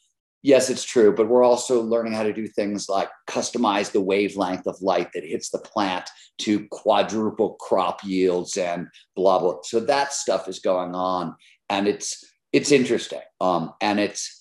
yes 0.42 0.68
it's 0.68 0.85
true 0.85 1.14
but 1.14 1.29
we're 1.29 1.44
also 1.44 1.81
learning 1.81 2.12
how 2.12 2.22
to 2.22 2.33
do 2.33 2.48
things 2.48 2.88
like 2.88 3.09
customize 3.29 3.92
the 3.92 4.01
wavelength 4.01 4.66
of 4.66 4.81
light 4.83 5.09
that 5.12 5.24
hits 5.24 5.51
the 5.51 5.59
plant 5.59 6.09
to 6.38 6.66
quadruple 6.70 7.55
crop 7.61 8.03
yields 8.03 8.57
and 8.57 8.88
blah 9.14 9.38
blah 9.38 9.59
so 9.62 9.79
that 9.79 10.12
stuff 10.12 10.48
is 10.48 10.59
going 10.59 10.94
on 10.94 11.35
and 11.70 11.87
it's 11.87 12.24
it's 12.52 12.72
interesting. 12.72 13.20
Um, 13.40 13.74
and 13.80 14.00
it's 14.00 14.38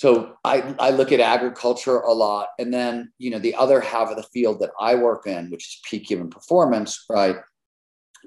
so 0.00 0.36
I, 0.44 0.74
I 0.78 0.90
look 0.90 1.12
at 1.12 1.20
agriculture 1.20 1.98
a 1.98 2.12
lot. 2.14 2.48
And 2.58 2.72
then 2.72 3.12
you 3.18 3.30
know 3.30 3.38
the 3.38 3.54
other 3.54 3.80
half 3.80 4.08
of 4.08 4.16
the 4.16 4.22
field 4.22 4.60
that 4.60 4.70
i 4.80 4.94
work 4.94 5.26
in 5.26 5.50
which 5.50 5.66
is 5.66 5.80
peak 5.84 6.10
human 6.10 6.30
performance 6.30 7.04
right 7.10 7.36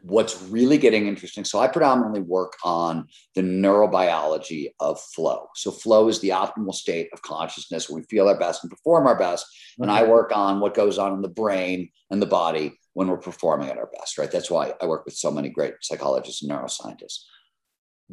what's 0.01 0.41
really 0.43 0.77
getting 0.77 1.07
interesting 1.07 1.43
so 1.43 1.59
i 1.59 1.67
predominantly 1.67 2.21
work 2.21 2.53
on 2.63 3.07
the 3.35 3.41
neurobiology 3.41 4.67
of 4.79 4.99
flow. 5.01 5.47
So 5.55 5.71
flow 5.71 6.07
is 6.09 6.19
the 6.19 6.29
optimal 6.29 6.73
state 6.73 7.09
of 7.13 7.21
consciousness. 7.21 7.89
Where 7.89 8.01
we 8.01 8.05
feel 8.05 8.27
our 8.27 8.37
best 8.37 8.63
and 8.63 8.69
perform 8.71 9.07
our 9.07 9.17
best. 9.17 9.45
And 9.79 9.89
i 9.89 10.03
work 10.03 10.31
on 10.35 10.59
what 10.59 10.75
goes 10.75 10.99
on 10.99 11.13
in 11.13 11.21
the 11.23 11.27
brain 11.27 11.89
and 12.11 12.21
the 12.21 12.27
body 12.27 12.79
when 12.93 13.07
we're 13.07 13.17
performing 13.17 13.69
at 13.69 13.77
our 13.77 13.89
best 13.97 14.19
right? 14.19 14.31
That's 14.31 14.51
why 14.51 14.73
i 14.79 14.85
work 14.85 15.05
with 15.05 15.15
so 15.15 15.31
many 15.31 15.49
great 15.49 15.73
psychologists 15.81 16.43
and 16.43 16.51
neuroscientists 16.51 17.23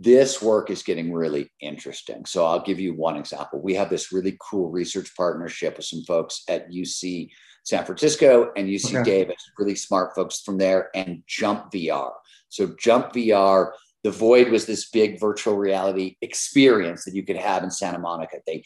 this 0.02 0.40
work 0.40 0.70
is 0.70 0.82
getting 0.82 1.12
really 1.12 1.50
interesting. 1.60 2.24
So 2.24 2.46
I'll 2.46 2.62
give 2.62 2.80
you 2.80 2.94
one 2.94 3.16
example. 3.16 3.60
We 3.60 3.74
have 3.74 3.90
this 3.90 4.12
really 4.12 4.36
cool 4.40 4.70
research 4.70 5.14
partnership 5.16 5.76
with 5.76 5.86
some 5.86 6.02
folks 6.04 6.42
at 6.48 6.70
UC 6.70 7.30
San 7.64 7.84
Francisco 7.84 8.50
and 8.56 8.68
UC 8.68 9.00
okay. 9.00 9.04
Davis, 9.04 9.50
really 9.58 9.74
smart 9.74 10.14
folks 10.14 10.40
from 10.40 10.58
there, 10.58 10.88
and 10.94 11.22
Jump 11.26 11.70
VR. 11.70 12.12
So 12.48 12.74
Jump 12.78 13.12
VR, 13.12 13.72
the 14.02 14.10
Void 14.10 14.48
was 14.48 14.64
this 14.64 14.88
big 14.88 15.20
virtual 15.20 15.56
reality 15.56 16.16
experience 16.22 17.04
that 17.04 17.14
you 17.14 17.22
could 17.22 17.36
have 17.36 17.62
in 17.62 17.70
Santa 17.70 17.98
Monica. 17.98 18.38
They 18.46 18.64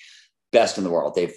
best 0.52 0.78
in 0.78 0.84
the 0.84 0.90
world. 0.90 1.16
They've 1.16 1.36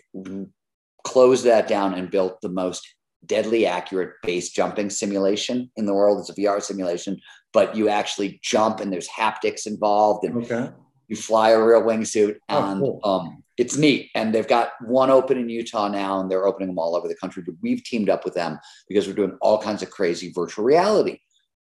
closed 1.04 1.46
that 1.46 1.68
down 1.68 1.96
and 1.96 2.12
built 2.12 2.40
the 2.42 2.50
most 2.50 2.88
deadly 3.26 3.66
accurate 3.66 4.14
base 4.24 4.52
jumping 4.52 4.90
simulation 4.90 5.72
in 5.76 5.86
the 5.86 5.94
world. 5.94 6.20
It's 6.20 6.30
a 6.30 6.34
VR 6.34 6.62
simulation, 6.62 7.20
but 7.54 7.76
you 7.76 7.90
actually 7.90 8.40
jump 8.44 8.80
and 8.80 8.92
there's 8.92 9.08
haptics 9.08 9.66
involved 9.66 10.26
and 10.26 10.44
okay. 10.44 10.70
you 11.08 11.16
fly 11.16 11.50
a 11.50 11.62
real 11.62 11.82
wingsuit 11.82 12.38
and 12.50 12.84
oh, 12.84 13.00
cool. 13.00 13.00
um, 13.04 13.44
it's 13.58 13.78
neat. 13.78 14.12
And 14.14 14.34
they've 14.34 14.48
got 14.48 14.72
one 14.82 15.10
open 15.10 15.38
in 15.38 15.50
Utah 15.50 15.88
now 15.88 16.20
and 16.20 16.30
they're 16.30 16.46
opening 16.46 16.68
them 16.68 16.80
all 16.80 16.96
over 16.96 17.08
the 17.08 17.16
country. 17.16 17.44
But 17.46 17.56
we've 17.62 17.84
teamed 17.84 18.10
up 18.10 18.24
with 18.24 18.36
them 18.36 18.60
because 18.88 19.08
we're 19.08 19.14
doing 19.14 19.38
all 19.42 19.62
kinds 19.62 19.82
of 19.82 19.90
crazy 19.90 20.32
virtual 20.32 20.66
reality 20.66 21.20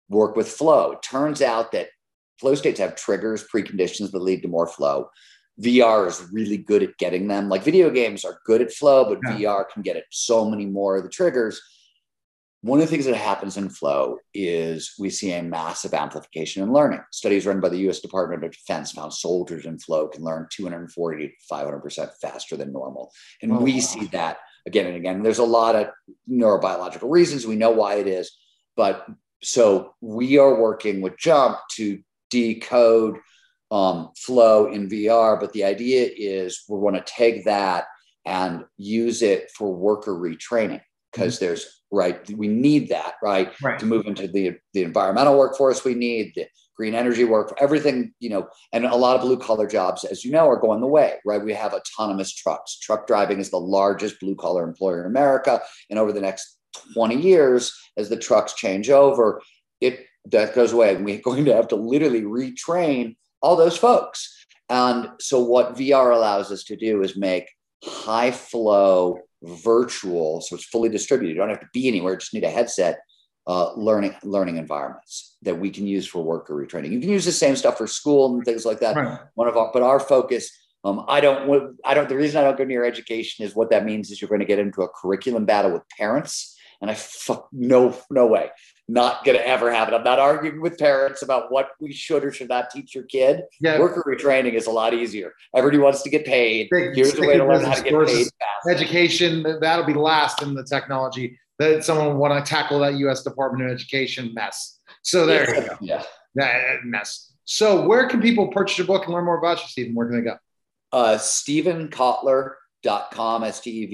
work 0.10 0.36
with 0.36 0.48
flow. 0.48 0.92
It 0.92 1.02
turns 1.02 1.42
out 1.42 1.72
that 1.72 1.90
flow 2.40 2.56
states 2.56 2.80
have 2.80 2.96
triggers, 2.96 3.46
preconditions 3.54 4.12
that 4.12 4.20
lead 4.22 4.42
to 4.42 4.48
more 4.48 4.68
flow. 4.68 5.10
VR 5.62 6.08
is 6.08 6.28
really 6.32 6.58
good 6.58 6.84
at 6.84 6.98
getting 6.98 7.28
them. 7.28 7.48
Like 7.48 7.64
video 7.64 7.90
games 7.90 8.26
are 8.26 8.40
good 8.46 8.62
at 8.62 8.74
flow, 8.74 9.06
but 9.06 9.20
yeah. 9.24 9.52
VR 9.52 9.66
can 9.72 9.84
get 9.84 9.98
at 9.98 10.06
so 10.12 10.50
many 10.50 10.66
more 10.66 10.98
of 10.98 11.04
the 11.04 11.10
triggers. 11.10 11.62
One 12.64 12.80
of 12.80 12.86
the 12.86 12.90
things 12.90 13.06
that 13.08 13.16
happens 13.16 13.58
in 13.58 13.70
flow 13.70 14.20
is 14.34 14.94
we 14.98 15.10
see 15.10 15.34
a 15.34 15.44
massive 15.44 15.94
amplification 15.94 16.64
in 16.64 16.72
learning. 16.72 17.02
Studies 17.12 17.46
run 17.46 17.60
by 17.60 17.68
the 17.68 17.90
US 17.90 18.00
Department 18.00 18.46
of 18.46 18.54
Defense 18.54 18.94
found 18.94 19.14
soldiers 19.14 19.66
in 19.66 19.78
flow 19.78 20.08
can 20.08 20.24
learn 20.24 20.48
240 20.50 21.28
to 21.28 21.34
500% 21.52 22.10
faster 22.22 22.56
than 22.56 22.72
normal. 22.72 23.12
And 23.42 23.52
oh, 23.52 23.60
we 23.60 23.74
wow. 23.74 23.80
see 23.80 24.06
that 24.08 24.38
again 24.66 24.88
and 24.88 24.96
again. 24.96 25.24
There's 25.24 25.40
a 25.40 25.44
lot 25.44 25.76
of 25.76 25.88
neurobiological 26.32 27.12
reasons. 27.12 27.46
We 27.46 27.58
know 27.58 27.72
why 27.72 27.96
it 27.96 28.08
is. 28.08 28.32
But 28.78 29.08
so 29.44 29.96
we 30.00 30.38
are 30.38 30.56
working 30.56 31.02
with 31.02 31.18
Jump 31.18 31.58
to 31.74 32.00
decode 32.30 33.18
um, 33.72 34.12
flow 34.18 34.68
in 34.72 34.88
VR. 34.88 35.38
But 35.38 35.52
the 35.52 35.66
idea 35.66 36.10
is 36.16 36.64
we 36.70 36.80
want 36.80 36.96
to 36.96 37.14
take 37.14 37.44
that 37.44 37.88
and 38.26 38.64
use 38.78 39.22
it 39.22 39.52
for 39.52 39.76
worker 39.76 40.14
retraining 40.14 40.82
because 41.12 41.36
mm-hmm. 41.36 41.46
there's 41.46 41.83
right? 41.94 42.30
We 42.36 42.48
need 42.48 42.90
that 42.90 43.14
right, 43.24 43.54
right, 43.62 43.80
to 43.80 43.86
move 43.86 44.06
into 44.06 44.28
the 44.28 44.58
the 44.74 44.84
environmental 44.84 45.38
workforce 45.38 45.86
we 45.86 45.94
need 45.94 46.34
the 46.36 46.48
green 46.76 46.96
energy 46.96 47.24
work 47.24 47.56
everything 47.60 48.12
you 48.20 48.30
know 48.30 48.48
and 48.74 48.84
a 48.84 48.96
lot 48.96 49.16
of 49.16 49.22
blue 49.22 49.38
collar 49.38 49.68
jobs 49.68 50.04
as 50.04 50.26
you 50.26 50.32
know 50.32 50.50
are 50.50 50.60
going 50.60 50.82
the 50.82 50.88
way 50.88 51.20
right? 51.26 51.44
We 51.44 51.54
have 51.54 51.74
autonomous 51.74 52.34
trucks. 52.34 52.80
Truck 52.80 53.08
driving 53.08 53.40
is 53.40 53.50
the 53.50 53.60
largest 53.60 54.20
blue 54.20 54.36
collar 54.36 54.64
employer 54.64 55.02
in 55.02 55.08
america. 55.08 55.62
And 55.90 56.00
over 56.00 56.12
the 56.12 56.22
next 56.22 56.58
20 56.96 57.16
years 57.16 57.72
as 57.96 58.10
the 58.10 58.18
trucks 58.18 58.54
change 58.54 58.90
over 58.90 59.42
it 59.80 60.06
that 60.32 60.56
goes 60.56 60.74
away. 60.74 60.96
And 60.96 61.06
we're 61.06 61.22
going 61.24 61.46
to 61.46 61.56
have 61.56 61.68
to 61.70 61.76
literally 61.76 62.22
retrain 62.22 63.16
all 63.42 63.56
those 63.56 63.78
folks. 63.78 64.46
And 64.70 65.10
so, 65.20 65.44
what 65.44 65.76
VR 65.76 66.16
allows 66.16 66.52
us 66.52 66.64
to 66.66 66.76
do 66.76 67.04
is 67.04 67.18
make 67.18 67.50
high 67.84 68.32
flow 68.32 69.20
virtual, 69.44 70.42
so 70.42 70.56
it's 70.56 70.66
fully 70.66 70.90
distributed. 70.90 71.34
You 71.34 71.40
don't 71.40 71.50
have 71.50 71.60
to 71.60 71.70
be 71.74 71.88
anywhere; 71.88 72.16
just 72.16 72.34
need 72.34 72.44
a 72.44 72.50
headset. 72.50 73.00
Uh, 73.46 73.74
learning 73.74 74.16
learning 74.24 74.56
environments 74.56 75.36
that 75.42 75.60
we 75.60 75.70
can 75.70 75.86
use 75.86 76.08
for 76.08 76.24
worker 76.24 76.56
retraining. 76.56 76.94
You 76.94 77.02
can 77.02 77.10
use 77.10 77.26
the 77.26 77.32
same 77.34 77.58
stuff 77.58 77.78
for 77.78 77.88
school 77.88 78.34
and 78.34 78.46
things 78.46 78.66
like 78.66 78.80
that. 78.80 78.96
Right. 78.96 79.20
One 79.36 79.50
of 79.50 79.58
our, 79.58 79.70
but 79.74 79.82
our 79.82 80.00
focus. 80.00 80.50
Um, 80.86 81.06
I 81.08 81.20
don't. 81.22 81.78
I 81.84 81.94
don't. 81.94 82.08
The 82.08 82.16
reason 82.16 82.40
I 82.40 82.46
don't 82.46 82.58
go 82.58 82.64
near 82.64 82.86
education 82.86 83.46
is 83.46 83.56
what 83.56 83.70
that 83.70 83.86
means 83.86 84.12
is 84.12 84.22
you're 84.22 84.30
going 84.30 84.40
to 84.40 84.46
get 84.46 84.60
into 84.60 84.82
a 84.82 84.88
curriculum 84.90 85.46
battle 85.46 85.72
with 85.72 85.84
parents, 85.98 86.53
and 86.84 86.92
I 86.92 86.96
fuck 86.96 87.48
no 87.54 87.98
no 88.12 88.28
way 88.28 88.52
not 88.90 89.24
to 89.24 89.48
ever 89.48 89.72
happen. 89.72 89.94
I'm 89.94 90.04
not 90.04 90.20
arguing 90.20 90.60
with 90.60 90.78
parents 90.78 91.22
about 91.22 91.50
what 91.52 91.70
we 91.80 91.94
should 91.94 92.26
or 92.26 92.32
should 92.34 92.50
not 92.50 92.70
teach 92.70 92.94
your 92.94 93.06
kid. 93.06 93.44
Yeah. 93.62 93.80
Worker 93.80 94.04
retraining 94.06 94.54
is 94.54 94.68
a 94.68 94.72
lot 94.72 94.94
easier. 94.94 95.34
Everybody 95.56 95.82
wants 95.82 96.02
to 96.04 96.10
get 96.10 96.26
paid. 96.26 96.68
Big, 96.70 96.94
Here's 96.94 97.14
the 97.14 97.26
way 97.26 97.38
to 97.38 97.46
learn 97.46 97.64
how 97.64 97.76
to 97.76 97.82
get 97.84 97.94
paid 98.06 98.26
fast. 98.26 98.70
Education, 98.70 99.44
that'll 99.62 99.86
be 99.86 99.94
last 99.94 100.42
in 100.42 100.54
the 100.54 100.64
technology. 100.64 101.40
That 101.60 101.86
someone 101.86 102.18
want 102.18 102.46
to 102.46 102.50
tackle 102.50 102.80
that 102.80 102.96
U.S. 102.96 103.24
Department 103.24 103.70
of 103.70 103.74
Education 103.74 104.34
mess. 104.34 104.80
So 105.04 105.26
there 105.26 105.50
yeah. 105.50 105.62
you 105.62 105.70
go. 105.70 105.78
Yeah. 105.80 106.04
That 106.36 106.84
mess. 106.84 107.32
So 107.46 107.88
where 107.88 108.10
can 108.10 108.22
people 108.22 108.48
purchase 108.48 108.78
your 108.78 108.88
book 108.88 109.06
and 109.06 109.14
learn 109.14 109.24
more 109.24 109.38
about 109.38 109.62
you, 109.62 109.68
Steven? 109.70 109.96
Where 109.96 110.08
can 110.08 110.18
they 110.18 110.30
go? 110.30 110.38
Uh, 110.92 111.18
Steven 111.18 111.88
Kotler 111.88 112.56
dot 112.84 113.12
com 113.12 113.44
s-t-e-v-e-n-k-o-t-l-e-r 113.44 113.90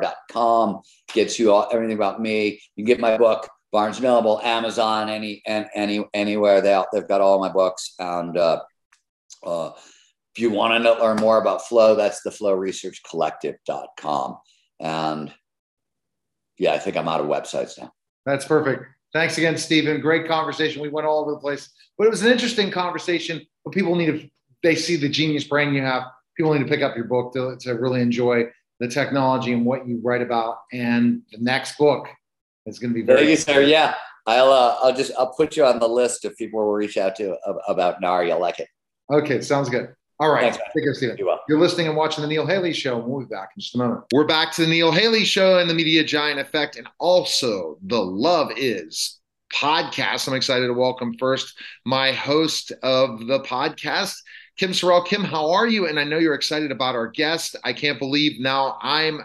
dot 0.00 0.16
com 0.30 0.80
gets 1.12 1.38
you 1.38 1.52
all 1.52 1.68
everything 1.72 1.96
about 1.96 2.20
me. 2.20 2.60
You 2.76 2.84
can 2.84 2.86
get 2.86 3.00
my 3.00 3.16
book 3.18 3.48
barnes 3.72 4.00
noble 4.00 4.40
amazon 4.40 5.08
any 5.08 5.42
and 5.46 5.66
any 5.74 6.04
anywhere. 6.14 6.60
They 6.60 6.80
they've 6.92 7.08
got 7.08 7.20
all 7.20 7.40
my 7.40 7.50
books. 7.50 7.94
And 7.98 8.38
uh, 8.38 8.60
uh, 9.42 9.72
if 10.34 10.40
you 10.40 10.50
want 10.50 10.82
to 10.82 10.92
learn 10.94 11.16
more 11.16 11.38
about 11.38 11.66
flow 11.66 11.96
that's 11.96 12.22
the 12.22 12.30
flow 12.30 12.54
research 12.54 13.02
collective.com 13.08 14.38
and 14.80 15.34
yeah 16.56 16.72
i 16.72 16.78
think 16.78 16.96
i'm 16.96 17.08
out 17.08 17.20
of 17.20 17.26
websites 17.26 17.76
now. 17.78 17.92
That's 18.24 18.44
perfect. 18.44 18.84
Thanks 19.12 19.36
again 19.38 19.58
Steven. 19.58 20.00
Great 20.00 20.28
conversation. 20.28 20.80
We 20.80 20.88
went 20.88 21.06
all 21.06 21.20
over 21.20 21.32
the 21.32 21.38
place. 21.38 21.68
But 21.98 22.06
it 22.06 22.10
was 22.10 22.22
an 22.22 22.30
interesting 22.30 22.70
conversation 22.70 23.44
but 23.64 23.74
people 23.74 23.96
need 23.96 24.06
to 24.06 24.30
they 24.62 24.76
see 24.76 24.96
the 24.96 25.08
genius 25.08 25.44
brain 25.44 25.74
you 25.74 25.82
have 25.82 26.04
people 26.36 26.52
need 26.52 26.60
to 26.60 26.68
pick 26.68 26.82
up 26.82 26.96
your 26.96 27.06
book 27.06 27.32
to, 27.34 27.56
to 27.60 27.72
really 27.74 28.00
enjoy 28.00 28.44
the 28.80 28.88
technology 28.88 29.52
and 29.52 29.64
what 29.64 29.86
you 29.86 30.00
write 30.02 30.22
about. 30.22 30.58
And 30.72 31.22
the 31.30 31.38
next 31.38 31.78
book 31.78 32.08
is 32.66 32.78
going 32.78 32.92
to 32.92 32.94
be 32.94 33.02
very. 33.02 33.18
Thank 33.18 33.30
you, 33.30 33.36
sir. 33.36 33.60
Yeah, 33.62 33.94
I'll 34.26 34.50
uh, 34.50 34.76
I'll 34.82 34.94
just 34.94 35.12
I'll 35.18 35.32
put 35.34 35.56
you 35.56 35.64
on 35.64 35.78
the 35.78 35.88
list 35.88 36.24
if 36.24 36.36
people 36.36 36.60
we'll 36.60 36.74
reach 36.74 36.96
out 36.96 37.16
to 37.16 37.36
about 37.68 38.00
NAR. 38.00 38.24
You'll 38.24 38.40
like 38.40 38.60
it. 38.60 38.68
Okay, 39.10 39.40
sounds 39.40 39.68
good. 39.68 39.94
All 40.20 40.30
right. 40.30 40.54
Thanks, 40.54 40.58
Take 40.74 40.84
care, 40.84 40.94
Steven. 40.94 41.16
You 41.18 41.26
well. 41.26 41.40
You're 41.48 41.58
listening 41.58 41.88
and 41.88 41.96
watching 41.96 42.22
the 42.22 42.28
Neil 42.28 42.46
Haley 42.46 42.72
Show. 42.72 42.98
We'll 42.98 43.20
be 43.20 43.26
back 43.26 43.50
in 43.56 43.60
just 43.60 43.74
a 43.74 43.78
moment. 43.78 44.04
We're 44.12 44.26
back 44.26 44.52
to 44.52 44.62
the 44.62 44.68
Neil 44.68 44.92
Haley 44.92 45.24
Show 45.24 45.58
and 45.58 45.68
the 45.68 45.74
Media 45.74 46.04
Giant 46.04 46.38
Effect, 46.38 46.76
and 46.76 46.86
also 47.00 47.78
the 47.82 48.00
Love 48.00 48.52
Is 48.56 49.18
podcast. 49.52 50.28
I'm 50.28 50.34
excited 50.34 50.66
to 50.68 50.72
welcome 50.72 51.14
first 51.18 51.58
my 51.84 52.12
host 52.12 52.72
of 52.82 53.26
the 53.26 53.40
podcast, 53.40 54.14
Kim 54.56 54.70
Sorrelle. 54.70 55.04
Kim, 55.04 55.24
how 55.24 55.50
are 55.52 55.66
you? 55.66 55.88
And 55.88 55.98
I 55.98 56.04
know 56.04 56.18
you're 56.18 56.34
excited 56.34 56.70
about 56.70 56.94
our 56.94 57.08
guest. 57.08 57.56
I 57.64 57.72
can't 57.72 57.98
believe 57.98 58.40
now 58.40 58.78
I'm 58.80 59.20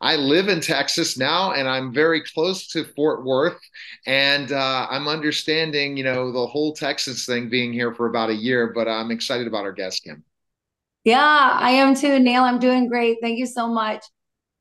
I 0.00 0.16
live 0.16 0.48
in 0.48 0.60
Texas 0.60 1.16
now, 1.16 1.52
and 1.52 1.68
I'm 1.68 1.94
very 1.94 2.22
close 2.22 2.66
to 2.68 2.84
Fort 2.84 3.24
Worth, 3.24 3.60
and 4.04 4.50
uh, 4.50 4.86
I'm 4.90 5.06
understanding, 5.06 5.96
you 5.96 6.02
know, 6.02 6.32
the 6.32 6.46
whole 6.46 6.74
Texas 6.74 7.24
thing 7.24 7.48
being 7.48 7.72
here 7.72 7.94
for 7.94 8.08
about 8.08 8.28
a 8.28 8.34
year. 8.34 8.72
But 8.74 8.88
I'm 8.88 9.12
excited 9.12 9.46
about 9.46 9.64
our 9.64 9.72
guest, 9.72 10.02
Kim. 10.02 10.24
Yeah, 11.04 11.56
I 11.58 11.70
am 11.70 11.94
too, 11.94 12.18
Neil. 12.18 12.42
I'm 12.42 12.58
doing 12.58 12.88
great. 12.88 13.18
Thank 13.22 13.38
you 13.38 13.46
so 13.46 13.68
much. 13.68 14.04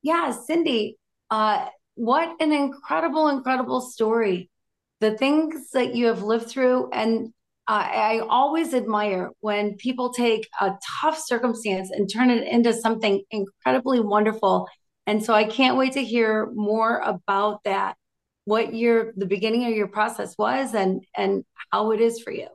Yeah, 0.03 0.31
Cyndi, 0.47 0.93
uh, 1.31 1.67
what 1.95 2.35
an 2.39 2.51
incredible, 2.51 3.27
incredible 3.29 3.81
story. 3.81 4.49
The 4.99 5.17
things 5.17 5.71
that 5.71 5.95
you 5.95 6.05
have 6.05 6.21
lived 6.21 6.49
through, 6.49 6.91
and 6.91 7.33
I 7.67 8.21
always 8.27 8.73
admire 8.73 9.29
when 9.39 9.75
people 9.75 10.11
take 10.11 10.47
a 10.59 10.73
tough 11.01 11.17
circumstance 11.17 11.89
and 11.91 12.11
turn 12.11 12.29
it 12.29 12.47
into 12.47 12.73
something 12.73 13.23
incredibly 13.31 13.99
wonderful. 13.99 14.67
And 15.07 15.23
so 15.23 15.33
I 15.33 15.45
can't 15.45 15.77
wait 15.77 15.93
to 15.93 16.03
hear 16.03 16.49
more 16.53 16.99
about 16.99 17.63
that, 17.63 17.95
what 18.45 18.73
your 18.73 19.13
the 19.15 19.25
beginning 19.25 19.65
of 19.65 19.73
your 19.73 19.87
process 19.87 20.37
was 20.37 20.73
and 20.73 21.03
and 21.15 21.45
how 21.71 21.91
it 21.91 22.01
is 22.01 22.21
for 22.21 22.31
you. 22.31 22.47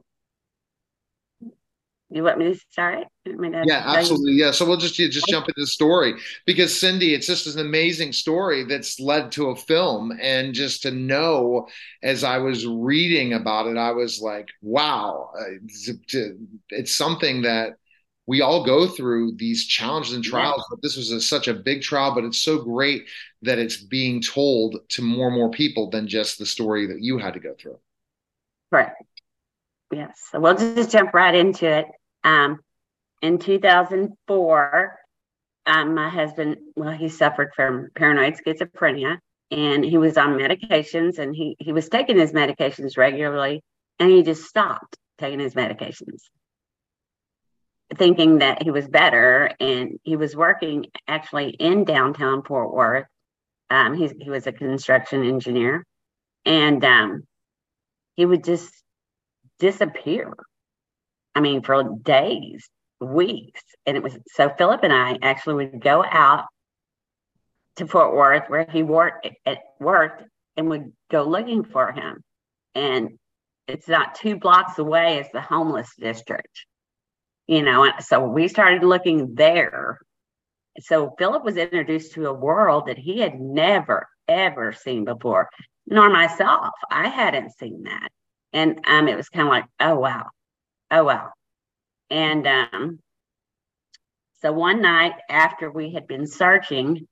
You 2.08 2.22
want 2.22 2.38
me 2.38 2.52
to 2.52 2.60
start? 2.70 3.04
Me 3.24 3.50
to 3.50 3.64
yeah, 3.66 3.82
absolutely. 3.84 4.34
Yeah. 4.34 4.52
So 4.52 4.64
we'll 4.64 4.76
just 4.76 4.94
just 4.94 5.26
jump 5.26 5.48
into 5.48 5.60
the 5.60 5.66
story 5.66 6.14
because 6.44 6.70
Cyndi, 6.72 7.12
it's 7.14 7.26
just 7.26 7.48
an 7.48 7.58
amazing 7.58 8.12
story 8.12 8.62
that's 8.64 9.00
led 9.00 9.32
to 9.32 9.48
a 9.50 9.56
film, 9.56 10.16
and 10.22 10.54
just 10.54 10.82
to 10.82 10.92
know 10.92 11.66
as 12.04 12.22
I 12.22 12.38
was 12.38 12.64
reading 12.64 13.32
about 13.32 13.66
it, 13.66 13.76
I 13.76 13.90
was 13.90 14.20
like, 14.20 14.48
wow, 14.62 15.30
uh, 15.36 15.92
it's 16.70 16.94
something 16.94 17.42
that 17.42 17.72
we 18.26 18.40
all 18.40 18.64
go 18.64 18.86
through 18.86 19.32
these 19.36 19.66
challenges 19.66 20.14
and 20.14 20.22
trials. 20.22 20.64
But 20.70 20.82
this 20.82 20.96
was 20.96 21.10
a, 21.10 21.20
such 21.20 21.48
a 21.48 21.54
big 21.54 21.82
trial, 21.82 22.14
but 22.14 22.24
it's 22.24 22.38
so 22.38 22.62
great 22.62 23.02
that 23.42 23.58
it's 23.58 23.76
being 23.76 24.20
told 24.22 24.76
to 24.90 25.02
more 25.02 25.26
and 25.26 25.36
more 25.36 25.50
people 25.50 25.90
than 25.90 26.06
just 26.06 26.38
the 26.38 26.46
story 26.46 26.86
that 26.86 27.00
you 27.00 27.18
had 27.18 27.34
to 27.34 27.40
go 27.40 27.54
through. 27.58 27.78
Right. 28.70 28.92
Yes. 29.92 30.20
So 30.30 30.40
we'll 30.40 30.56
just 30.56 30.90
jump 30.90 31.14
right 31.14 31.34
into 31.34 31.66
it. 31.66 31.86
Um, 32.24 32.58
in 33.22 33.38
2004, 33.38 34.98
um, 35.66 35.94
my 35.94 36.08
husband, 36.08 36.56
well, 36.74 36.92
he 36.92 37.08
suffered 37.08 37.52
from 37.54 37.88
paranoid 37.94 38.34
schizophrenia 38.34 39.18
and 39.50 39.84
he 39.84 39.98
was 39.98 40.16
on 40.16 40.38
medications 40.38 41.18
and 41.18 41.34
he, 41.34 41.56
he 41.58 41.72
was 41.72 41.88
taking 41.88 42.18
his 42.18 42.32
medications 42.32 42.96
regularly 42.96 43.62
and 43.98 44.10
he 44.10 44.22
just 44.22 44.44
stopped 44.44 44.96
taking 45.18 45.38
his 45.38 45.54
medications 45.54 46.22
thinking 47.94 48.38
that 48.38 48.62
he 48.62 48.70
was 48.70 48.88
better 48.88 49.50
and 49.60 49.98
he 50.02 50.16
was 50.16 50.34
working 50.34 50.86
actually 51.06 51.50
in 51.50 51.84
downtown 51.84 52.42
fort 52.42 52.74
worth 52.74 53.06
um, 53.70 53.94
he, 53.94 54.10
he 54.20 54.30
was 54.30 54.46
a 54.46 54.52
construction 54.52 55.24
engineer 55.24 55.84
and 56.44 56.84
um, 56.84 57.22
he 58.16 58.26
would 58.26 58.42
just 58.42 58.72
disappear. 59.58 60.32
I 61.34 61.40
mean, 61.40 61.62
for 61.62 61.82
days, 62.02 62.68
weeks. 63.00 63.62
And 63.84 63.96
it 63.96 64.02
was 64.02 64.16
so 64.28 64.50
Philip 64.56 64.80
and 64.82 64.92
I 64.92 65.18
actually 65.22 65.66
would 65.66 65.80
go 65.80 66.04
out 66.04 66.46
to 67.76 67.86
Fort 67.86 68.14
Worth 68.14 68.48
where 68.48 68.66
he 68.70 68.82
worked 68.82 69.28
at 69.44 69.58
worked 69.78 70.22
and 70.56 70.70
would 70.70 70.92
go 71.10 71.24
looking 71.24 71.64
for 71.64 71.92
him. 71.92 72.22
And 72.74 73.18
it's 73.68 73.88
not 73.88 74.14
two 74.14 74.36
blocks 74.36 74.78
away 74.78 75.20
as 75.20 75.30
the 75.32 75.40
homeless 75.40 75.90
district. 75.98 76.64
You 77.46 77.62
know, 77.62 77.92
so 78.00 78.26
we 78.26 78.48
started 78.48 78.82
looking 78.82 79.34
there. 79.34 79.98
So 80.80 81.14
Philip 81.18 81.44
was 81.44 81.56
introduced 81.56 82.14
to 82.14 82.26
a 82.26 82.32
world 82.32 82.86
that 82.86 82.98
he 82.98 83.20
had 83.20 83.38
never, 83.40 84.08
ever 84.26 84.72
seen 84.72 85.04
before, 85.04 85.48
nor 85.86 86.10
myself. 86.10 86.70
I 86.90 87.08
hadn't 87.08 87.56
seen 87.58 87.84
that. 87.84 88.08
And 88.56 88.80
um, 88.86 89.06
it 89.06 89.16
was 89.18 89.28
kind 89.28 89.46
of 89.46 89.50
like, 89.52 89.66
oh, 89.80 89.96
wow. 89.96 90.30
Oh, 90.90 91.04
wow. 91.04 91.30
And 92.08 92.46
um, 92.46 93.00
so 94.40 94.50
one 94.50 94.80
night 94.80 95.12
after 95.28 95.70
we 95.70 95.92
had 95.92 96.06
been 96.06 96.26
searching, 96.26 97.06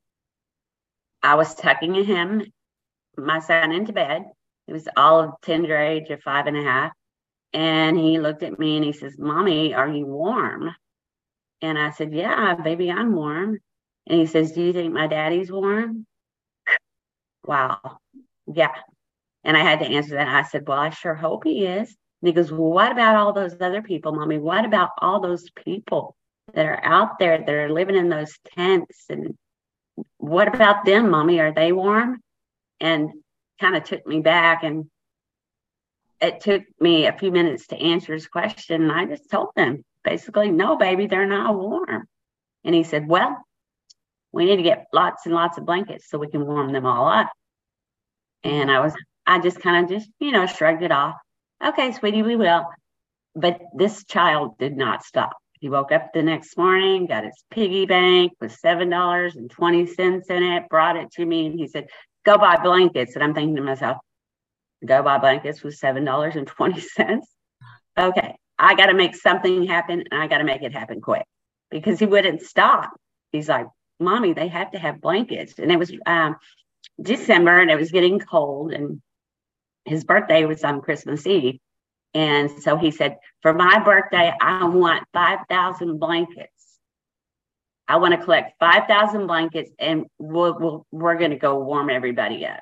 I 1.23 1.35
was 1.35 1.55
tucking 1.55 2.03
him, 2.03 2.47
my 3.19 3.41
son, 3.41 3.73
into 3.73 3.93
bed. 3.93 4.23
He 4.67 4.73
was 4.73 4.89
all 4.97 5.21
of 5.21 5.35
tender 5.43 5.77
age 5.77 6.09
of 6.09 6.23
five 6.23 6.47
and 6.47 6.57
a 6.57 6.63
half. 6.63 6.93
And 7.53 7.99
he 7.99 8.19
looked 8.19 8.43
at 8.43 8.59
me 8.59 8.77
and 8.77 8.85
he 8.85 8.93
says, 8.93 9.19
Mommy, 9.19 9.75
are 9.75 9.89
you 9.89 10.07
warm? 10.07 10.75
And 11.61 11.79
I 11.79 11.91
said, 11.91 12.15
Yeah, 12.15 12.55
baby, 12.55 12.91
I'm 12.91 13.15
warm. 13.15 13.59
And 14.07 14.19
he 14.19 14.25
says, 14.25 14.53
Do 14.53 14.63
you 14.63 14.73
think 14.73 14.95
my 14.95 15.09
daddy's 15.09 15.53
warm? 15.53 16.07
wow. 17.47 17.99
Yeah. 18.47 18.73
And 19.45 19.57
I 19.57 19.61
had 19.61 19.81
to 19.81 19.87
answer 19.87 20.15
that. 20.15 20.29
I 20.29 20.43
said, 20.43 20.67
Well, 20.67 20.79
I 20.79 20.91
sure 20.91 21.15
hope 21.15 21.45
he 21.45 21.67
is. 21.67 21.89
And 21.89 22.29
he 22.29 22.33
goes, 22.33 22.51
Well, 22.51 22.71
what 22.71 22.93
about 22.93 23.17
all 23.17 23.33
those 23.33 23.61
other 23.61 23.83
people, 23.83 24.13
mommy? 24.13 24.39
What 24.39 24.65
about 24.65 24.91
all 24.99 25.21
those 25.21 25.51
people 25.51 26.17
that 26.55 26.67
are 26.67 26.83
out 26.83 27.19
there 27.19 27.39
that 27.39 27.49
are 27.49 27.71
living 27.71 27.97
in 27.97 28.09
those 28.09 28.39
tents? 28.57 29.05
And 29.11 29.37
what 30.17 30.55
about 30.55 30.85
them, 30.85 31.11
mommy? 31.11 31.41
Are 31.41 31.53
they 31.53 31.73
warm? 31.73 32.21
And 32.81 33.11
kind 33.61 33.77
of 33.77 33.85
took 33.85 34.07
me 34.07 34.21
back. 34.21 34.65
And 34.65 34.91
it 36.21 36.41
took 36.41 36.63
me 36.81 37.07
a 37.07 37.17
few 37.17 37.31
minutes 37.31 37.67
to 37.69 37.77
answer 37.77 38.15
his 38.15 38.27
question. 38.27 38.83
And 38.83 38.93
I 38.93 39.05
just 39.05 39.31
told 39.31 39.51
him 39.57 39.85
basically, 40.03 40.51
No, 40.51 40.77
baby, 40.77 41.07
they're 41.07 41.27
not 41.27 41.55
warm. 41.55 42.07
And 42.65 42.75
he 42.75 42.83
said, 42.83 43.07
Well, 43.07 43.37
we 44.33 44.47
need 44.47 44.57
to 44.57 44.63
get 44.63 44.87
lots 44.93 45.27
and 45.27 45.35
lots 45.35 45.59
of 45.59 45.67
blankets 45.67 46.09
so 46.09 46.19
we 46.19 46.29
can 46.29 46.47
warm 46.47 46.73
them 46.73 46.87
all 46.87 47.07
up. 47.07 47.31
And 48.43 48.71
I 48.71 48.81
was 48.81 48.95
I 49.27 49.39
just 49.39 49.61
kind 49.61 49.85
of 49.85 49.91
just, 49.91 50.11
you 50.19 50.33
know, 50.33 50.47
shrugged 50.47 50.83
it 50.83 50.93
off. 50.93 51.17
Okay, 51.65 51.93
sweetie, 51.93 52.23
we 52.23 52.37
will. 52.37 52.67
But 53.35 53.61
this 53.77 54.05
child 54.05 54.59
did 54.59 54.77
not 54.77 55.03
stop. 55.03 55.37
He 55.61 55.71
woke 55.71 55.93
up 55.93 56.13
the 56.13 56.23
next 56.23 56.57
morning, 56.59 57.07
got 57.07 57.25
his 57.25 57.43
piggy 57.51 57.87
bank 57.87 58.33
with 58.41 58.55
$7.20 58.63 60.31
in 60.31 60.43
it, 60.43 60.69
brought 60.69 60.97
it 60.97 61.11
to 61.13 61.25
me, 61.25 61.47
and 61.47 61.59
he 61.59 61.67
said, 61.69 61.87
Go 62.25 62.39
buy 62.39 62.57
blankets. 62.63 63.15
And 63.15 63.25
I'm 63.25 63.35
thinking 63.35 63.57
to 63.57 63.63
myself, 63.63 63.99
Go 64.85 65.03
buy 65.03 65.19
blankets 65.19 65.63
with 65.63 65.79
$7.20. 65.81 67.21
Okay, 67.97 68.35
I 68.59 68.75
got 68.75 68.87
to 68.87 68.95
make 68.95 69.15
something 69.15 69.67
happen 69.67 70.05
and 70.11 70.21
I 70.21 70.27
got 70.27 70.39
to 70.39 70.45
make 70.45 70.63
it 70.63 70.73
happen 70.73 71.01
quick 71.01 71.25
because 71.71 71.99
he 71.99 72.07
wouldn't 72.07 72.43
stop. 72.43 72.91
He's 73.33 73.49
like, 73.49 73.67
Mommy, 74.01 74.33
they 74.33 74.49
have 74.49 74.73
to 74.73 74.79
have 74.79 75.01
blankets. 75.01 75.55
And 75.59 75.71
it 75.71 75.79
was 75.79 75.93
um, 76.05 76.37
December 77.01 77.61
and 77.61 77.71
it 77.71 77.79
was 77.79 77.93
getting 77.93 78.19
cold. 78.19 78.73
And 78.73 79.01
his 79.85 80.05
birthday 80.05 80.45
was 80.45 80.65
on 80.65 80.81
Christmas 80.81 81.27
Eve. 81.27 81.59
And 82.15 82.51
so 82.51 82.77
he 82.77 82.91
said, 82.91 83.19
For 83.43 83.53
my 83.53 83.81
birthday, 83.81 84.33
I 84.41 84.65
want 84.65 85.05
5,000 85.13 85.99
blankets. 85.99 86.51
I 87.87 87.97
want 87.97 88.15
to 88.15 88.25
collect 88.25 88.59
5,000 88.61 89.27
blankets 89.27 89.71
and 89.79 90.07
we'll, 90.19 90.59
we'll, 90.59 90.87
we're 90.91 91.19
going 91.19 91.33
to 91.33 91.37
go 91.37 91.59
warm 91.59 91.91
everybody 91.91 92.47
up. 92.47 92.61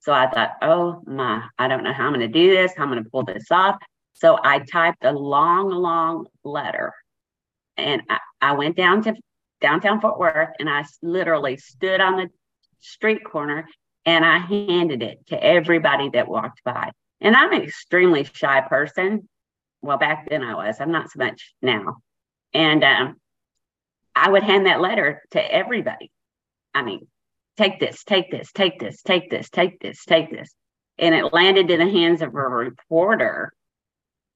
So 0.00 0.12
I 0.12 0.28
thought, 0.28 0.52
oh 0.62 1.02
my, 1.06 1.42
I 1.58 1.68
don't 1.68 1.82
know 1.82 1.92
how 1.92 2.06
I'm 2.06 2.14
going 2.14 2.20
to 2.20 2.28
do 2.28 2.50
this, 2.50 2.72
how 2.76 2.84
I'm 2.84 2.90
going 2.90 3.02
to 3.02 3.10
pull 3.10 3.24
this 3.24 3.50
off. 3.50 3.76
So 4.14 4.38
I 4.42 4.60
typed 4.60 5.04
a 5.04 5.12
long, 5.12 5.70
long 5.70 6.26
letter 6.44 6.92
and 7.76 8.02
I, 8.08 8.18
I 8.40 8.52
went 8.52 8.76
down 8.76 9.02
to 9.02 9.14
downtown 9.60 10.00
Fort 10.00 10.18
Worth 10.18 10.50
and 10.58 10.68
I 10.68 10.84
literally 11.02 11.56
stood 11.56 12.00
on 12.00 12.16
the 12.16 12.30
street 12.80 13.24
corner 13.24 13.66
and 14.06 14.24
I 14.24 14.38
handed 14.38 15.02
it 15.02 15.26
to 15.28 15.42
everybody 15.42 16.10
that 16.10 16.28
walked 16.28 16.62
by. 16.64 16.90
And 17.20 17.34
I'm 17.34 17.52
an 17.52 17.62
extremely 17.62 18.24
shy 18.24 18.60
person. 18.62 19.28
Well, 19.82 19.98
back 19.98 20.28
then 20.28 20.42
I 20.42 20.54
was, 20.54 20.76
I'm 20.80 20.92
not 20.92 21.10
so 21.10 21.18
much 21.18 21.54
now. 21.62 21.96
And 22.52 22.84
um, 22.84 23.16
I 24.14 24.30
would 24.30 24.42
hand 24.42 24.66
that 24.66 24.80
letter 24.80 25.22
to 25.32 25.54
everybody. 25.54 26.10
I 26.74 26.82
mean, 26.82 27.06
take 27.56 27.80
this, 27.80 28.04
take 28.04 28.30
this, 28.30 28.52
take 28.52 28.78
this, 28.78 29.02
take 29.02 29.30
this, 29.30 29.48
take 29.50 29.80
this, 29.80 30.04
take 30.04 30.30
this. 30.30 30.54
And 30.98 31.14
it 31.14 31.32
landed 31.32 31.70
in 31.70 31.80
the 31.80 31.90
hands 31.90 32.22
of 32.22 32.34
a 32.34 32.38
reporter. 32.38 33.52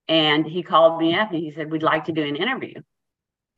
And 0.09 0.47
he 0.47 0.63
called 0.63 1.01
me 1.01 1.15
up 1.15 1.31
and 1.31 1.39
he 1.39 1.53
said, 1.53 1.71
We'd 1.71 1.83
like 1.83 2.05
to 2.07 2.13
do 2.13 2.25
an 2.25 2.37
interview. 2.37 2.81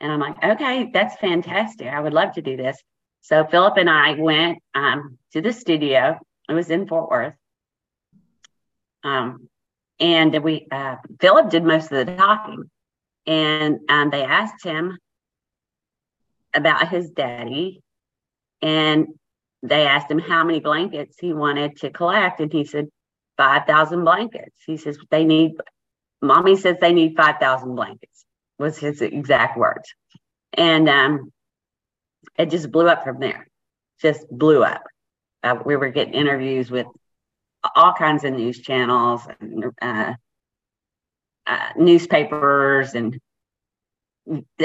And 0.00 0.11
I'm 0.11 0.20
like, 0.20 0.42
okay, 0.42 0.90
that's 0.92 1.16
fantastic. 1.16 1.86
I 1.86 2.00
would 2.00 2.14
love 2.14 2.32
to 2.34 2.42
do 2.42 2.56
this. 2.56 2.82
So 3.22 3.44
Philip 3.44 3.76
and 3.76 3.90
I 3.90 4.14
went 4.14 4.58
um, 4.74 5.18
to 5.32 5.40
the 5.40 5.52
studio. 5.52 6.18
It 6.48 6.52
was 6.52 6.70
in 6.70 6.88
Fort 6.88 7.10
Worth. 7.10 7.34
Um, 9.04 9.48
and 9.98 10.42
we 10.42 10.66
uh, 10.70 10.96
Philip 11.20 11.50
did 11.50 11.64
most 11.64 11.92
of 11.92 12.06
the 12.06 12.16
talking, 12.16 12.70
and 13.26 13.80
um, 13.88 14.10
they 14.10 14.24
asked 14.24 14.64
him 14.64 14.98
about 16.54 16.88
his 16.88 17.10
daddy, 17.10 17.82
and 18.62 19.08
they 19.62 19.86
asked 19.86 20.10
him 20.10 20.18
how 20.18 20.42
many 20.42 20.60
blankets 20.60 21.16
he 21.20 21.32
wanted 21.32 21.76
to 21.78 21.90
collect, 21.90 22.40
and 22.40 22.52
he 22.52 22.64
said 22.64 22.88
five 23.36 23.66
thousand 23.66 24.04
blankets. 24.04 24.56
He 24.66 24.76
says 24.76 24.98
they 25.10 25.24
need. 25.24 25.52
Mommy 26.22 26.56
says 26.56 26.76
they 26.80 26.92
need 26.92 27.16
five 27.16 27.36
thousand 27.38 27.74
blankets. 27.74 28.24
Was 28.58 28.78
his 28.78 29.00
exact 29.00 29.56
words, 29.56 29.94
and 30.54 30.88
um, 30.88 31.32
it 32.38 32.50
just 32.50 32.70
blew 32.70 32.88
up 32.88 33.04
from 33.04 33.20
there. 33.20 33.46
Just 34.00 34.26
blew 34.30 34.62
up. 34.62 34.82
Uh, 35.42 35.56
we 35.64 35.76
were 35.76 35.90
getting 35.90 36.14
interviews 36.14 36.70
with 36.70 36.86
all 37.74 37.92
kinds 37.92 38.24
of 38.24 38.32
news 38.32 38.60
channels 38.60 39.22
and 39.40 39.64
uh, 39.80 40.14
uh, 41.46 41.68
newspapers, 41.76 42.94
and 42.94 43.18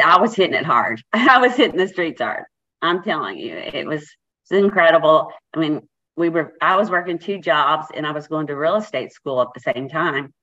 I 0.03 0.19
was 0.19 0.35
hitting 0.35 0.53
it 0.53 0.65
hard. 0.65 1.01
I 1.13 1.39
was 1.39 1.55
hitting 1.55 1.77
the 1.77 1.87
streets 1.87 2.21
hard. 2.21 2.43
I'm 2.81 3.03
telling 3.03 3.37
you, 3.37 3.55
it 3.55 3.85
was, 3.85 4.01
it 4.03 4.53
was 4.55 4.63
incredible. 4.63 5.31
I 5.53 5.59
mean, 5.59 5.87
we 6.17 6.29
were 6.29 6.53
I 6.61 6.75
was 6.77 6.89
working 6.89 7.19
two 7.19 7.39
jobs 7.39 7.87
and 7.93 8.05
I 8.05 8.11
was 8.11 8.27
going 8.27 8.47
to 8.47 8.55
real 8.55 8.75
estate 8.75 9.11
school 9.11 9.41
at 9.41 9.49
the 9.53 9.59
same 9.59 9.89
time. 9.89 10.33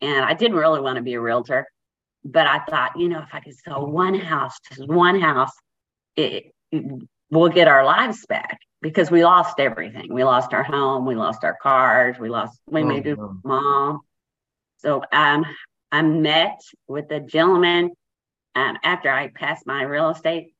And 0.00 0.24
I 0.24 0.34
didn't 0.34 0.56
really 0.56 0.80
want 0.80 0.96
to 0.96 1.02
be 1.02 1.14
a 1.14 1.20
realtor, 1.20 1.66
but 2.24 2.46
I 2.46 2.58
thought, 2.58 2.98
you 2.98 3.08
know, 3.08 3.20
if 3.20 3.32
I 3.32 3.40
could 3.40 3.56
sell 3.56 3.86
one 3.86 4.14
house, 4.14 4.56
just 4.68 4.88
one 4.88 5.20
house, 5.20 5.52
it, 6.16 6.54
we'll 7.30 7.48
get 7.48 7.68
our 7.68 7.84
lives 7.84 8.24
back 8.26 8.58
because 8.80 9.10
we 9.10 9.24
lost 9.24 9.58
everything. 9.58 10.12
We 10.12 10.24
lost 10.24 10.52
our 10.52 10.62
home, 10.62 11.06
we 11.06 11.14
lost 11.14 11.44
our 11.44 11.56
cars, 11.60 12.16
we 12.18 12.28
lost 12.28 12.60
we 12.66 12.82
oh, 12.82 12.86
moved 12.86 13.04
to 13.04 13.40
mom. 13.44 14.00
So 14.78 15.02
um, 15.12 15.46
I 15.90 16.02
met 16.02 16.60
with 16.86 17.10
a 17.10 17.20
gentleman 17.20 17.90
um, 18.54 18.76
after 18.82 19.10
I 19.10 19.28
passed 19.28 19.66
my 19.66 19.82
real 19.82 20.10
estate 20.10 20.54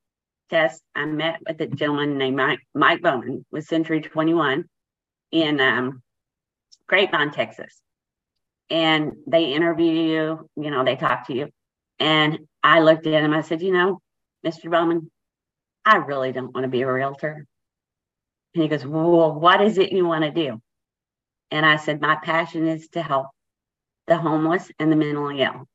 test. 0.50 0.82
I 0.94 1.04
met 1.06 1.40
with 1.46 1.60
a 1.60 1.66
gentleman 1.66 2.18
named 2.18 2.36
Mike, 2.36 2.60
Mike 2.74 3.02
Bowman 3.02 3.44
with 3.50 3.64
Century 3.64 4.00
21 4.00 4.64
in 5.32 5.60
um, 5.60 6.02
Grapevine, 6.86 7.32
Texas. 7.32 7.78
And 8.70 9.12
they 9.26 9.52
interview 9.52 9.92
you, 9.92 10.50
you 10.56 10.70
know, 10.70 10.84
they 10.84 10.96
talk 10.96 11.26
to 11.26 11.34
you. 11.34 11.48
And 11.98 12.40
I 12.62 12.80
looked 12.80 13.06
at 13.06 13.22
him, 13.22 13.32
I 13.32 13.42
said, 13.42 13.60
you 13.62 13.72
know, 13.72 14.00
Mr. 14.44 14.70
Bowman, 14.70 15.10
I 15.84 15.96
really 15.96 16.32
don't 16.32 16.54
want 16.54 16.64
to 16.64 16.68
be 16.68 16.82
a 16.82 16.92
realtor. 16.92 17.46
And 18.54 18.62
he 18.62 18.68
goes, 18.68 18.84
Well, 18.84 19.32
what 19.32 19.60
is 19.60 19.78
it 19.78 19.92
you 19.92 20.06
want 20.06 20.24
to 20.24 20.30
do? 20.30 20.60
And 21.50 21.66
I 21.66 21.76
said, 21.76 22.00
My 22.00 22.16
passion 22.16 22.66
is 22.66 22.88
to 22.88 23.02
help 23.02 23.26
the 24.06 24.16
homeless 24.16 24.70
and 24.78 24.90
the 24.90 24.96
mentally 24.96 25.42
ill. 25.42 25.68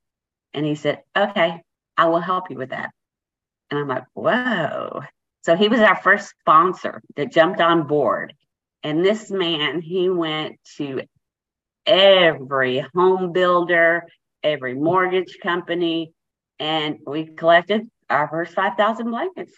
And 0.53 0.65
he 0.65 0.75
said, 0.75 1.03
Okay, 1.15 1.61
I 1.97 2.07
will 2.07 2.19
help 2.19 2.49
you 2.49 2.57
with 2.57 2.69
that. 2.69 2.91
And 3.69 3.79
I'm 3.79 3.87
like, 3.87 4.05
Whoa. 4.13 5.03
So 5.41 5.55
he 5.55 5.67
was 5.67 5.79
our 5.79 5.95
first 5.95 6.33
sponsor 6.39 7.01
that 7.15 7.31
jumped 7.31 7.61
on 7.61 7.87
board. 7.87 8.33
And 8.83 9.05
this 9.05 9.29
man, 9.29 9.81
he 9.81 10.09
went 10.09 10.57
to 10.77 11.01
every 11.85 12.85
home 12.93 13.31
builder, 13.31 14.05
every 14.43 14.73
mortgage 14.73 15.37
company, 15.41 16.13
and 16.59 16.99
we 17.05 17.25
collected 17.25 17.89
our 18.09 18.27
first 18.27 18.53
5,000 18.53 19.09
blankets. 19.09 19.53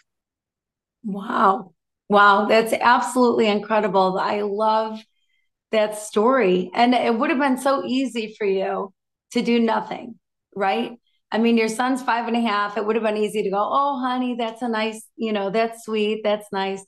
Wow. 1.04 1.74
Wow, 2.08 2.46
that's 2.46 2.72
absolutely 2.74 3.48
incredible. 3.48 4.18
I 4.20 4.42
love 4.42 5.00
that 5.70 5.96
story. 5.96 6.70
And 6.74 6.94
it 6.94 7.18
would 7.18 7.30
have 7.30 7.38
been 7.38 7.58
so 7.58 7.84
easy 7.86 8.34
for 8.36 8.46
you 8.46 8.92
to 9.32 9.42
do 9.42 9.58
nothing, 9.58 10.18
right? 10.54 10.98
I 11.30 11.38
mean, 11.38 11.56
your 11.56 11.68
son's 11.68 12.02
five 12.02 12.28
and 12.28 12.36
a 12.36 12.40
half. 12.40 12.76
It 12.76 12.84
would 12.84 12.96
have 12.96 13.04
been 13.04 13.16
easy 13.16 13.42
to 13.42 13.50
go, 13.50 13.56
oh, 13.56 13.98
honey, 13.98 14.36
that's 14.38 14.60
a 14.60 14.68
nice, 14.68 15.02
you 15.16 15.32
know, 15.32 15.48
that's 15.48 15.84
sweet. 15.84 16.20
That's 16.22 16.46
nice. 16.52 16.84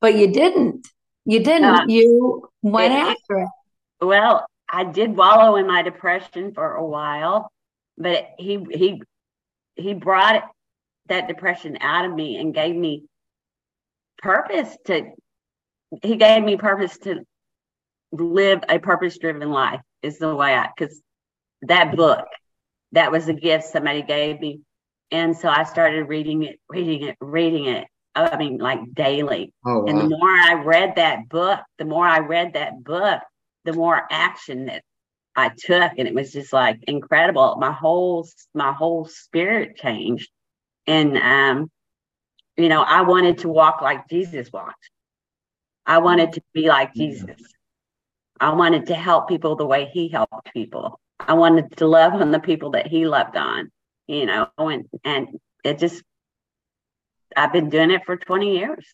But 0.00 0.14
you 0.14 0.32
didn't. 0.32 0.88
You 1.26 1.40
didn't. 1.40 1.90
You 1.90 2.48
went 2.62 2.94
it, 2.94 2.98
after 2.98 3.38
it. 3.40 3.48
Well, 4.00 4.46
I 4.68 4.84
did 4.84 5.14
wallow 5.16 5.56
in 5.56 5.66
my 5.66 5.82
depression 5.82 6.52
for 6.54 6.74
a 6.74 6.86
while, 6.86 7.50
but 7.98 8.28
he 8.38 8.66
he 8.70 9.02
he 9.74 9.94
brought 9.94 10.44
that 11.08 11.28
depression 11.28 11.76
out 11.80 12.06
of 12.06 12.14
me 12.14 12.36
and 12.36 12.54
gave 12.54 12.74
me 12.74 13.04
purpose 14.24 14.74
to 14.86 15.10
he 16.02 16.16
gave 16.16 16.42
me 16.42 16.56
purpose 16.56 16.96
to 16.96 17.20
live 18.10 18.60
a 18.68 18.78
purpose 18.78 19.18
driven 19.18 19.50
life 19.50 19.80
is 20.02 20.18
the 20.18 20.34
way 20.34 20.54
I 20.54 20.68
because 20.76 21.00
that 21.62 21.94
book 21.94 22.26
that 22.92 23.12
was 23.12 23.28
a 23.28 23.34
gift 23.34 23.64
somebody 23.64 24.02
gave 24.02 24.40
me. 24.40 24.60
And 25.10 25.36
so 25.36 25.48
I 25.48 25.64
started 25.64 26.08
reading 26.08 26.44
it 26.44 26.58
reading 26.70 27.02
it 27.02 27.16
reading 27.20 27.66
it 27.66 27.86
I 28.14 28.36
mean 28.38 28.56
like 28.56 28.94
daily. 28.94 29.52
Oh, 29.66 29.80
wow. 29.80 29.86
and 29.86 30.00
the 30.00 30.16
more 30.16 30.30
I 30.30 30.54
read 30.64 30.96
that 30.96 31.28
book 31.28 31.60
the 31.76 31.84
more 31.84 32.06
I 32.06 32.20
read 32.20 32.54
that 32.54 32.82
book 32.82 33.20
the 33.66 33.74
more 33.74 34.02
action 34.10 34.66
that 34.66 34.82
I 35.36 35.50
took 35.50 35.92
and 35.98 36.08
it 36.08 36.14
was 36.14 36.32
just 36.32 36.52
like 36.52 36.78
incredible. 36.88 37.56
My 37.60 37.72
whole 37.72 38.26
my 38.54 38.72
whole 38.72 39.04
spirit 39.04 39.76
changed. 39.76 40.30
And 40.86 41.18
um 41.18 41.70
you 42.56 42.68
know, 42.68 42.82
I 42.82 43.02
wanted 43.02 43.38
to 43.38 43.48
walk 43.48 43.82
like 43.82 44.08
Jesus 44.08 44.52
walked. 44.52 44.90
I 45.86 45.98
wanted 45.98 46.32
to 46.34 46.42
be 46.52 46.68
like 46.68 46.94
Jesus. 46.94 47.36
I 48.40 48.50
wanted 48.50 48.86
to 48.86 48.94
help 48.94 49.28
people 49.28 49.56
the 49.56 49.66
way 49.66 49.90
he 49.92 50.08
helped 50.08 50.52
people. 50.52 51.00
I 51.20 51.34
wanted 51.34 51.76
to 51.78 51.86
love 51.86 52.14
on 52.14 52.30
the 52.30 52.40
people 52.40 52.70
that 52.70 52.86
he 52.86 53.06
loved 53.06 53.36
on, 53.36 53.70
you 54.06 54.26
know, 54.26 54.48
and 54.58 54.86
and 55.04 55.28
it 55.64 55.78
just 55.78 56.02
I've 57.36 57.52
been 57.52 57.70
doing 57.70 57.90
it 57.90 58.04
for 58.04 58.16
20 58.16 58.56
years. 58.56 58.86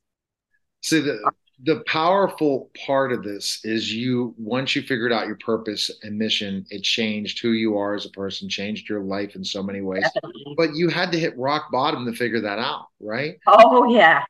See 0.83 1.01
the 1.01 1.31
the 1.65 1.83
powerful 1.87 2.71
part 2.87 3.13
of 3.13 3.23
this 3.23 3.61
is 3.65 3.93
you 3.93 4.35
once 4.39 4.75
you 4.75 4.83
figured 4.83 5.13
out 5.13 5.27
your 5.27 5.37
purpose 5.37 5.91
and 6.03 6.17
mission 6.17 6.65
it 6.71 6.83
changed 6.83 7.41
who 7.41 7.51
you 7.51 7.77
are 7.77 7.95
as 7.95 8.07
a 8.07 8.11
person 8.11 8.49
changed 8.49 8.89
your 8.89 9.03
life 9.03 9.37
in 9.37 9.45
so 9.45 9.63
many 9.63 9.81
ways. 9.81 10.05
Definitely. 10.15 10.55
but 10.57 10.75
you 10.75 10.89
had 10.89 11.13
to 11.13 11.19
hit 11.19 11.37
rock 11.37 11.71
bottom 11.71 12.07
to 12.07 12.13
figure 12.13 12.41
that 12.41 12.59
out 12.59 12.87
right? 13.01 13.37
Oh 13.47 13.93
yeah. 13.93 14.25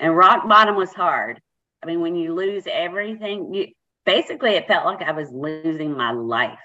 And 0.00 0.16
rock 0.16 0.48
bottom 0.48 0.74
was 0.74 0.92
hard. 0.92 1.40
I 1.82 1.86
mean 1.86 2.00
when 2.00 2.16
you 2.16 2.34
lose 2.34 2.64
everything 2.70 3.54
you 3.54 3.68
basically 4.04 4.50
it 4.50 4.66
felt 4.66 4.84
like 4.84 5.00
i 5.00 5.12
was 5.12 5.30
losing 5.32 5.96
my 5.96 6.12
life 6.12 6.58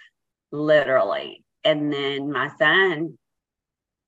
literally. 0.52 1.44
And 1.64 1.92
then 1.92 2.32
my 2.32 2.50
son 2.58 3.18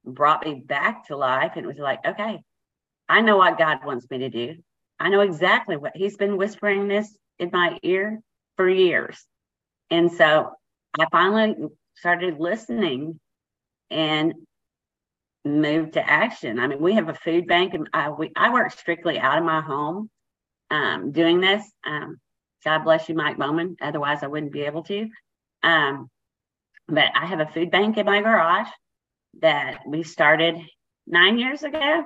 brought 0.04 0.45
me 0.45 0.64
back 0.66 1.08
to 1.08 1.18
life 1.18 1.52
and 1.56 1.66
it 1.66 1.68
was 1.68 1.78
like 1.78 1.99
okay 2.04 2.39
i 3.08 3.22
know 3.22 3.38
what 3.38 3.56
god 3.56 3.86
wants 3.86 4.10
me 4.10 4.18
to 4.18 4.30
do 4.30 4.56
I 5.02 5.10
know 5.10 5.22
exactly 5.22 5.78
what 5.78 5.97
he's 5.97 6.16
been 6.16 6.38
whispering 6.38 6.88
this 6.88 7.18
in 7.39 7.49
my 7.52 7.80
ear 7.82 8.22
for 8.56 8.70
years. 8.70 9.26
And 9.89 10.12
so 10.12 10.52
I 10.99 11.08
finally 11.12 11.56
started 11.95 12.39
listening 12.39 13.20
and 13.89 14.36
moved 15.43 15.93
to 15.93 16.08
action. 16.08 16.60
I 16.60 16.68
mean, 16.68 16.80
we 16.80 16.93
have 16.93 17.10
a 17.10 17.16
food 17.16 17.47
bank 17.47 17.74
and 17.74 17.89
I, 17.91 18.12
we, 18.12 18.32
I 18.36 18.54
work 18.54 18.72
strictly 18.74 19.18
out 19.18 19.39
of 19.39 19.43
my 19.43 19.62
home 19.62 20.08
um, 20.70 21.12
doing 21.12 21.41
this. 21.41 21.66
Um, 21.84 22.20
God 22.64 22.84
bless 22.84 23.10
you, 23.10 23.16
Mike 23.16 23.39
Bowman. 23.39 23.78
Otherwise, 23.82 24.22
I 24.22 24.28
wouldn't 24.28 24.54
be 24.54 24.62
able 24.62 24.84
to. 24.84 25.10
Um, 25.64 26.12
but 26.88 27.10
I 27.16 27.26
have 27.26 27.39
a 27.39 27.47
food 27.47 27.72
bank 27.72 27.97
in 27.97 28.06
my 28.06 28.22
garage 28.22 28.70
that 29.41 29.80
we 29.88 30.04
started 30.04 30.58
nine 31.08 31.39
years 31.39 31.64
ago. 31.64 32.04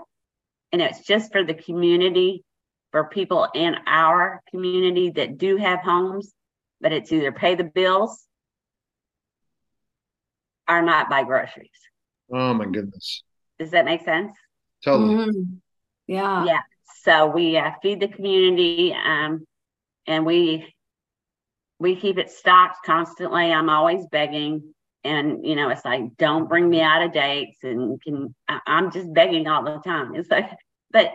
And 0.71 0.81
it's 0.81 1.05
just 1.05 1.33
for 1.33 1.43
the 1.43 1.53
community 1.53 2.45
for 2.95 3.03
people 3.03 3.45
in 3.53 3.75
our 3.87 4.41
community 4.49 5.09
that 5.09 5.37
do 5.37 5.57
have 5.57 5.81
homes, 5.81 6.31
but 6.79 6.93
it's 6.93 7.11
either 7.11 7.29
pay 7.29 7.53
the 7.53 7.65
bills 7.65 8.23
or 10.69 10.81
not 10.81 11.09
buy 11.09 11.25
groceries. 11.25 11.67
Oh 12.31 12.53
my 12.53 12.63
goodness. 12.63 13.21
Does 13.59 13.71
that 13.71 13.83
make 13.83 14.05
sense? 14.05 14.31
Totally. 14.81 15.13
Mm-hmm. 15.13 15.41
Yeah. 16.07 16.45
Yeah. 16.45 16.59
So 17.03 17.25
we 17.25 17.57
uh, 17.57 17.71
feed 17.81 17.99
the 17.99 18.07
community, 18.07 18.93
um, 18.93 19.45
and 20.07 20.25
we 20.25 20.73
we 21.79 21.97
keep 21.97 22.17
it 22.17 22.31
stocked 22.31 22.85
constantly. 22.85 23.51
I'm 23.51 23.69
always 23.69 24.07
begging, 24.09 24.73
and 25.03 25.45
you 25.45 25.57
know, 25.57 25.67
it's 25.67 25.83
like, 25.83 26.15
don't 26.15 26.47
bring 26.47 26.69
me 26.69 26.79
out 26.79 27.01
of 27.01 27.11
dates, 27.11 27.57
and 27.61 28.01
can 28.01 28.33
I, 28.47 28.61
I'm 28.65 28.89
just 28.89 29.13
begging 29.13 29.49
all 29.49 29.65
the 29.65 29.79
time. 29.79 30.15
It's 30.15 30.31
like, 30.31 30.49
but 30.91 31.11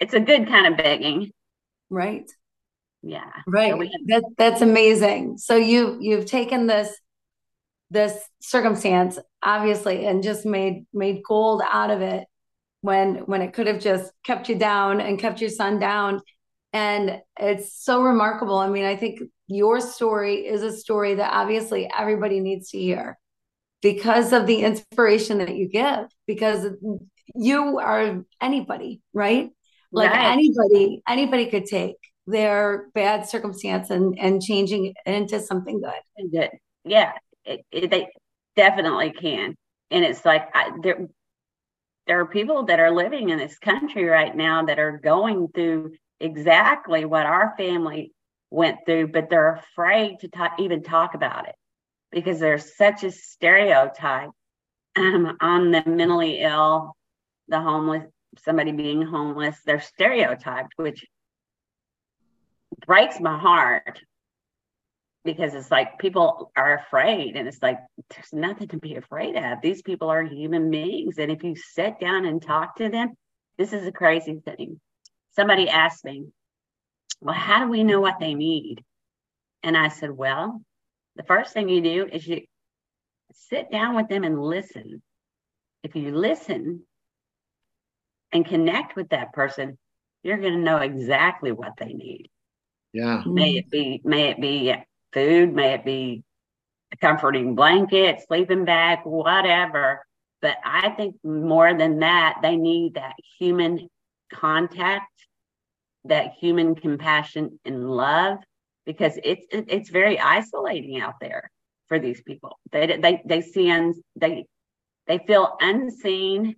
it's 0.00 0.14
a 0.14 0.20
good 0.20 0.48
kind 0.48 0.66
of 0.66 0.76
begging. 0.76 1.32
Right. 1.90 2.30
Yeah. 3.02 3.30
Right. 3.46 3.72
So 3.72 3.80
have- 3.80 3.90
that 4.06 4.24
that's 4.36 4.62
amazing. 4.62 5.38
So 5.38 5.56
you 5.56 5.98
you've 6.00 6.26
taken 6.26 6.66
this 6.66 6.96
this 7.90 8.18
circumstance 8.40 9.18
obviously 9.42 10.06
and 10.06 10.22
just 10.22 10.44
made 10.44 10.86
made 10.92 11.22
gold 11.22 11.62
out 11.70 11.90
of 11.90 12.02
it 12.02 12.26
when 12.80 13.16
when 13.26 13.42
it 13.42 13.52
could 13.52 13.66
have 13.66 13.80
just 13.80 14.12
kept 14.24 14.48
you 14.48 14.56
down 14.56 15.00
and 15.00 15.18
kept 15.18 15.40
your 15.40 15.50
son 15.50 15.78
down 15.78 16.20
and 16.72 17.20
it's 17.38 17.84
so 17.84 18.02
remarkable 18.02 18.58
i 18.58 18.68
mean 18.68 18.84
i 18.84 18.96
think 18.96 19.20
your 19.46 19.80
story 19.80 20.46
is 20.46 20.62
a 20.62 20.76
story 20.76 21.14
that 21.14 21.32
obviously 21.32 21.88
everybody 21.96 22.40
needs 22.40 22.70
to 22.70 22.78
hear 22.78 23.16
because 23.82 24.32
of 24.32 24.46
the 24.46 24.62
inspiration 24.62 25.38
that 25.38 25.54
you 25.54 25.68
give 25.68 26.06
because 26.26 26.66
you 27.34 27.78
are 27.78 28.24
anybody 28.40 29.00
right 29.12 29.50
like 29.92 30.10
right. 30.10 30.32
anybody 30.32 31.02
anybody 31.08 31.46
could 31.46 31.66
take 31.66 31.96
their 32.26 32.88
bad 32.94 33.28
circumstance 33.28 33.90
and 33.90 34.18
and 34.18 34.42
changing 34.42 34.86
it 34.86 34.96
into 35.06 35.40
something 35.40 35.80
good 35.80 36.30
good 36.32 36.50
yeah 36.84 37.12
it, 37.44 37.64
it, 37.70 37.90
they 37.90 38.08
definitely 38.56 39.12
can 39.12 39.54
and 39.90 40.04
it's 40.04 40.24
like 40.24 40.48
I, 40.54 40.72
there 40.82 41.06
there 42.06 42.20
are 42.20 42.26
people 42.26 42.66
that 42.66 42.80
are 42.80 42.90
living 42.90 43.30
in 43.30 43.38
this 43.38 43.58
country 43.58 44.04
right 44.04 44.34
now 44.34 44.64
that 44.64 44.78
are 44.78 44.98
going 44.98 45.48
through 45.54 45.92
exactly 46.20 47.04
what 47.04 47.26
our 47.26 47.54
family 47.56 48.12
went 48.50 48.78
through 48.86 49.08
but 49.08 49.28
they're 49.30 49.54
afraid 49.54 50.18
to 50.20 50.28
talk, 50.28 50.52
even 50.58 50.82
talk 50.82 51.14
about 51.14 51.48
it 51.48 51.54
because 52.10 52.40
there's 52.40 52.76
such 52.76 53.04
a 53.04 53.10
stereotype 53.10 54.30
um, 54.96 55.36
on 55.40 55.70
the 55.70 55.82
mentally 55.86 56.40
ill 56.40 56.96
the 57.48 57.60
homeless 57.60 58.04
somebody 58.44 58.72
being 58.72 59.02
homeless 59.02 59.56
they're 59.64 59.80
stereotyped 59.80 60.72
which 60.76 61.06
breaks 62.86 63.20
my 63.20 63.38
heart 63.38 64.02
because 65.26 65.54
it's 65.54 65.70
like 65.70 65.98
people 65.98 66.52
are 66.56 66.78
afraid 66.78 67.36
and 67.36 67.46
it's 67.46 67.62
like 67.62 67.78
there's 68.10 68.32
nothing 68.32 68.68
to 68.68 68.78
be 68.78 68.94
afraid 68.94 69.36
of. 69.36 69.60
These 69.60 69.82
people 69.82 70.08
are 70.08 70.22
human 70.22 70.70
beings. 70.70 71.18
And 71.18 71.30
if 71.30 71.42
you 71.42 71.56
sit 71.56 72.00
down 72.00 72.24
and 72.24 72.40
talk 72.40 72.76
to 72.76 72.88
them 72.88 73.14
this 73.58 73.72
is 73.72 73.86
a 73.86 73.92
crazy 73.92 74.40
thing. 74.44 74.80
Somebody 75.34 75.68
asked 75.68 76.04
me 76.04 76.26
well 77.20 77.34
how 77.34 77.64
do 77.64 77.70
we 77.70 77.84
know 77.84 78.00
what 78.00 78.20
they 78.20 78.34
need? 78.34 78.82
And 79.62 79.76
i 79.76 79.88
said 79.88 80.10
well 80.10 80.62
the 81.16 81.24
first 81.24 81.52
thing 81.52 81.68
you 81.68 81.80
do 81.80 82.08
is 82.10 82.26
you 82.26 82.42
sit 83.32 83.70
down 83.70 83.96
with 83.96 84.08
them 84.08 84.24
and 84.24 84.40
listen. 84.40 85.02
If 85.82 85.96
you 85.96 86.14
listen 86.14 86.82
and 88.32 88.46
connect 88.46 88.96
with 88.96 89.08
that 89.10 89.32
person 89.32 89.78
you're 90.22 90.38
going 90.38 90.54
to 90.54 90.58
know 90.58 90.78
exactly 90.78 91.52
what 91.52 91.72
they 91.78 91.92
need 91.92 92.28
yeah 92.92 93.22
may 93.26 93.56
it 93.56 93.70
be 93.70 94.00
may 94.04 94.30
it 94.30 94.40
be 94.40 94.74
food, 95.16 95.54
may 95.54 95.72
it 95.72 95.84
be 95.84 96.22
a 96.92 96.96
comforting 96.98 97.54
blanket, 97.54 98.20
sleeping 98.28 98.66
bag, 98.66 99.00
whatever. 99.04 100.04
But 100.42 100.58
I 100.62 100.90
think 100.90 101.16
more 101.24 101.72
than 101.72 102.00
that, 102.00 102.40
they 102.42 102.56
need 102.56 102.94
that 102.94 103.14
human 103.38 103.88
contact, 104.32 105.10
that 106.04 106.34
human 106.38 106.74
compassion 106.74 107.58
and 107.64 107.90
love, 107.90 108.38
because 108.84 109.18
it's 109.24 109.46
it's 109.50 109.88
very 109.88 110.20
isolating 110.20 111.00
out 111.00 111.14
there 111.20 111.50
for 111.88 111.98
these 111.98 112.20
people. 112.20 112.58
They 112.70 112.98
they 112.98 113.22
they 113.24 113.40
see 113.40 113.70
un, 113.70 113.94
they 114.16 114.44
they 115.06 115.18
feel 115.26 115.56
unseen, 115.60 116.56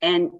and 0.00 0.30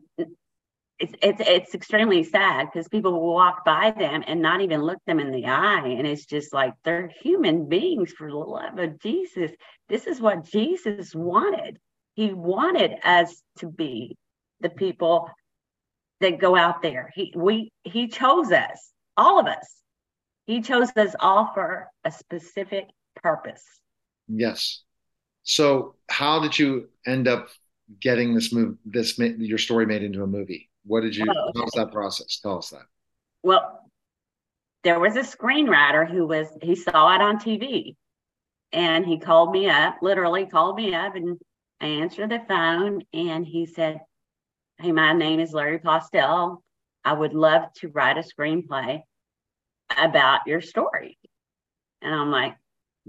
it's 0.99 1.15
it's 1.23 1.41
it's 1.41 1.75
extremely 1.75 2.25
sad 2.25 2.67
because 2.67 2.89
people 2.89 3.13
will 3.13 3.35
walk 3.35 3.65
by 3.65 3.93
them 3.97 4.25
and 4.27 4.43
not 4.43 4.61
even 4.61 4.83
look 4.83 4.99
them 5.07 5.21
in 5.21 5.31
the 5.31 5.47
eye. 5.47 5.95
And 5.97 6.07
it's 6.07 6.27
just 6.27 6.53
like 6.53 6.75
they're 6.85 7.11
human 7.23 7.69
beings 7.69 8.13
for 8.13 8.29
the 8.29 8.37
love 8.37 8.79
of 8.79 9.01
jesus. 9.01 9.53
This 9.89 10.07
is 10.07 10.21
what 10.21 10.45
jesus 10.45 11.15
wanted. 11.15 11.79
He 12.15 12.33
wanted 12.33 12.97
us 13.05 13.43
to 13.59 13.69
be 13.69 14.17
the 14.61 14.71
people 14.71 15.31
that 16.21 16.41
go 16.41 16.57
out 16.57 16.83
there. 16.83 17.13
He 17.15 17.33
we 17.37 17.71
he 17.85 18.09
chose 18.09 18.51
us 18.51 18.91
all 19.17 19.39
of 19.39 19.47
us. 19.47 19.77
He 20.47 20.63
chose 20.63 20.91
us 20.97 21.15
all 21.21 21.53
for 21.55 21.89
a 22.05 22.11
specific 22.11 22.87
purpose. 23.23 23.65
Yes. 24.27 24.83
So 25.45 25.95
how 26.09 26.41
did 26.41 26.59
you 26.59 26.89
end 27.07 27.29
up 27.29 27.49
getting 28.01 28.35
this 28.35 28.53
move 28.53 28.77
this 28.85 29.19
your 29.19 29.59
story 29.59 29.87
made 29.87 30.03
into 30.03 30.23
a 30.23 30.27
movie 30.27 30.69
what 30.89 31.03
did 31.03 31.15
you? 31.15 31.27
Oh. 31.29 31.53
How 31.55 31.63
was 31.63 31.73
that 31.77 31.93
process? 31.93 32.39
Tell 32.41 32.59
us 32.59 32.71
that. 32.71 32.87
Well, 33.43 33.81
there 34.85 34.99
was 34.99 35.17
a 35.17 35.21
screenwriter 35.21 36.11
who 36.11 36.27
was 36.27 36.49
he 36.63 36.75
saw 36.75 37.15
it 37.15 37.21
on 37.21 37.39
TV, 37.39 37.95
and 38.73 39.05
he 39.05 39.19
called 39.19 39.53
me 39.53 39.69
up. 39.69 39.97
Literally 40.03 40.47
called 40.47 40.77
me 40.77 40.95
up, 40.95 41.15
and 41.15 41.39
I 41.81 41.87
answered 41.87 42.31
the 42.31 42.43
phone, 42.49 43.03
and 43.13 43.47
he 43.47 43.67
said, 43.67 44.01
"Hey, 44.79 44.93
my 44.93 45.13
name 45.13 45.41
is 45.41 45.53
Larry 45.53 45.79
Postel. 45.79 46.63
I 47.05 47.13
would 47.13 47.35
love 47.35 47.73
to 47.81 47.89
write 47.89 48.19
a 48.19 48.23
screenplay 48.23 49.03
about 49.97 50.47
your 50.47 50.63
story." 50.63 51.19
And 52.01 52.15
I'm 52.15 52.31
like, 52.31 52.57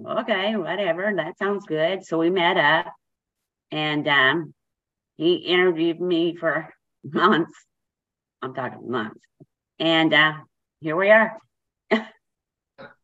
"Okay, 0.06 0.56
whatever. 0.58 1.14
That 1.16 1.38
sounds 1.38 1.66
good." 1.66 2.06
So 2.06 2.18
we 2.18 2.30
met 2.30 2.58
up, 2.58 2.94
and 3.72 4.06
um, 4.08 4.54
he 5.20 5.36
interviewed 5.36 5.99
me 5.99 6.36
for 6.36 6.74
months 7.03 7.51
I'm 8.41 8.53
talking 8.53 8.89
months. 8.89 9.20
And 9.80 10.13
uh, 10.13 10.34
here 10.82 10.95
we 10.95 11.09
are. 11.09 11.38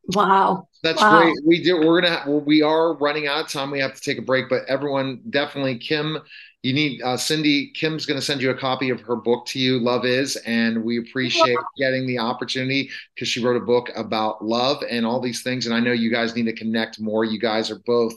wow. 0.07 0.67
That's 0.83 1.01
wow. 1.01 1.21
great. 1.21 1.35
We 1.45 1.63
do. 1.63 1.79
We're 1.85 2.01
gonna. 2.01 2.23
Well, 2.27 2.41
we 2.41 2.61
are 2.61 2.95
running 2.95 3.27
out 3.27 3.45
of 3.45 3.51
time. 3.51 3.71
We 3.71 3.79
have 3.79 3.95
to 3.95 4.01
take 4.01 4.17
a 4.17 4.21
break. 4.21 4.49
But 4.49 4.63
everyone, 4.67 5.21
definitely, 5.29 5.77
Kim. 5.77 6.17
You 6.63 6.73
need 6.73 7.01
uh, 7.03 7.15
Cyndi. 7.15 7.73
Kim's 7.75 8.07
going 8.07 8.19
to 8.19 8.25
send 8.25 8.41
you 8.41 8.49
a 8.49 8.57
copy 8.57 8.89
of 8.89 8.99
her 9.01 9.15
book 9.15 9.45
to 9.47 9.59
you. 9.59 9.79
Love 9.79 10.03
is, 10.03 10.35
and 10.47 10.83
we 10.83 10.97
appreciate 10.97 11.57
getting 11.77 12.07
the 12.07 12.17
opportunity 12.17 12.89
because 13.13 13.27
she 13.27 13.43
wrote 13.43 13.61
a 13.61 13.65
book 13.65 13.91
about 13.95 14.43
love 14.43 14.83
and 14.89 15.05
all 15.05 15.19
these 15.19 15.43
things. 15.43 15.67
And 15.67 15.75
I 15.75 15.79
know 15.79 15.91
you 15.91 16.11
guys 16.11 16.35
need 16.35 16.45
to 16.45 16.53
connect 16.53 16.99
more. 16.99 17.23
You 17.23 17.39
guys 17.39 17.69
are 17.69 17.79
both 17.85 18.15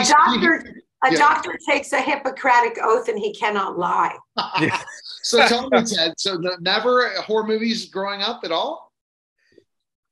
doctor, 0.03 0.83
a 1.03 1.11
yeah. 1.11 1.17
doctor 1.17 1.57
takes 1.69 1.93
a 1.93 2.01
Hippocratic 2.01 2.77
oath 2.81 3.07
and 3.07 3.17
he 3.17 3.33
cannot 3.33 3.77
lie. 3.77 4.15
so 5.23 5.47
tell 5.47 5.69
me, 5.69 5.83
Ted. 5.83 6.13
So 6.17 6.41
never 6.59 7.09
horror 7.21 7.45
movies 7.45 7.85
growing 7.85 8.21
up 8.21 8.41
at 8.43 8.51
all? 8.51 8.91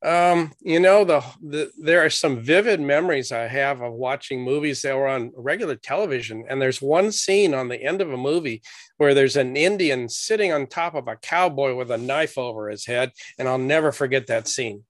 Um, 0.03 0.51
you 0.59 0.81
know, 0.81 1.05
the, 1.05 1.23
the 1.41 1.71
there 1.81 2.05
are 2.05 2.09
some 2.09 2.41
vivid 2.41 2.81
memories 2.81 3.31
I 3.31 3.47
have 3.47 3.81
of 3.81 3.93
watching 3.93 4.41
movies 4.41 4.81
that 4.81 4.97
were 4.97 5.07
on 5.07 5.31
regular 5.35 5.75
television. 5.75 6.45
And 6.49 6.61
there's 6.61 6.81
one 6.81 7.11
scene 7.11 7.53
on 7.53 7.69
the 7.69 7.81
end 7.81 8.01
of 8.01 8.11
a 8.11 8.17
movie 8.17 8.61
where 8.97 9.13
there's 9.13 9.37
an 9.37 9.55
Indian 9.55 10.09
sitting 10.09 10.51
on 10.51 10.67
top 10.67 10.95
of 10.95 11.07
a 11.07 11.15
cowboy 11.15 11.75
with 11.75 11.89
a 11.89 11.97
knife 11.97 12.37
over 12.37 12.69
his 12.69 12.85
head, 12.85 13.13
and 13.39 13.47
I'll 13.47 13.57
never 13.57 13.93
forget 13.93 14.27
that 14.27 14.49
scene. 14.49 14.83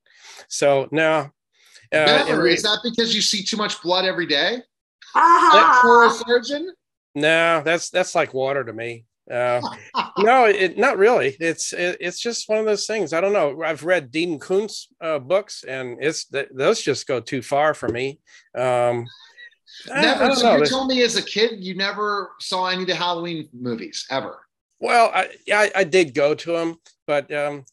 So 0.47 0.89
now, 0.91 1.31
uh, 1.93 2.25
never. 2.25 2.47
Is 2.47 2.63
that 2.63 2.79
because 2.83 3.13
you 3.15 3.21
see 3.21 3.43
too 3.43 3.57
much 3.57 3.81
blood 3.81 4.05
every 4.05 4.25
day? 4.25 4.61
Uh-huh. 5.15 5.81
For 5.81 6.05
a 6.05 6.11
surgeon? 6.11 6.73
No, 7.15 7.61
that's 7.63 7.89
that's 7.89 8.15
like 8.15 8.33
water 8.33 8.63
to 8.63 8.73
me. 8.73 9.05
Uh, 9.31 9.61
no, 10.17 10.45
it 10.45 10.77
not 10.77 10.97
really. 10.97 11.35
It's 11.39 11.73
it, 11.73 11.97
it's 11.99 12.19
just 12.19 12.49
one 12.49 12.59
of 12.59 12.65
those 12.65 12.87
things. 12.87 13.13
I 13.13 13.21
don't 13.21 13.33
know. 13.33 13.61
I've 13.63 13.83
read 13.83 14.11
Dean 14.11 14.39
Koontz 14.39 14.87
uh, 15.01 15.19
books, 15.19 15.63
and 15.63 15.97
it's 16.01 16.25
those 16.51 16.81
just 16.81 17.07
go 17.07 17.19
too 17.19 17.41
far 17.41 17.73
for 17.73 17.89
me. 17.89 18.19
Um, 18.57 19.05
never. 19.87 20.25
I, 20.25 20.33
so 20.33 20.57
you 20.57 20.65
told 20.65 20.87
me 20.87 21.03
as 21.03 21.15
a 21.15 21.21
kid 21.21 21.63
you 21.63 21.75
never 21.75 22.31
saw 22.39 22.67
any 22.67 22.81
of 22.81 22.87
the 22.87 22.95
Halloween 22.95 23.47
movies 23.53 24.05
ever. 24.09 24.39
Well, 24.79 25.11
I 25.13 25.29
I, 25.51 25.71
I 25.75 25.83
did 25.83 26.13
go 26.13 26.33
to 26.33 26.51
them, 26.51 26.77
but 27.05 27.31
um, 27.33 27.65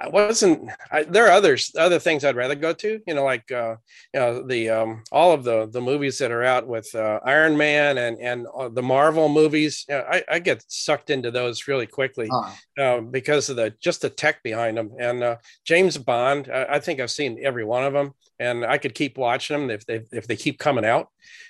I 0.00 0.08
wasn't. 0.08 0.68
I, 0.90 1.04
there 1.04 1.26
are 1.26 1.30
others, 1.30 1.72
other 1.78 2.00
things 2.00 2.24
I'd 2.24 2.36
rather 2.36 2.56
go 2.56 2.72
to. 2.72 3.00
You 3.06 3.14
know, 3.14 3.24
like 3.24 3.50
uh, 3.52 3.76
you 4.12 4.20
know 4.20 4.42
the 4.42 4.70
um, 4.70 5.04
all 5.12 5.32
of 5.32 5.44
the 5.44 5.66
the 5.66 5.80
movies 5.80 6.18
that 6.18 6.32
are 6.32 6.42
out 6.42 6.66
with 6.66 6.92
uh, 6.94 7.20
Iron 7.24 7.56
Man 7.56 7.98
and 7.98 8.18
and 8.18 8.46
uh, 8.54 8.68
the 8.68 8.82
Marvel 8.82 9.28
movies. 9.28 9.84
You 9.88 9.96
know, 9.96 10.04
I, 10.10 10.24
I 10.28 10.38
get 10.40 10.64
sucked 10.66 11.10
into 11.10 11.30
those 11.30 11.68
really 11.68 11.86
quickly 11.86 12.28
huh. 12.30 12.50
uh, 12.82 13.00
because 13.00 13.48
of 13.48 13.56
the 13.56 13.72
just 13.80 14.02
the 14.02 14.10
tech 14.10 14.42
behind 14.42 14.76
them. 14.76 14.90
And 14.98 15.22
uh, 15.22 15.36
James 15.64 15.96
Bond, 15.96 16.50
I, 16.52 16.64
I, 16.64 16.80
think 16.80 16.98
I've 16.98 17.10
seen 17.10 17.38
every 17.42 17.64
one 17.64 17.84
of 17.84 17.92
them, 17.92 18.14
and 18.40 18.64
I 18.64 18.76
could 18.78 18.94
keep 18.94 19.16
watching 19.16 19.56
them 19.56 19.70
if 19.70 19.86
they 19.86 20.02
if 20.10 20.26
they 20.26 20.36
keep 20.36 20.58
coming 20.58 20.84
out. 20.84 21.08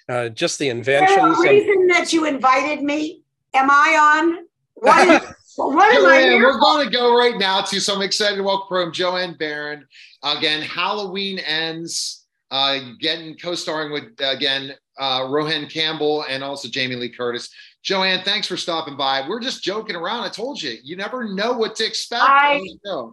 Uh, 0.08 0.28
just 0.28 0.58
the 0.58 0.68
inventions. 0.68 1.38
The 1.38 1.48
reason 1.48 1.70
and, 1.70 1.90
that 1.90 2.12
you 2.12 2.26
invited 2.26 2.82
me. 2.82 3.22
Am 3.54 3.70
I 3.70 4.18
on? 4.20 4.46
What? 4.74 5.36
What 5.56 5.94
am 5.94 6.06
I 6.06 6.36
We're 6.36 6.58
going 6.58 6.86
to 6.86 6.92
go 6.92 7.16
right 7.16 7.38
now 7.38 7.62
to, 7.62 7.80
so 7.80 7.94
I'm 7.94 8.02
excited 8.02 8.36
to 8.36 8.42
welcome 8.42 8.68
from 8.68 8.92
Joanne 8.92 9.36
Baron. 9.38 9.86
Again, 10.22 10.62
Halloween 10.62 11.38
ends, 11.40 12.26
uh, 12.50 12.78
getting 13.00 13.36
co-starring 13.36 13.92
with, 13.92 14.04
again, 14.20 14.72
uh, 14.98 15.28
Rohan 15.30 15.66
Campbell 15.66 16.24
and 16.28 16.44
also 16.44 16.68
Jamie 16.68 16.96
Lee 16.96 17.08
Curtis. 17.08 17.50
Joanne, 17.82 18.22
thanks 18.24 18.46
for 18.46 18.56
stopping 18.56 18.96
by. 18.96 19.26
We're 19.26 19.40
just 19.40 19.62
joking 19.62 19.96
around. 19.96 20.24
I 20.24 20.28
told 20.28 20.60
you, 20.62 20.76
you 20.82 20.96
never 20.96 21.32
know 21.32 21.52
what 21.52 21.74
to 21.76 21.86
expect. 21.86 22.22
I, 22.22 22.60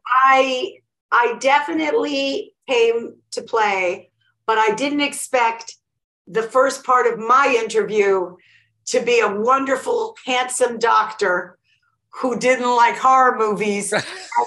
I, 0.06 0.74
I 1.12 1.38
definitely 1.40 2.54
came 2.68 3.16
to 3.32 3.42
play, 3.44 4.12
but 4.46 4.58
I 4.58 4.76
didn't 4.76 5.02
expect 5.02 5.76
the 6.28 6.44
first 6.44 6.84
part 6.84 7.08
of 7.08 7.18
my 7.18 7.56
interview 7.58 8.36
to 8.88 9.02
be 9.02 9.22
a 9.22 9.30
wonderful, 9.30 10.16
handsome 10.26 10.78
doctor 10.80 11.57
who 12.14 12.38
didn't 12.38 12.76
like 12.76 12.98
horror 12.98 13.38
movies 13.38 13.94
at 13.94 14.04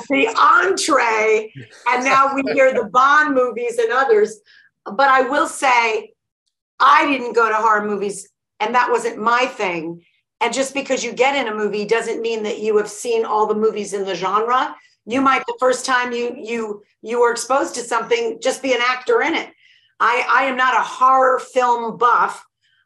the 0.08 0.28
entree. 0.28 1.52
And 1.88 2.04
now 2.04 2.34
we 2.34 2.42
hear 2.52 2.72
the 2.72 2.88
Bond 2.92 3.34
movies 3.34 3.78
and 3.78 3.92
others. 3.92 4.40
But 4.84 5.08
I 5.08 5.22
will 5.22 5.46
say, 5.46 6.12
I 6.80 7.06
didn't 7.06 7.34
go 7.34 7.48
to 7.48 7.54
horror 7.54 7.86
movies, 7.86 8.28
and 8.58 8.74
that 8.74 8.90
wasn't 8.90 9.18
my 9.18 9.46
thing. 9.46 10.02
And 10.40 10.54
just 10.54 10.72
because 10.72 11.04
you 11.04 11.12
get 11.12 11.36
in 11.36 11.52
a 11.52 11.56
movie 11.56 11.84
doesn't 11.84 12.22
mean 12.22 12.42
that 12.44 12.60
you 12.60 12.76
have 12.78 12.88
seen 12.88 13.24
all 13.24 13.46
the 13.46 13.54
movies 13.54 13.92
in 13.92 14.04
the 14.04 14.14
genre. 14.14 14.74
You 15.04 15.20
might 15.20 15.44
the 15.46 15.56
first 15.60 15.84
time 15.84 16.12
you 16.12 16.34
you 16.36 16.82
you 17.02 17.20
were 17.20 17.30
exposed 17.30 17.74
to 17.74 17.82
something 17.82 18.38
just 18.42 18.62
be 18.62 18.72
an 18.72 18.80
actor 18.82 19.20
in 19.22 19.34
it. 19.34 19.50
I 19.98 20.26
I 20.32 20.44
am 20.44 20.56
not 20.56 20.74
a 20.74 20.82
horror 20.82 21.38
film 21.38 21.98
buff. 21.98 22.44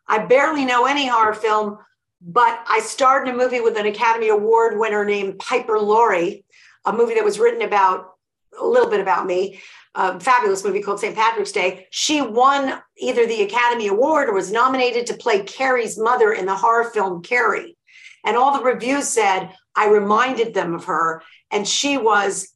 I 0.08 0.18
barely 0.18 0.64
know 0.64 0.86
any 0.86 1.06
horror 1.06 1.34
film, 1.34 1.78
but 2.24 2.64
I 2.66 2.80
starred 2.80 3.28
in 3.28 3.34
a 3.34 3.38
movie 3.38 3.60
with 3.60 3.76
an 3.76 3.86
Academy 3.86 4.28
Award 4.28 4.78
winner 4.78 5.04
named 5.04 5.38
Piper 5.38 5.78
Laurie, 5.78 6.44
a 6.86 6.92
movie 6.92 7.14
that 7.14 7.24
was 7.24 7.38
written 7.38 7.62
about 7.62 8.14
a 8.58 8.66
little 8.66 8.88
bit 8.88 9.00
about 9.00 9.26
me, 9.26 9.60
a 9.94 10.18
fabulous 10.18 10.64
movie 10.64 10.80
called 10.80 11.00
St. 11.00 11.14
Patrick's 11.14 11.52
Day. 11.52 11.86
She 11.90 12.22
won 12.22 12.80
either 12.96 13.26
the 13.26 13.42
Academy 13.42 13.88
Award 13.88 14.28
or 14.28 14.32
was 14.32 14.50
nominated 14.50 15.06
to 15.06 15.16
play 15.16 15.42
Carrie's 15.42 15.98
mother 15.98 16.32
in 16.32 16.46
the 16.46 16.54
horror 16.54 16.90
film 16.90 17.22
Carrie. 17.22 17.76
And 18.24 18.36
all 18.36 18.56
the 18.56 18.64
reviews 18.64 19.06
said 19.06 19.50
I 19.76 19.88
reminded 19.88 20.54
them 20.54 20.74
of 20.74 20.84
her, 20.84 21.22
and 21.50 21.68
she 21.68 21.98
was 21.98 22.54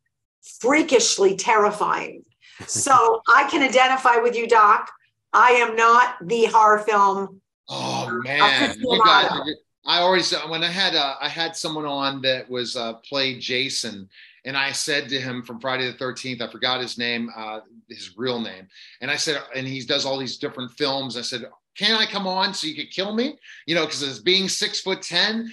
freakishly 0.60 1.36
terrifying. 1.36 2.24
so 2.66 3.20
I 3.28 3.44
can 3.50 3.62
identify 3.62 4.16
with 4.16 4.34
you, 4.34 4.48
Doc. 4.48 4.90
I 5.32 5.50
am 5.50 5.76
not 5.76 6.16
the 6.22 6.46
horror 6.46 6.78
film. 6.78 7.42
Oh 7.68 8.20
man, 8.24 8.76
you 8.78 9.02
guys! 9.04 9.30
I 9.86 10.00
always 10.00 10.32
when 10.48 10.64
I 10.64 10.68
had 10.68 10.94
uh, 10.94 11.16
I 11.20 11.28
had 11.28 11.56
someone 11.56 11.86
on 11.86 12.22
that 12.22 12.48
was 12.48 12.76
uh, 12.76 12.94
played 12.94 13.40
Jason, 13.40 14.08
and 14.44 14.56
I 14.56 14.72
said 14.72 15.08
to 15.10 15.20
him 15.20 15.42
from 15.42 15.60
Friday 15.60 15.86
the 15.86 15.96
Thirteenth, 15.96 16.40
I 16.40 16.50
forgot 16.50 16.80
his 16.80 16.98
name, 16.98 17.30
uh, 17.36 17.60
his 17.88 18.14
real 18.16 18.40
name, 18.40 18.68
and 19.00 19.10
I 19.10 19.16
said, 19.16 19.42
and 19.54 19.66
he 19.66 19.82
does 19.84 20.06
all 20.06 20.18
these 20.18 20.38
different 20.38 20.70
films. 20.72 21.16
I 21.16 21.22
said, 21.22 21.44
can 21.76 21.94
I 21.94 22.06
come 22.06 22.26
on 22.26 22.54
so 22.54 22.66
you 22.66 22.74
could 22.74 22.90
kill 22.90 23.14
me? 23.14 23.38
You 23.66 23.74
know, 23.74 23.84
because 23.84 24.02
as 24.02 24.20
being 24.20 24.48
six 24.48 24.80
foot 24.80 25.02
ten, 25.02 25.52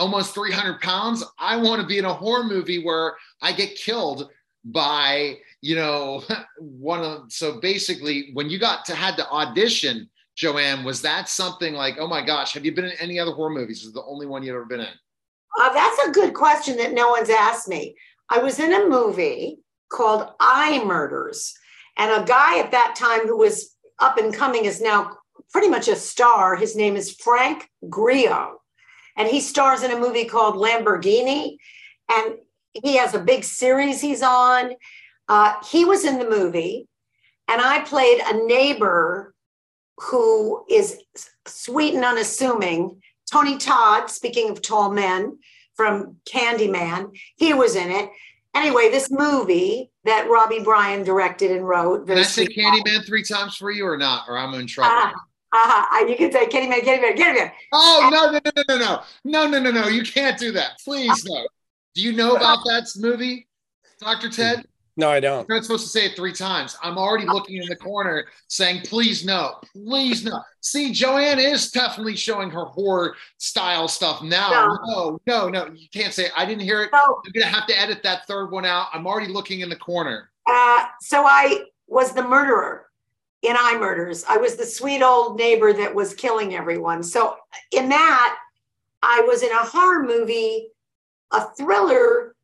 almost 0.00 0.34
three 0.34 0.52
hundred 0.52 0.80
pounds, 0.80 1.24
I 1.38 1.56
want 1.56 1.80
to 1.80 1.86
be 1.86 1.98
in 1.98 2.04
a 2.04 2.12
horror 2.12 2.44
movie 2.44 2.84
where 2.84 3.16
I 3.40 3.52
get 3.52 3.76
killed 3.76 4.30
by 4.64 5.36
you 5.60 5.76
know 5.76 6.24
one 6.58 7.02
of 7.02 7.32
so 7.32 7.60
basically 7.60 8.30
when 8.32 8.50
you 8.50 8.58
got 8.58 8.84
to 8.84 8.96
had 8.96 9.16
to 9.16 9.28
audition 9.30 10.08
joanne 10.36 10.84
was 10.84 11.02
that 11.02 11.28
something 11.28 11.74
like 11.74 11.96
oh 11.98 12.06
my 12.06 12.24
gosh 12.24 12.52
have 12.54 12.64
you 12.64 12.72
been 12.72 12.84
in 12.84 12.92
any 13.00 13.18
other 13.18 13.32
horror 13.32 13.50
movies? 13.50 13.84
Is 13.84 13.92
the 13.92 14.04
only 14.04 14.26
one 14.26 14.42
you've 14.42 14.54
ever 14.54 14.64
been 14.64 14.80
in? 14.80 14.94
Uh, 15.58 15.72
that's 15.72 16.06
a 16.06 16.12
good 16.12 16.34
question 16.34 16.76
that 16.76 16.92
no 16.92 17.10
one's 17.10 17.30
asked 17.30 17.68
me. 17.68 17.96
I 18.28 18.38
was 18.38 18.58
in 18.58 18.72
a 18.72 18.88
movie 18.88 19.58
called 19.90 20.30
Eye 20.38 20.82
murders 20.84 21.54
and 21.96 22.10
a 22.10 22.26
guy 22.26 22.58
at 22.58 22.72
that 22.72 22.94
time 22.96 23.26
who 23.26 23.38
was 23.38 23.74
up 23.98 24.18
and 24.18 24.34
coming 24.34 24.66
is 24.66 24.80
now 24.80 25.16
pretty 25.50 25.68
much 25.68 25.88
a 25.88 25.96
star. 25.96 26.56
His 26.56 26.76
name 26.76 26.96
is 26.96 27.14
frank 27.14 27.68
grillo 27.88 28.60
and 29.16 29.28
he 29.28 29.40
stars 29.40 29.82
in 29.82 29.90
a 29.90 29.98
movie 29.98 30.26
called 30.26 30.56
lamborghini 30.56 31.56
and 32.10 32.34
he 32.84 32.96
has 32.96 33.14
a 33.14 33.20
big 33.20 33.44
series 33.44 34.00
he's 34.00 34.22
on. 34.22 34.72
Uh, 35.28 35.54
he 35.64 35.84
was 35.84 36.04
in 36.04 36.18
the 36.18 36.28
movie, 36.28 36.86
and 37.48 37.60
I 37.60 37.80
played 37.80 38.20
a 38.20 38.46
neighbor 38.46 39.34
who 39.98 40.64
is 40.68 41.00
sweet 41.46 41.94
and 41.94 42.04
unassuming. 42.04 43.00
Tony 43.30 43.58
Todd, 43.58 44.10
speaking 44.10 44.50
of 44.50 44.62
tall 44.62 44.92
men 44.92 45.38
from 45.74 46.16
Candyman, 46.30 47.16
he 47.36 47.54
was 47.54 47.76
in 47.76 47.90
it. 47.90 48.10
Anyway, 48.54 48.90
this 48.90 49.10
movie 49.10 49.90
that 50.04 50.30
Robbie 50.30 50.60
Bryan 50.60 51.04
directed 51.04 51.50
and 51.50 51.66
wrote. 51.66 52.06
Can 52.06 52.18
I 52.18 52.22
say 52.22 52.46
Candyman 52.46 53.04
three 53.04 53.22
times 53.22 53.56
for 53.56 53.70
you 53.70 53.86
or 53.86 53.98
not? 53.98 54.28
Or 54.28 54.38
I'm 54.38 54.54
in 54.54 54.66
trouble. 54.66 54.94
Uh, 54.94 55.10
uh-huh. 55.52 56.06
You 56.06 56.16
can 56.16 56.32
say 56.32 56.46
Candyman, 56.46 56.80
Candyman, 56.80 57.16
Candyman. 57.16 57.52
Oh, 57.72 58.08
no, 58.10 58.30
no, 58.30 58.40
no, 58.44 58.52
no, 58.56 58.62
no, 58.68 58.78
no. 58.78 59.02
No, 59.24 59.48
no, 59.48 59.58
no, 59.60 59.70
no. 59.82 59.88
You 59.88 60.02
can't 60.02 60.38
do 60.38 60.52
that. 60.52 60.78
Please, 60.84 61.24
no. 61.26 61.46
Do 61.94 62.02
you 62.02 62.12
know 62.12 62.36
about 62.36 62.58
that 62.64 62.88
movie, 62.96 63.46
Dr. 64.00 64.30
Ted? 64.30 64.66
No, 64.98 65.10
I 65.10 65.20
don't. 65.20 65.46
You're 65.48 65.58
not 65.58 65.64
supposed 65.64 65.84
to 65.84 65.90
say 65.90 66.06
it 66.06 66.16
three 66.16 66.32
times. 66.32 66.76
I'm 66.82 66.96
already 66.96 67.26
looking 67.26 67.56
in 67.56 67.68
the 67.68 67.76
corner 67.76 68.26
saying, 68.48 68.80
please 68.84 69.26
no, 69.26 69.56
please 69.72 70.24
no. 70.24 70.40
See, 70.60 70.92
Joanne 70.92 71.38
is 71.38 71.70
definitely 71.70 72.16
showing 72.16 72.50
her 72.50 72.64
horror 72.64 73.14
style 73.36 73.88
stuff 73.88 74.22
now. 74.22 74.78
No, 74.86 75.18
no, 75.26 75.48
no, 75.48 75.48
no. 75.48 75.74
You 75.74 75.88
can't 75.92 76.14
say, 76.14 76.26
it. 76.26 76.32
I 76.34 76.46
didn't 76.46 76.62
hear 76.62 76.82
it. 76.82 76.90
No. 76.92 77.20
I'm 77.26 77.32
going 77.32 77.46
to 77.46 77.52
have 77.52 77.66
to 77.66 77.78
edit 77.78 78.02
that 78.04 78.26
third 78.26 78.50
one 78.50 78.64
out. 78.64 78.88
I'm 78.94 79.06
already 79.06 79.30
looking 79.30 79.60
in 79.60 79.68
the 79.68 79.76
corner. 79.76 80.30
Uh, 80.46 80.84
so 81.00 81.26
I 81.26 81.64
was 81.88 82.12
the 82.12 82.22
murderer 82.22 82.86
in 83.42 83.54
I 83.58 83.78
Murders. 83.78 84.24
I 84.28 84.38
was 84.38 84.56
the 84.56 84.64
sweet 84.64 85.02
old 85.02 85.38
neighbor 85.38 85.74
that 85.74 85.94
was 85.94 86.14
killing 86.14 86.54
everyone. 86.54 87.02
So 87.02 87.36
in 87.70 87.90
that, 87.90 88.38
I 89.02 89.20
was 89.26 89.42
in 89.42 89.50
a 89.50 89.58
horror 89.58 90.04
movie 90.04 90.70
a 91.32 91.44
thriller, 91.56 92.35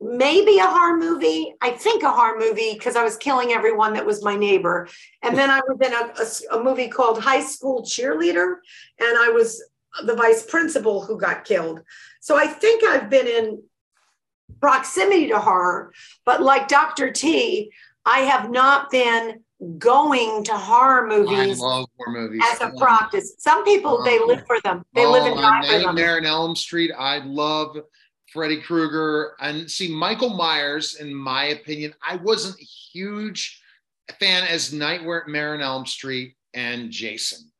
maybe 0.00 0.58
a 0.58 0.66
horror 0.66 0.96
movie. 0.96 1.54
I 1.60 1.70
think 1.70 2.02
a 2.02 2.10
horror 2.10 2.38
movie 2.38 2.72
because 2.74 2.96
I 2.96 3.04
was 3.04 3.16
killing 3.16 3.52
everyone 3.52 3.92
that 3.94 4.06
was 4.06 4.24
my 4.24 4.34
neighbor. 4.34 4.88
And 5.22 5.36
then 5.36 5.50
I 5.50 5.60
was 5.66 5.78
in 5.80 5.92
a, 5.92 6.56
a, 6.56 6.60
a 6.60 6.64
movie 6.64 6.88
called 6.88 7.20
High 7.22 7.42
School 7.42 7.82
Cheerleader, 7.82 8.56
and 8.98 9.18
I 9.18 9.28
was 9.28 9.62
the 10.04 10.14
vice 10.14 10.44
principal 10.44 11.04
who 11.04 11.18
got 11.18 11.44
killed. 11.44 11.82
So 12.20 12.36
I 12.36 12.46
think 12.46 12.84
I've 12.84 13.10
been 13.10 13.26
in 13.26 13.62
proximity 14.60 15.28
to 15.28 15.38
horror, 15.38 15.92
but 16.24 16.42
like 16.42 16.68
Dr. 16.68 17.10
T, 17.10 17.72
I 18.04 18.20
have 18.20 18.50
not 18.50 18.90
been 18.90 19.42
going 19.78 20.42
to 20.44 20.56
horror 20.56 21.06
oh, 21.10 21.18
movies, 21.18 21.58
horror 21.58 21.86
movies. 22.06 22.42
as 22.50 22.60
a 22.62 22.72
oh, 22.72 22.78
practice. 22.78 23.34
Some 23.38 23.64
people 23.64 24.02
they 24.02 24.18
oh. 24.18 24.26
live 24.26 24.46
for 24.46 24.58
them. 24.60 24.84
They 24.94 25.04
oh, 25.04 25.12
live 25.12 25.24
and 25.24 25.36
die 25.36 25.66
for 25.66 25.78
them. 25.78 25.96
There 25.96 26.16
in 26.16 26.24
Elm 26.24 26.56
Street, 26.56 26.92
I 26.96 27.18
love 27.18 27.76
Freddy 28.32 28.60
Krueger, 28.60 29.34
and 29.40 29.70
see 29.70 29.94
Michael 29.94 30.30
Myers. 30.30 30.96
In 30.96 31.14
my 31.14 31.46
opinion, 31.46 31.94
I 32.06 32.16
wasn't 32.16 32.60
a 32.60 32.64
huge 32.64 33.60
fan 34.18 34.44
as 34.44 34.72
Nightmare 34.72 35.54
on 35.54 35.60
Elm 35.60 35.86
Street 35.86 36.36
and 36.54 36.90
Jason. 36.90 37.50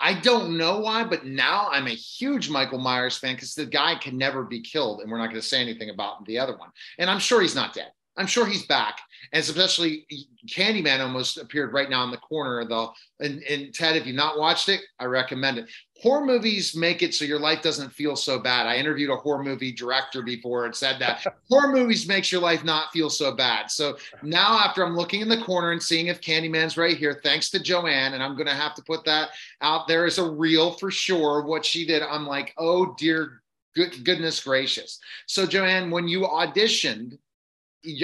I 0.00 0.14
don't 0.14 0.56
know 0.56 0.80
why, 0.80 1.04
but 1.04 1.26
now 1.26 1.68
I'm 1.70 1.86
a 1.86 1.90
huge 1.90 2.50
Michael 2.50 2.80
Myers 2.80 3.18
fan 3.18 3.36
because 3.36 3.54
the 3.54 3.66
guy 3.66 3.94
can 3.94 4.18
never 4.18 4.42
be 4.42 4.60
killed, 4.60 5.00
and 5.00 5.10
we're 5.10 5.18
not 5.18 5.28
going 5.28 5.40
to 5.40 5.46
say 5.46 5.60
anything 5.60 5.90
about 5.90 6.24
the 6.24 6.38
other 6.38 6.56
one. 6.56 6.70
And 6.98 7.08
I'm 7.08 7.20
sure 7.20 7.40
he's 7.40 7.54
not 7.54 7.72
dead. 7.72 7.92
I'm 8.16 8.26
sure 8.26 8.46
he's 8.46 8.66
back. 8.66 9.00
And 9.32 9.40
especially 9.40 10.06
Candyman 10.46 11.00
almost 11.00 11.38
appeared 11.38 11.72
right 11.72 11.88
now 11.88 12.04
in 12.04 12.10
the 12.10 12.18
corner 12.18 12.64
though. 12.66 12.92
And, 13.20 13.42
and 13.44 13.72
Ted, 13.72 13.96
if 13.96 14.06
you've 14.06 14.16
not 14.16 14.38
watched 14.38 14.68
it, 14.68 14.82
I 14.98 15.06
recommend 15.06 15.58
it. 15.58 15.70
Horror 16.02 16.26
movies 16.26 16.74
make 16.74 17.00
it 17.02 17.14
so 17.14 17.24
your 17.24 17.38
life 17.38 17.62
doesn't 17.62 17.92
feel 17.92 18.16
so 18.16 18.36
bad. 18.38 18.66
I 18.66 18.76
interviewed 18.76 19.10
a 19.10 19.16
horror 19.16 19.44
movie 19.44 19.70
director 19.70 20.20
before 20.20 20.64
and 20.64 20.74
said 20.74 20.98
that 20.98 21.24
horror 21.48 21.72
movies 21.72 22.08
makes 22.08 22.32
your 22.32 22.40
life 22.40 22.64
not 22.64 22.90
feel 22.92 23.08
so 23.08 23.30
bad. 23.30 23.70
So 23.70 23.96
now 24.22 24.58
after 24.58 24.84
I'm 24.84 24.96
looking 24.96 25.20
in 25.20 25.28
the 25.28 25.40
corner 25.40 25.70
and 25.70 25.80
seeing 25.80 26.08
if 26.08 26.20
Candyman's 26.20 26.76
right 26.76 26.96
here, 26.96 27.20
thanks 27.22 27.50
to 27.50 27.60
Joanne, 27.60 28.14
and 28.14 28.22
I'm 28.22 28.36
gonna 28.36 28.52
have 28.52 28.74
to 28.74 28.82
put 28.82 29.04
that 29.04 29.30
out 29.60 29.86
there 29.86 30.04
as 30.04 30.18
a 30.18 30.28
reel 30.28 30.72
for 30.72 30.90
sure. 30.90 31.42
What 31.42 31.64
she 31.64 31.86
did, 31.86 32.02
I'm 32.02 32.26
like, 32.26 32.52
oh 32.58 32.94
dear 32.98 33.42
good, 33.76 34.04
goodness 34.04 34.42
gracious. 34.42 34.98
So 35.26 35.46
Joanne, 35.46 35.90
when 35.90 36.08
you 36.08 36.22
auditioned 36.22 37.16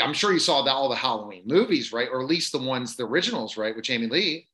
I'm 0.02 0.12
sure 0.12 0.32
you 0.32 0.38
saw 0.38 0.62
that 0.62 0.72
all 0.72 0.88
the 0.88 0.96
Halloween 0.96 1.42
movies, 1.46 1.92
right? 1.92 2.08
Or 2.10 2.20
at 2.20 2.26
least 2.26 2.52
the 2.52 2.58
ones, 2.58 2.96
the 2.96 3.04
originals, 3.04 3.56
right, 3.56 3.74
with 3.74 3.84
Jamie 3.84 4.08
Lee. 4.08 4.48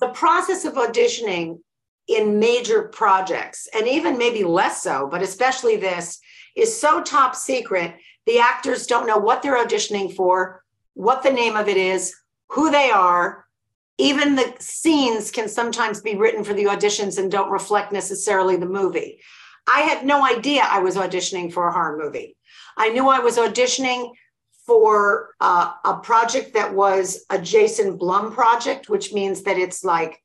The 0.00 0.08
process 0.08 0.64
of 0.64 0.74
auditioning 0.74 1.60
in 2.08 2.38
major 2.38 2.84
projects, 2.84 3.68
and 3.74 3.88
even 3.88 4.18
maybe 4.18 4.44
less 4.44 4.82
so, 4.82 5.08
but 5.10 5.22
especially 5.22 5.76
this, 5.76 6.20
is 6.54 6.78
so 6.78 7.02
top 7.02 7.34
secret. 7.34 7.94
The 8.26 8.38
actors 8.38 8.86
don't 8.86 9.06
know 9.06 9.18
what 9.18 9.42
they're 9.42 9.62
auditioning 9.62 10.14
for, 10.14 10.62
what 10.94 11.22
the 11.22 11.32
name 11.32 11.56
of 11.56 11.68
it 11.68 11.76
is, 11.76 12.14
who 12.48 12.70
they 12.70 12.90
are. 12.90 13.44
Even 13.98 14.34
the 14.34 14.54
scenes 14.58 15.30
can 15.30 15.48
sometimes 15.48 16.00
be 16.00 16.16
written 16.16 16.44
for 16.44 16.54
the 16.54 16.64
auditions 16.64 17.18
and 17.18 17.30
don't 17.30 17.50
reflect 17.50 17.92
necessarily 17.92 18.56
the 18.56 18.66
movie. 18.66 19.20
I 19.66 19.80
had 19.80 20.06
no 20.06 20.24
idea 20.24 20.62
I 20.64 20.78
was 20.80 20.96
auditioning 20.96 21.52
for 21.52 21.66
a 21.66 21.72
horror 21.72 21.98
movie. 21.98 22.36
I 22.76 22.90
knew 22.90 23.08
I 23.08 23.20
was 23.20 23.36
auditioning 23.36 24.12
for 24.66 25.30
uh, 25.40 25.72
a 25.84 25.96
project 25.98 26.54
that 26.54 26.74
was 26.74 27.24
a 27.30 27.38
Jason 27.38 27.96
Blum 27.96 28.32
project, 28.32 28.88
which 28.88 29.12
means 29.12 29.42
that 29.42 29.58
it's 29.58 29.84
like 29.84 30.20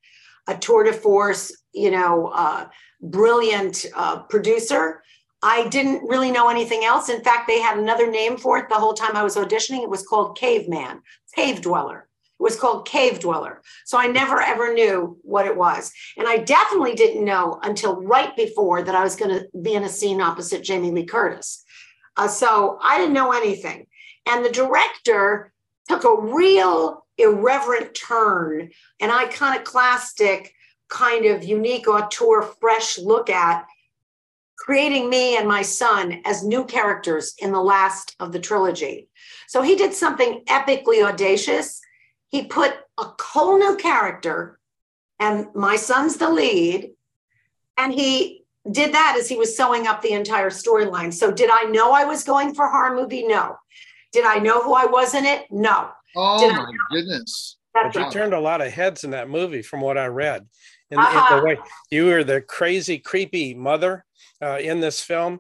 a 0.48 0.58
tour 0.58 0.84
de 0.84 0.94
force, 0.94 1.56
you 1.74 1.92
know, 1.92 2.28
uh, 2.34 2.68
brilliant 3.02 3.86
uh, 3.96 4.20
producer. 4.24 5.02
I 5.44 5.68
didn't 5.70 6.08
really 6.08 6.32
know 6.32 6.50
anything 6.50 6.84
else. 6.84 7.10
In 7.10 7.24
fact, 7.24 7.48
they 7.48 7.60
had 7.60 7.78
another 7.78 8.10
name 8.10 8.38
for 8.38 8.60
it 8.60 8.70
the 8.70 8.76
whole 8.76 8.94
time 8.94 9.16
I 9.16 9.24
was 9.24 9.36
auditioning. 9.36 9.82
It 9.82 9.90
was 9.90 10.06
called 10.06 10.38
Caveman, 10.38 11.02
Cave 11.36 11.62
Dweller. 11.62 12.08
It 12.40 12.44
was 12.44 12.60
called 12.60 12.88
Cave 12.88 13.20
Dweller. 13.20 13.62
So 13.86 13.98
I 13.98 14.08
never 14.08 14.42
ever 14.42 14.74
knew 14.74 15.18
what 15.24 15.48
it 15.48 15.56
was. 15.56 15.92
And 16.18 16.28
I 16.28 16.38
definitely 16.38 16.94
didn't 16.94 17.26
know 17.26 17.60
until 17.64 18.02
right 18.02 18.36
before 18.36 18.84
that 18.84 18.96
I 18.96 19.04
was 19.04 19.16
going 19.16 19.32
to 19.32 19.48
be 19.62 19.74
in 19.74 19.84
a 19.84 19.90
scene 19.90 20.22
opposite 20.22 20.64
Jamie 20.64 20.92
Lee 20.92 21.06
Curtis. 21.06 21.64
Uh, 22.18 22.28
so 22.28 22.78
I 22.82 22.98
didn't 22.98 23.14
know 23.14 23.32
anything. 23.32 23.88
And 24.28 24.46
the 24.46 24.52
director 24.52 25.52
took 25.88 26.04
a 26.04 26.22
real 26.22 27.01
irreverent 27.18 27.96
turn, 27.96 28.70
an 29.00 29.10
iconoclastic, 29.10 30.54
kind 30.90 31.26
of 31.26 31.44
unique 31.44 31.88
auteur, 31.88 32.42
fresh 32.42 32.98
look 32.98 33.30
at 33.30 33.66
creating 34.62 35.10
me 35.10 35.36
and 35.38 35.48
my 35.48 35.64
son 35.64 36.22
as 36.24 36.44
new 36.44 36.64
characters 36.64 37.34
in 37.40 37.52
the 37.52 37.62
last 37.62 38.16
of 38.20 38.32
the 38.32 38.40
trilogy. 38.40 39.10
So 39.48 39.64
he 39.64 39.76
did 39.76 39.92
something 39.92 40.44
epically 40.48 41.04
audacious. 41.04 41.82
He 42.28 42.46
put 42.46 42.76
a 43.00 43.06
whole 43.20 43.58
new 43.58 43.76
character, 43.76 44.60
and 45.20 45.48
my 45.56 45.78
son's 45.78 46.18
the 46.18 46.30
lead, 46.30 46.92
and 47.76 47.92
he 47.92 48.46
did 48.70 48.94
that 48.94 49.18
as 49.20 49.28
he 49.28 49.36
was 49.36 49.58
sewing 49.58 49.88
up 49.88 50.02
the 50.02 50.14
entire 50.14 50.52
storyline. 50.52 51.12
So, 51.12 51.32
did 51.32 51.50
I 51.52 51.64
know 51.64 51.92
I 51.92 52.06
was 52.06 52.24
going 52.24 52.54
for 52.54 52.70
horror 52.70 52.96
movie? 52.96 53.26
No. 53.26 53.58
Did 54.12 54.26
I 54.26 54.38
know 54.38 54.62
who 54.62 54.74
I 54.74 54.86
was 54.86 55.16
in 55.16 55.26
it? 55.26 55.48
No. 55.50 55.90
Oh 56.16 56.40
Did 56.40 56.56
my 56.56 56.72
goodness. 56.92 57.58
But 57.74 57.96
you 57.96 58.10
turned 58.12 58.34
a 58.34 58.40
lot 58.40 58.62
of 58.62 58.72
heads 58.72 59.04
in 59.04 59.12
that 59.12 59.30
movie 59.30 59.62
from 59.62 59.82
what 59.82 59.98
I 59.98 60.08
read. 60.08 60.46
In, 60.90 61.00
uh-huh. 61.00 61.36
in 61.36 61.40
the 61.40 61.46
way 61.46 61.58
you 61.90 62.08
were 62.08 62.24
the 62.24 62.42
crazy, 62.42 63.00
creepy 63.00 63.54
mother 63.54 64.06
uh, 64.42 64.58
in 64.58 64.82
this 64.82 65.00
film. 65.02 65.40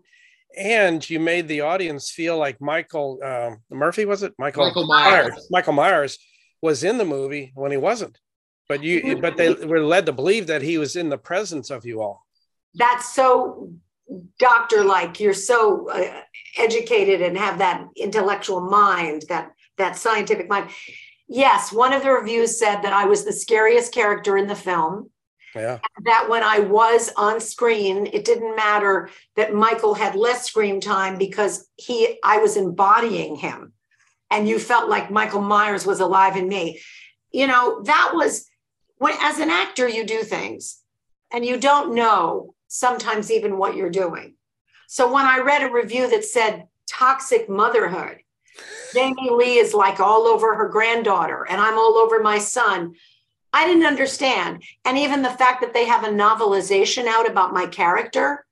And 0.57 1.07
you 1.09 1.19
made 1.19 1.47
the 1.47 1.61
audience 1.61 2.09
feel 2.09 2.37
like 2.37 2.59
Michael 2.61 3.19
uh, 3.23 3.51
Murphy, 3.69 4.05
was 4.05 4.23
it? 4.23 4.33
Michael, 4.37 4.65
Michael 4.65 4.87
Myers. 4.87 5.29
Myers. 5.29 5.47
Michael 5.49 5.73
Myers 5.73 6.17
was 6.61 6.83
in 6.83 6.97
the 6.97 7.05
movie 7.05 7.51
when 7.55 7.71
he 7.71 7.77
wasn't. 7.77 8.17
But 8.69 8.83
you, 8.83 9.17
but 9.17 9.35
they 9.35 9.53
were 9.53 9.81
led 9.81 10.05
to 10.05 10.13
believe 10.13 10.47
that 10.47 10.61
he 10.61 10.77
was 10.77 10.95
in 10.95 11.09
the 11.09 11.17
presence 11.17 11.69
of 11.69 11.85
you 11.85 12.01
all. 12.01 12.25
That's 12.75 13.13
so 13.13 13.73
doctor 14.39 14.85
like. 14.85 15.19
You're 15.19 15.33
so 15.33 15.89
uh, 15.89 16.21
educated 16.57 17.21
and 17.21 17.37
have 17.37 17.57
that 17.59 17.85
intellectual 17.97 18.61
mind, 18.61 19.25
that 19.27 19.51
that 19.81 19.97
scientific 19.97 20.49
mind. 20.49 20.69
Yes, 21.27 21.71
one 21.71 21.93
of 21.93 22.03
the 22.03 22.11
reviews 22.11 22.57
said 22.57 22.81
that 22.81 22.93
I 22.93 23.05
was 23.05 23.23
the 23.23 23.33
scariest 23.33 23.93
character 23.93 24.37
in 24.37 24.47
the 24.47 24.55
film. 24.55 25.09
Yeah. 25.55 25.79
That 26.05 26.27
when 26.29 26.43
I 26.43 26.59
was 26.59 27.11
on 27.17 27.41
screen, 27.41 28.07
it 28.13 28.23
didn't 28.23 28.55
matter 28.55 29.09
that 29.35 29.53
Michael 29.53 29.93
had 29.93 30.15
less 30.15 30.45
screen 30.45 30.79
time 30.79 31.17
because 31.17 31.67
he 31.75 32.17
I 32.23 32.37
was 32.37 32.55
embodying 32.55 33.35
him. 33.35 33.73
And 34.29 34.47
you 34.47 34.59
felt 34.59 34.89
like 34.89 35.11
Michael 35.11 35.41
Myers 35.41 35.85
was 35.85 35.99
alive 35.99 36.37
in 36.37 36.47
me. 36.47 36.79
You 37.31 37.47
know, 37.47 37.81
that 37.83 38.11
was 38.13 38.45
when 38.97 39.13
as 39.19 39.39
an 39.39 39.49
actor, 39.49 39.87
you 39.87 40.05
do 40.05 40.23
things 40.23 40.81
and 41.33 41.45
you 41.45 41.57
don't 41.57 41.95
know 41.95 42.55
sometimes 42.67 43.29
even 43.29 43.57
what 43.57 43.75
you're 43.75 43.89
doing. 43.89 44.35
So 44.87 45.11
when 45.11 45.25
I 45.25 45.39
read 45.39 45.63
a 45.63 45.71
review 45.71 46.09
that 46.09 46.23
said 46.23 46.67
toxic 46.87 47.49
motherhood, 47.49 48.19
Jamie 48.93 49.29
Lee 49.31 49.57
is 49.57 49.73
like 49.73 49.99
all 49.99 50.27
over 50.27 50.55
her 50.55 50.67
granddaughter, 50.69 51.45
and 51.49 51.59
I'm 51.59 51.77
all 51.77 51.97
over 51.97 52.21
my 52.21 52.39
son. 52.39 52.95
I 53.53 53.67
didn't 53.67 53.85
understand. 53.85 54.63
And 54.85 54.97
even 54.97 55.21
the 55.21 55.29
fact 55.29 55.61
that 55.61 55.73
they 55.73 55.85
have 55.85 56.03
a 56.03 56.07
novelization 56.07 57.05
out 57.05 57.29
about 57.29 57.53
my 57.53 57.65
character. 57.65 58.45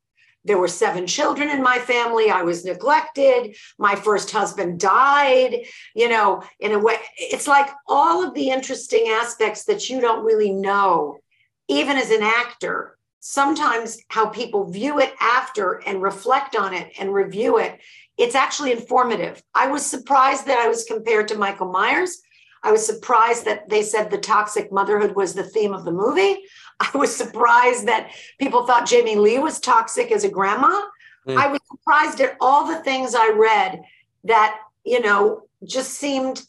There 0.46 0.58
were 0.58 0.70
seven 0.70 1.06
children 1.06 1.50
in 1.50 1.62
my 1.62 1.80
family. 1.80 2.30
I 2.30 2.44
was 2.44 2.64
neglected. 2.64 3.56
My 3.78 3.96
first 3.96 4.32
husband 4.32 4.80
died. 4.80 5.66
You 5.94 6.10
know, 6.10 6.44
in 6.60 6.72
a 6.72 6.80
way, 6.80 6.96
it's 7.18 7.48
like 7.48 7.70
all 7.88 8.26
of 8.26 8.34
the 8.34 8.50
interesting 8.50 9.10
aspects 9.10 9.66
that 9.66 9.90
you 9.90 10.00
don't 10.00 10.26
really 10.26 10.52
know, 10.52 11.20
even 11.68 11.98
as 11.98 12.10
an 12.10 12.24
actor, 12.24 12.98
sometimes 13.20 14.00
how 14.08 14.28
people 14.28 14.72
view 14.72 15.00
it 15.00 15.14
after 15.20 15.82
and 15.86 16.02
reflect 16.02 16.56
on 16.56 16.74
it 16.74 16.94
and 16.98 17.14
review 17.14 17.58
it, 17.58 17.80
it's 18.20 18.36
actually 18.36 18.74
informative. 18.74 19.41
I 19.55 19.67
was 19.67 19.86
surprised 19.86 20.45
that 20.47 20.59
I 20.59 20.67
was 20.67 20.84
compared 20.84 21.30
to 21.30 21.38
Michael 21.38 21.72
Myers. 21.72 22.22
I 22.61 22.72
was 22.74 22.86
surprised 22.86 23.45
that 23.45 23.70
they 23.70 23.82
said 23.82 24.11
the 24.11 24.17
toxic 24.17 24.74
motherhood 24.74 25.15
was 25.15 25.34
the 25.34 25.43
theme 25.43 25.74
of 25.74 25.86
the 25.86 25.93
movie. 25.93 26.43
I 26.82 26.95
was 26.97 27.15
surprised 27.15 27.88
that 27.88 28.11
people 28.38 28.65
thought 28.65 28.86
Jamie 28.86 29.15
Lee 29.15 29.39
was 29.39 29.59
toxic 29.59 30.11
as 30.11 30.26
a 30.26 30.30
grandma. 30.30 30.82
Mm. 31.28 31.38
I 31.38 31.47
was 31.47 31.61
surprised 31.72 32.20
at 32.20 32.36
all 32.41 32.67
the 32.67 32.84
things 32.84 33.15
I 33.15 33.30
read 33.30 33.82
that, 34.26 34.59
you 34.86 34.99
know, 34.99 35.43
just 35.65 35.91
seemed, 35.91 36.41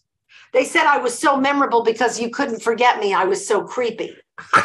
they 0.53 0.65
said 0.65 0.87
I 0.87 0.99
was 0.99 1.17
so 1.17 1.37
memorable 1.37 1.85
because 1.85 2.19
you 2.19 2.31
couldn't 2.31 2.63
forget 2.63 2.99
me. 2.99 3.15
I 3.15 3.25
was 3.25 3.47
so 3.47 3.63
creepy. 3.63 4.17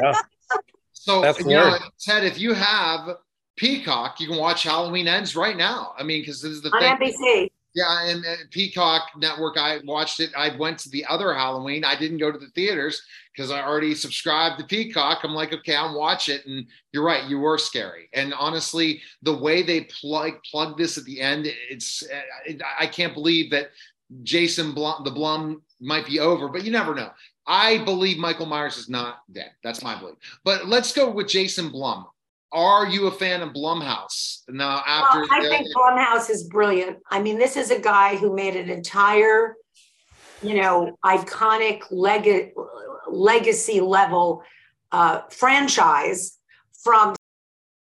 yeah. 0.00 0.12
So 0.92 1.20
That's 1.20 1.40
you 1.40 1.46
know, 1.46 1.78
Ted, 2.00 2.22
if 2.22 2.38
you 2.38 2.54
have 2.54 3.16
Peacock, 3.56 4.20
you 4.20 4.28
can 4.28 4.38
watch 4.38 4.62
Halloween 4.62 5.08
Ends 5.08 5.36
right 5.36 5.56
now. 5.56 5.92
I 5.98 6.02
mean, 6.02 6.22
because 6.22 6.40
this 6.40 6.52
is 6.52 6.62
the 6.62 6.70
on 6.70 6.98
thing. 6.98 7.12
NBC. 7.12 7.50
Yeah, 7.74 8.06
and 8.06 8.24
uh, 8.24 8.34
Peacock 8.50 9.08
Network. 9.16 9.56
I 9.56 9.78
watched 9.84 10.20
it. 10.20 10.30
I 10.36 10.54
went 10.56 10.78
to 10.80 10.90
the 10.90 11.06
other 11.06 11.32
Halloween. 11.32 11.84
I 11.84 11.98
didn't 11.98 12.18
go 12.18 12.30
to 12.30 12.38
the 12.38 12.48
theaters 12.48 13.02
because 13.34 13.50
I 13.50 13.62
already 13.62 13.94
subscribed 13.94 14.58
to 14.58 14.66
Peacock. 14.66 15.20
I'm 15.22 15.32
like, 15.32 15.54
okay, 15.54 15.74
I'll 15.74 15.98
watch 15.98 16.28
it. 16.28 16.44
And 16.44 16.66
you're 16.92 17.04
right, 17.04 17.24
you 17.24 17.38
were 17.38 17.56
scary. 17.56 18.10
And 18.12 18.34
honestly, 18.34 19.00
the 19.22 19.36
way 19.36 19.62
they 19.62 19.82
plug 19.84 20.34
plug 20.50 20.76
this 20.76 20.98
at 20.98 21.04
the 21.04 21.20
end, 21.20 21.46
it's 21.70 22.02
it, 22.44 22.60
I 22.78 22.86
can't 22.86 23.14
believe 23.14 23.50
that 23.52 23.70
Jason 24.22 24.72
Blum, 24.72 25.02
the 25.04 25.10
Blum 25.10 25.62
might 25.80 26.06
be 26.06 26.20
over, 26.20 26.48
but 26.48 26.64
you 26.64 26.70
never 26.70 26.94
know. 26.94 27.10
I 27.46 27.78
believe 27.78 28.18
Michael 28.18 28.46
Myers 28.46 28.76
is 28.76 28.88
not 28.88 29.22
dead. 29.32 29.50
That's 29.64 29.82
my 29.82 29.98
belief. 29.98 30.16
But 30.44 30.68
let's 30.68 30.92
go 30.92 31.10
with 31.10 31.28
Jason 31.28 31.70
Blum. 31.70 32.06
Are 32.52 32.86
you 32.86 33.06
a 33.06 33.10
fan 33.10 33.40
of 33.40 33.50
Blumhouse? 33.50 34.42
Now, 34.48 34.82
after 34.86 35.20
well, 35.20 35.28
I 35.30 35.40
think 35.40 35.68
Blumhouse 35.74 36.28
is 36.28 36.44
brilliant. 36.44 36.98
I 37.10 37.22
mean, 37.22 37.38
this 37.38 37.56
is 37.56 37.70
a 37.70 37.78
guy 37.78 38.16
who 38.16 38.34
made 38.34 38.56
an 38.56 38.68
entire, 38.68 39.56
you 40.42 40.60
know, 40.60 40.96
iconic 41.04 41.82
leg- 41.90 42.52
legacy 43.08 43.80
level 43.80 44.42
uh, 44.92 45.22
franchise 45.30 46.38
from 46.82 47.14